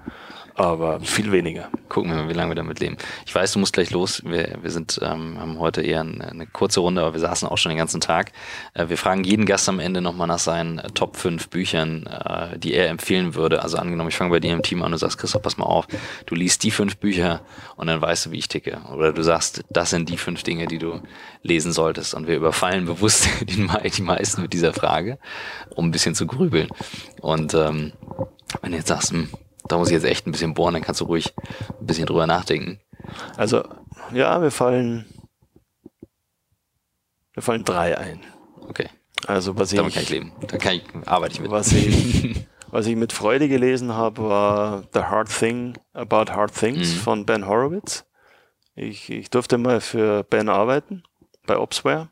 aber 0.60 1.00
viel 1.02 1.32
weniger. 1.32 1.70
Gucken 1.88 2.12
wir 2.12 2.18
mal, 2.18 2.30
wie 2.30 2.34
lange 2.34 2.52
wir 2.52 2.56
damit 2.56 2.80
leben. 2.80 2.98
Ich 3.26 3.34
weiß, 3.34 3.54
du 3.54 3.60
musst 3.60 3.74
gleich 3.74 3.92
los. 3.92 4.22
Wir, 4.26 4.58
wir 4.62 4.72
sind, 4.72 5.00
ähm, 5.02 5.40
haben 5.40 5.60
heute 5.60 5.82
eher 5.82 6.02
eine, 6.02 6.30
eine 6.30 6.48
kurze 6.48 6.82
Runde, 6.82 7.02
aber 7.02 7.14
wir 7.14 7.20
saßen 7.20 7.48
auch 7.48 7.58
schon 7.58 7.70
den 7.70 7.78
ganzen 7.78 8.02
Tag. 8.02 8.32
Äh, 8.74 8.90
wir 8.90 8.98
fragen 8.98 9.24
jeden 9.24 9.46
Gast 9.46 9.70
am 9.70 9.80
Ende 9.80 10.02
nochmal 10.02 10.28
nach 10.28 10.40
seinen 10.40 10.80
äh, 10.80 10.90
Top 10.90 11.18
5 11.18 11.50
Büchern, 11.50 12.06
äh, 12.08 12.58
die 12.60 12.74
er 12.74 12.90
empfehlen 12.90 13.36
würde. 13.36 13.64
Also 13.64 13.78
angenommen, 13.78 14.10
ich 14.10 14.18
fange 14.18 14.32
bei 14.32 14.40
dir 14.40 14.54
im 14.54 14.62
Team 14.62 14.82
an 14.84 14.92
und 14.92 15.00
sagst, 15.00 15.18
Christoph, 15.18 15.42
pass 15.42 15.58
mal 15.58 15.66
auf, 15.66 15.88
du 16.26 16.36
liest 16.36 16.64
die 16.64 16.72
fünf 16.72 16.98
Bücher 16.98 17.42
und 17.76 17.88
dann 17.88 18.02
weißt 18.02 18.28
du, 18.28 18.32
wie 18.32 18.38
ich 18.40 18.48
ticke. 18.48 18.82
Oder 18.94 19.14
du 19.14 19.24
sagst, 19.24 19.64
das 19.70 19.90
sind 19.90 20.10
die 20.10 20.18
fünf 20.18 20.44
Dinge, 20.44 20.68
die 20.68 20.78
du 20.78 21.02
lesen 21.42 21.72
solltest. 21.72 22.14
Und 22.14 22.28
wir 22.28 22.36
überfallen 22.36 22.86
bewusst 22.86 23.28
die, 23.42 23.68
die 23.90 24.02
meisten 24.02 24.42
mit 24.42 24.54
dieser 24.54 24.74
Frage, 24.74 25.20
um 25.76 25.86
ein 25.88 25.92
bisschen 25.92 26.16
zu 26.16 26.28
grübeln. 26.28 26.68
Und 27.22 27.54
ähm, 27.54 27.94
wenn 28.62 28.72
du 28.72 28.78
jetzt 28.78 28.88
sagst, 28.88 29.12
hm, 29.12 29.30
da 29.70 29.78
muss 29.78 29.88
ich 29.88 29.94
jetzt 29.94 30.04
echt 30.04 30.28
ein 30.28 30.32
bisschen 30.32 30.54
bohren, 30.54 30.74
dann 30.74 30.84
kannst 30.84 31.00
du 31.00 31.06
ruhig 31.06 31.34
ein 31.80 31.86
bisschen 31.86 32.06
drüber 32.06 32.28
nachdenken. 32.28 32.80
Also, 33.38 33.64
ja, 34.14 34.42
wir 34.42 34.52
fallen, 34.52 35.06
wir 37.34 37.44
fallen 37.44 37.64
drei 37.64 37.98
ein. 37.98 38.22
Okay. 38.68 38.90
Also, 39.28 39.58
was 39.58 39.70
Damit 39.70 39.90
ich, 39.90 39.96
kann 39.96 40.04
ich 40.04 40.10
leben. 40.10 40.34
Da 40.48 40.58
kann 40.58 40.76
ich, 40.76 40.84
arbeite 41.06 41.34
ich 41.34 41.40
mit. 41.40 41.52
Was 41.52 41.72
ich, 41.72 42.46
was 42.72 42.88
ich 42.88 42.96
mit 42.96 43.14
Freude 43.14 43.48
gelesen 43.48 43.94
habe, 43.94 44.24
war 44.24 44.84
The 44.94 45.02
Hard 45.02 45.30
Thing 45.30 45.78
About 45.94 46.32
Hard 46.32 46.54
Things 46.54 46.96
mhm. 46.96 47.00
von 47.00 47.26
Ben 47.26 47.48
Horowitz. 47.48 48.06
Ich, 48.76 49.10
ich 49.10 49.30
durfte 49.30 49.58
mal 49.58 49.82
für 49.82 50.24
Ben 50.24 50.50
arbeiten 50.50 51.04
bei 51.46 51.58
Opsware. 51.58 52.10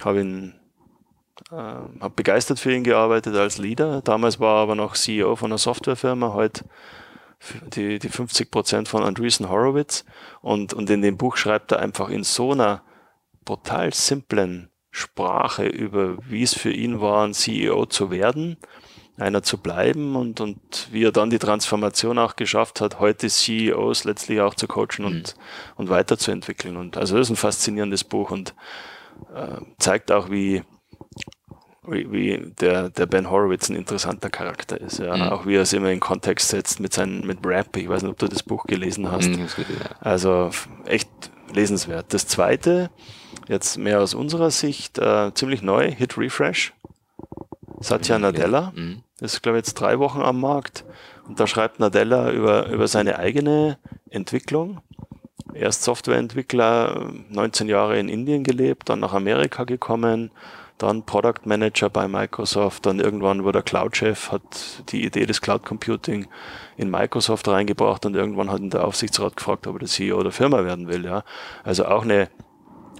Habe 0.00 0.20
ihn 0.20 0.57
äh, 1.50 1.54
habe 1.54 2.14
begeistert 2.14 2.58
für 2.58 2.72
ihn 2.74 2.84
gearbeitet 2.84 3.34
als 3.36 3.58
Leader. 3.58 4.02
Damals 4.02 4.40
war 4.40 4.58
er 4.58 4.62
aber 4.62 4.74
noch 4.74 4.94
CEO 4.94 5.36
von 5.36 5.50
einer 5.50 5.58
Softwarefirma, 5.58 6.32
heute 6.32 6.64
die, 7.74 7.98
die 7.98 8.08
50 8.08 8.50
Prozent 8.50 8.88
von 8.88 9.02
Andreessen 9.02 9.48
Horowitz. 9.48 10.04
Und, 10.40 10.74
und 10.74 10.90
in 10.90 11.02
dem 11.02 11.16
Buch 11.16 11.36
schreibt 11.36 11.72
er 11.72 11.80
einfach 11.80 12.08
in 12.08 12.24
so 12.24 12.52
einer 12.52 12.82
brutal 13.44 13.94
simplen 13.94 14.70
Sprache 14.90 15.66
über, 15.66 16.18
wie 16.28 16.42
es 16.42 16.54
für 16.54 16.72
ihn 16.72 17.00
war, 17.00 17.26
ein 17.26 17.34
CEO 17.34 17.86
zu 17.86 18.10
werden, 18.10 18.56
einer 19.16 19.42
zu 19.42 19.58
bleiben 19.58 20.16
und, 20.16 20.40
und 20.40 20.88
wie 20.90 21.04
er 21.04 21.12
dann 21.12 21.30
die 21.30 21.38
Transformation 21.38 22.18
auch 22.18 22.36
geschafft 22.36 22.80
hat, 22.80 22.98
heute 22.98 23.28
CEOs 23.28 24.04
letztlich 24.04 24.40
auch 24.40 24.54
zu 24.54 24.66
coachen 24.66 25.04
und, 25.04 25.36
mhm. 25.36 25.42
und 25.76 25.88
weiterzuentwickeln. 25.90 26.76
Und 26.76 26.96
also 26.96 27.16
das 27.16 27.26
ist 27.26 27.30
ein 27.30 27.36
faszinierendes 27.36 28.04
Buch 28.04 28.30
und 28.30 28.54
äh, 29.34 29.60
zeigt 29.78 30.10
auch, 30.12 30.30
wie, 30.30 30.62
wie, 31.90 32.10
wie 32.12 32.52
der, 32.60 32.90
der 32.90 33.06
Ben 33.06 33.30
Horowitz 33.30 33.68
ein 33.68 33.76
interessanter 33.76 34.30
Charakter 34.30 34.80
ist. 34.80 34.98
Ja. 34.98 35.16
Mhm. 35.16 35.22
Auch 35.22 35.46
wie 35.46 35.56
er 35.56 35.62
es 35.62 35.72
immer 35.72 35.90
in 35.90 36.00
Kontext 36.00 36.48
setzt 36.48 36.80
mit 36.80 36.92
seinem 36.92 37.26
mit 37.26 37.44
Rap. 37.44 37.76
Ich 37.76 37.88
weiß 37.88 38.02
nicht, 38.02 38.12
ob 38.12 38.18
du 38.18 38.28
das 38.28 38.42
Buch 38.42 38.64
gelesen 38.64 39.10
hast. 39.10 39.28
Mhm, 39.28 39.48
also 40.00 40.50
echt 40.84 41.08
lesenswert. 41.52 42.12
Das 42.12 42.26
zweite, 42.26 42.90
jetzt 43.48 43.78
mehr 43.78 44.00
aus 44.00 44.14
unserer 44.14 44.50
Sicht, 44.50 44.98
äh, 44.98 45.32
ziemlich 45.34 45.62
neu, 45.62 45.90
Hit 45.90 46.18
Refresh. 46.18 46.72
Satya 47.80 48.18
Nadella. 48.18 48.72
Mhm. 48.74 49.02
Das 49.20 49.34
ist, 49.34 49.42
glaube 49.42 49.58
ich, 49.58 49.66
jetzt 49.66 49.74
drei 49.74 49.98
Wochen 49.98 50.20
am 50.20 50.40
Markt. 50.40 50.84
Und 51.26 51.38
da 51.38 51.46
schreibt 51.46 51.80
Nadella 51.80 52.30
über, 52.32 52.68
über 52.68 52.88
seine 52.88 53.18
eigene 53.18 53.78
Entwicklung. 54.10 54.80
Erst 55.54 55.82
Softwareentwickler, 55.82 57.10
19 57.30 57.68
Jahre 57.68 57.98
in 57.98 58.08
Indien 58.08 58.44
gelebt, 58.44 58.88
dann 58.88 59.00
nach 59.00 59.12
Amerika 59.12 59.64
gekommen, 59.64 60.30
dann 60.78 61.04
Product 61.04 61.44
Manager 61.44 61.90
bei 61.90 62.08
Microsoft, 62.08 62.86
dann 62.86 63.00
irgendwann 63.00 63.44
wurde 63.44 63.58
der 63.58 63.62
Cloud-Chef, 63.62 64.32
hat 64.32 64.84
die 64.90 65.04
Idee 65.04 65.26
des 65.26 65.40
Cloud 65.40 65.64
Computing 65.64 66.26
in 66.76 66.90
Microsoft 66.90 67.48
reingebracht 67.48 68.06
und 68.06 68.14
irgendwann 68.14 68.50
hat 68.50 68.60
ihn 68.60 68.70
der 68.70 68.84
Aufsichtsrat 68.84 69.36
gefragt, 69.36 69.66
ob 69.66 69.76
er 69.76 69.80
der 69.80 69.88
CEO 69.88 70.22
der 70.22 70.32
Firma 70.32 70.64
werden 70.64 70.88
will. 70.88 71.04
Ja. 71.04 71.24
Also 71.64 71.86
auch 71.86 72.02
eine 72.02 72.28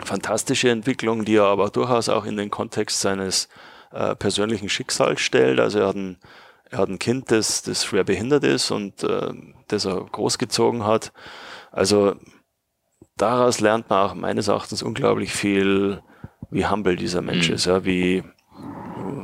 fantastische 0.05 0.71
Entwicklung, 0.71 1.25
die 1.25 1.37
er 1.37 1.45
aber 1.45 1.71
durchaus 1.71 2.09
auch 2.09 2.25
in 2.25 2.37
den 2.37 2.51
Kontext 2.51 3.01
seines 3.01 3.49
äh, 3.93 4.15
persönlichen 4.15 4.69
Schicksals 4.69 5.21
stellt. 5.21 5.61
Also 5.61 5.81
er 5.81 5.89
hat 5.89 5.97
ein, 5.97 6.19
er 6.71 6.79
hat 6.79 6.89
ein 6.89 6.99
Kind, 6.99 7.31
das, 7.31 7.63
das 7.63 7.85
schwer 7.85 8.05
behindert 8.05 8.45
ist 8.45 8.71
und 8.71 9.03
äh, 9.05 9.33
das 9.69 9.85
er 9.85 10.05
großgezogen 10.05 10.85
hat. 10.85 11.13
Also 11.71 12.17
daraus 13.17 13.61
lernt 13.61 13.91
man 13.91 14.07
auch 14.11 14.15
meines 14.15 14.49
Erachtens 14.49 14.83
unglaublich 14.83 15.33
viel 15.33 16.03
wie 16.51 16.67
humble 16.67 16.97
dieser 16.97 17.23
Mensch 17.23 17.49
mhm. 17.49 17.55
ist, 17.55 17.67
ja, 17.67 17.85
wie, 17.85 18.23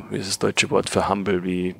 wie 0.09 0.17
ist 0.17 0.29
das 0.29 0.39
deutsche 0.39 0.69
Wort 0.69 0.89
für 0.89 1.09
humble, 1.09 1.43
wie 1.43 1.75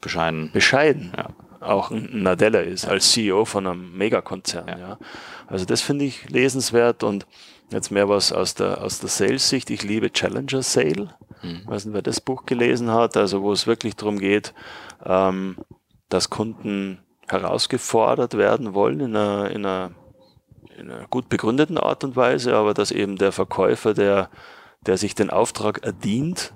bescheiden. 0.00 0.50
Bescheiden. 0.52 1.12
Ja. 1.16 1.28
auch 1.60 1.90
ein 1.90 2.22
Nadella 2.22 2.60
ist, 2.60 2.86
als 2.86 3.12
CEO 3.12 3.44
von 3.44 3.66
einem 3.66 3.96
Megakonzern. 3.96 4.68
Ja. 4.68 4.78
ja. 4.78 4.98
Also 5.46 5.64
das 5.64 5.80
finde 5.80 6.04
ich 6.04 6.28
lesenswert 6.30 7.02
und 7.02 7.26
jetzt 7.70 7.90
mehr 7.90 8.08
was 8.08 8.32
aus 8.32 8.54
der, 8.54 8.82
aus 8.82 9.00
der 9.00 9.08
Sales-Sicht. 9.08 9.70
Ich 9.70 9.82
liebe 9.82 10.12
Challenger 10.12 10.62
Sale. 10.62 11.14
Mhm. 11.42 11.60
Ich 11.62 11.66
weiß 11.66 11.84
nicht, 11.86 11.94
wer 11.94 12.02
das 12.02 12.20
Buch 12.20 12.46
gelesen 12.46 12.90
hat, 12.90 13.16
also 13.16 13.42
wo 13.42 13.52
es 13.52 13.66
wirklich 13.66 13.96
darum 13.96 14.18
geht, 14.18 14.54
ähm, 15.04 15.56
dass 16.08 16.30
Kunden 16.30 16.98
herausgefordert 17.28 18.36
werden 18.36 18.74
wollen 18.74 19.00
in 19.00 19.16
einer, 19.16 19.50
in 19.50 19.66
einer, 19.66 19.90
in 20.78 20.90
einer 20.90 21.06
gut 21.08 21.28
begründeten 21.28 21.78
Art 21.78 22.04
und 22.04 22.14
Weise, 22.14 22.54
aber 22.54 22.74
dass 22.74 22.92
eben 22.92 23.16
der 23.16 23.32
Verkäufer, 23.32 23.94
der, 23.94 24.30
der 24.86 24.96
sich 24.96 25.14
den 25.14 25.30
Auftrag 25.30 25.82
erdient, 25.84 26.54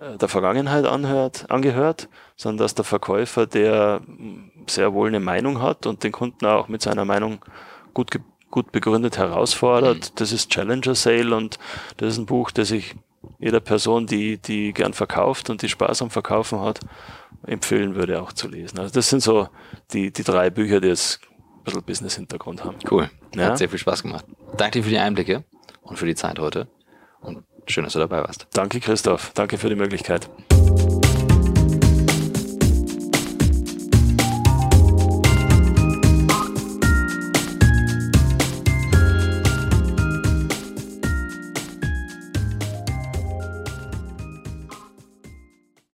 äh, 0.00 0.16
der 0.18 0.28
Vergangenheit 0.28 0.84
anhört, 0.84 1.50
angehört, 1.50 2.08
sondern 2.36 2.64
dass 2.64 2.74
der 2.74 2.84
Verkäufer, 2.84 3.46
der 3.46 4.00
sehr 4.66 4.92
wohl 4.92 5.08
eine 5.08 5.20
Meinung 5.20 5.62
hat 5.62 5.86
und 5.86 6.04
den 6.04 6.12
Kunden 6.12 6.44
auch 6.46 6.68
mit 6.68 6.82
seiner 6.82 7.04
Meinung 7.04 7.44
gut, 7.94 8.10
gut 8.50 8.72
begründet 8.72 9.18
herausfordert. 9.18 9.96
Mhm. 10.10 10.14
Das 10.16 10.32
ist 10.32 10.50
Challenger 10.50 10.94
Sale 10.94 11.34
und 11.34 11.58
das 11.96 12.12
ist 12.12 12.18
ein 12.18 12.26
Buch, 12.26 12.50
das 12.50 12.70
ich 12.70 12.96
jeder 13.38 13.60
Person, 13.60 14.06
die, 14.06 14.38
die 14.38 14.72
gern 14.72 14.92
verkauft 14.92 15.50
und 15.50 15.62
die 15.62 15.68
Spaß 15.68 16.02
am 16.02 16.10
Verkaufen 16.10 16.60
hat, 16.60 16.80
empfehlen 17.46 17.94
würde 17.94 18.20
auch 18.22 18.32
zu 18.32 18.48
lesen. 18.48 18.78
Also 18.78 18.92
das 18.94 19.08
sind 19.08 19.22
so 19.22 19.48
die, 19.92 20.12
die 20.12 20.22
drei 20.22 20.50
Bücher, 20.50 20.80
die 20.80 20.88
jetzt 20.88 21.20
ein 21.22 21.64
bisschen 21.64 21.82
Business-Hintergrund 21.82 22.64
haben. 22.64 22.76
Cool. 22.90 23.10
Ja? 23.34 23.46
Hat 23.46 23.58
sehr 23.58 23.68
viel 23.68 23.78
Spaß 23.78 24.02
gemacht. 24.02 24.24
Danke 24.56 24.78
dir 24.78 24.84
für 24.84 24.90
die 24.90 24.98
Einblicke 24.98 25.44
und 25.82 25.98
für 25.98 26.06
die 26.06 26.14
Zeit 26.14 26.38
heute. 26.38 26.68
Und 27.20 27.44
schön, 27.66 27.84
dass 27.84 27.92
du 27.92 27.98
dabei 27.98 28.20
warst. 28.20 28.46
Danke, 28.52 28.80
Christoph. 28.80 29.32
Danke 29.34 29.58
für 29.58 29.68
die 29.68 29.76
Möglichkeit. 29.76 30.28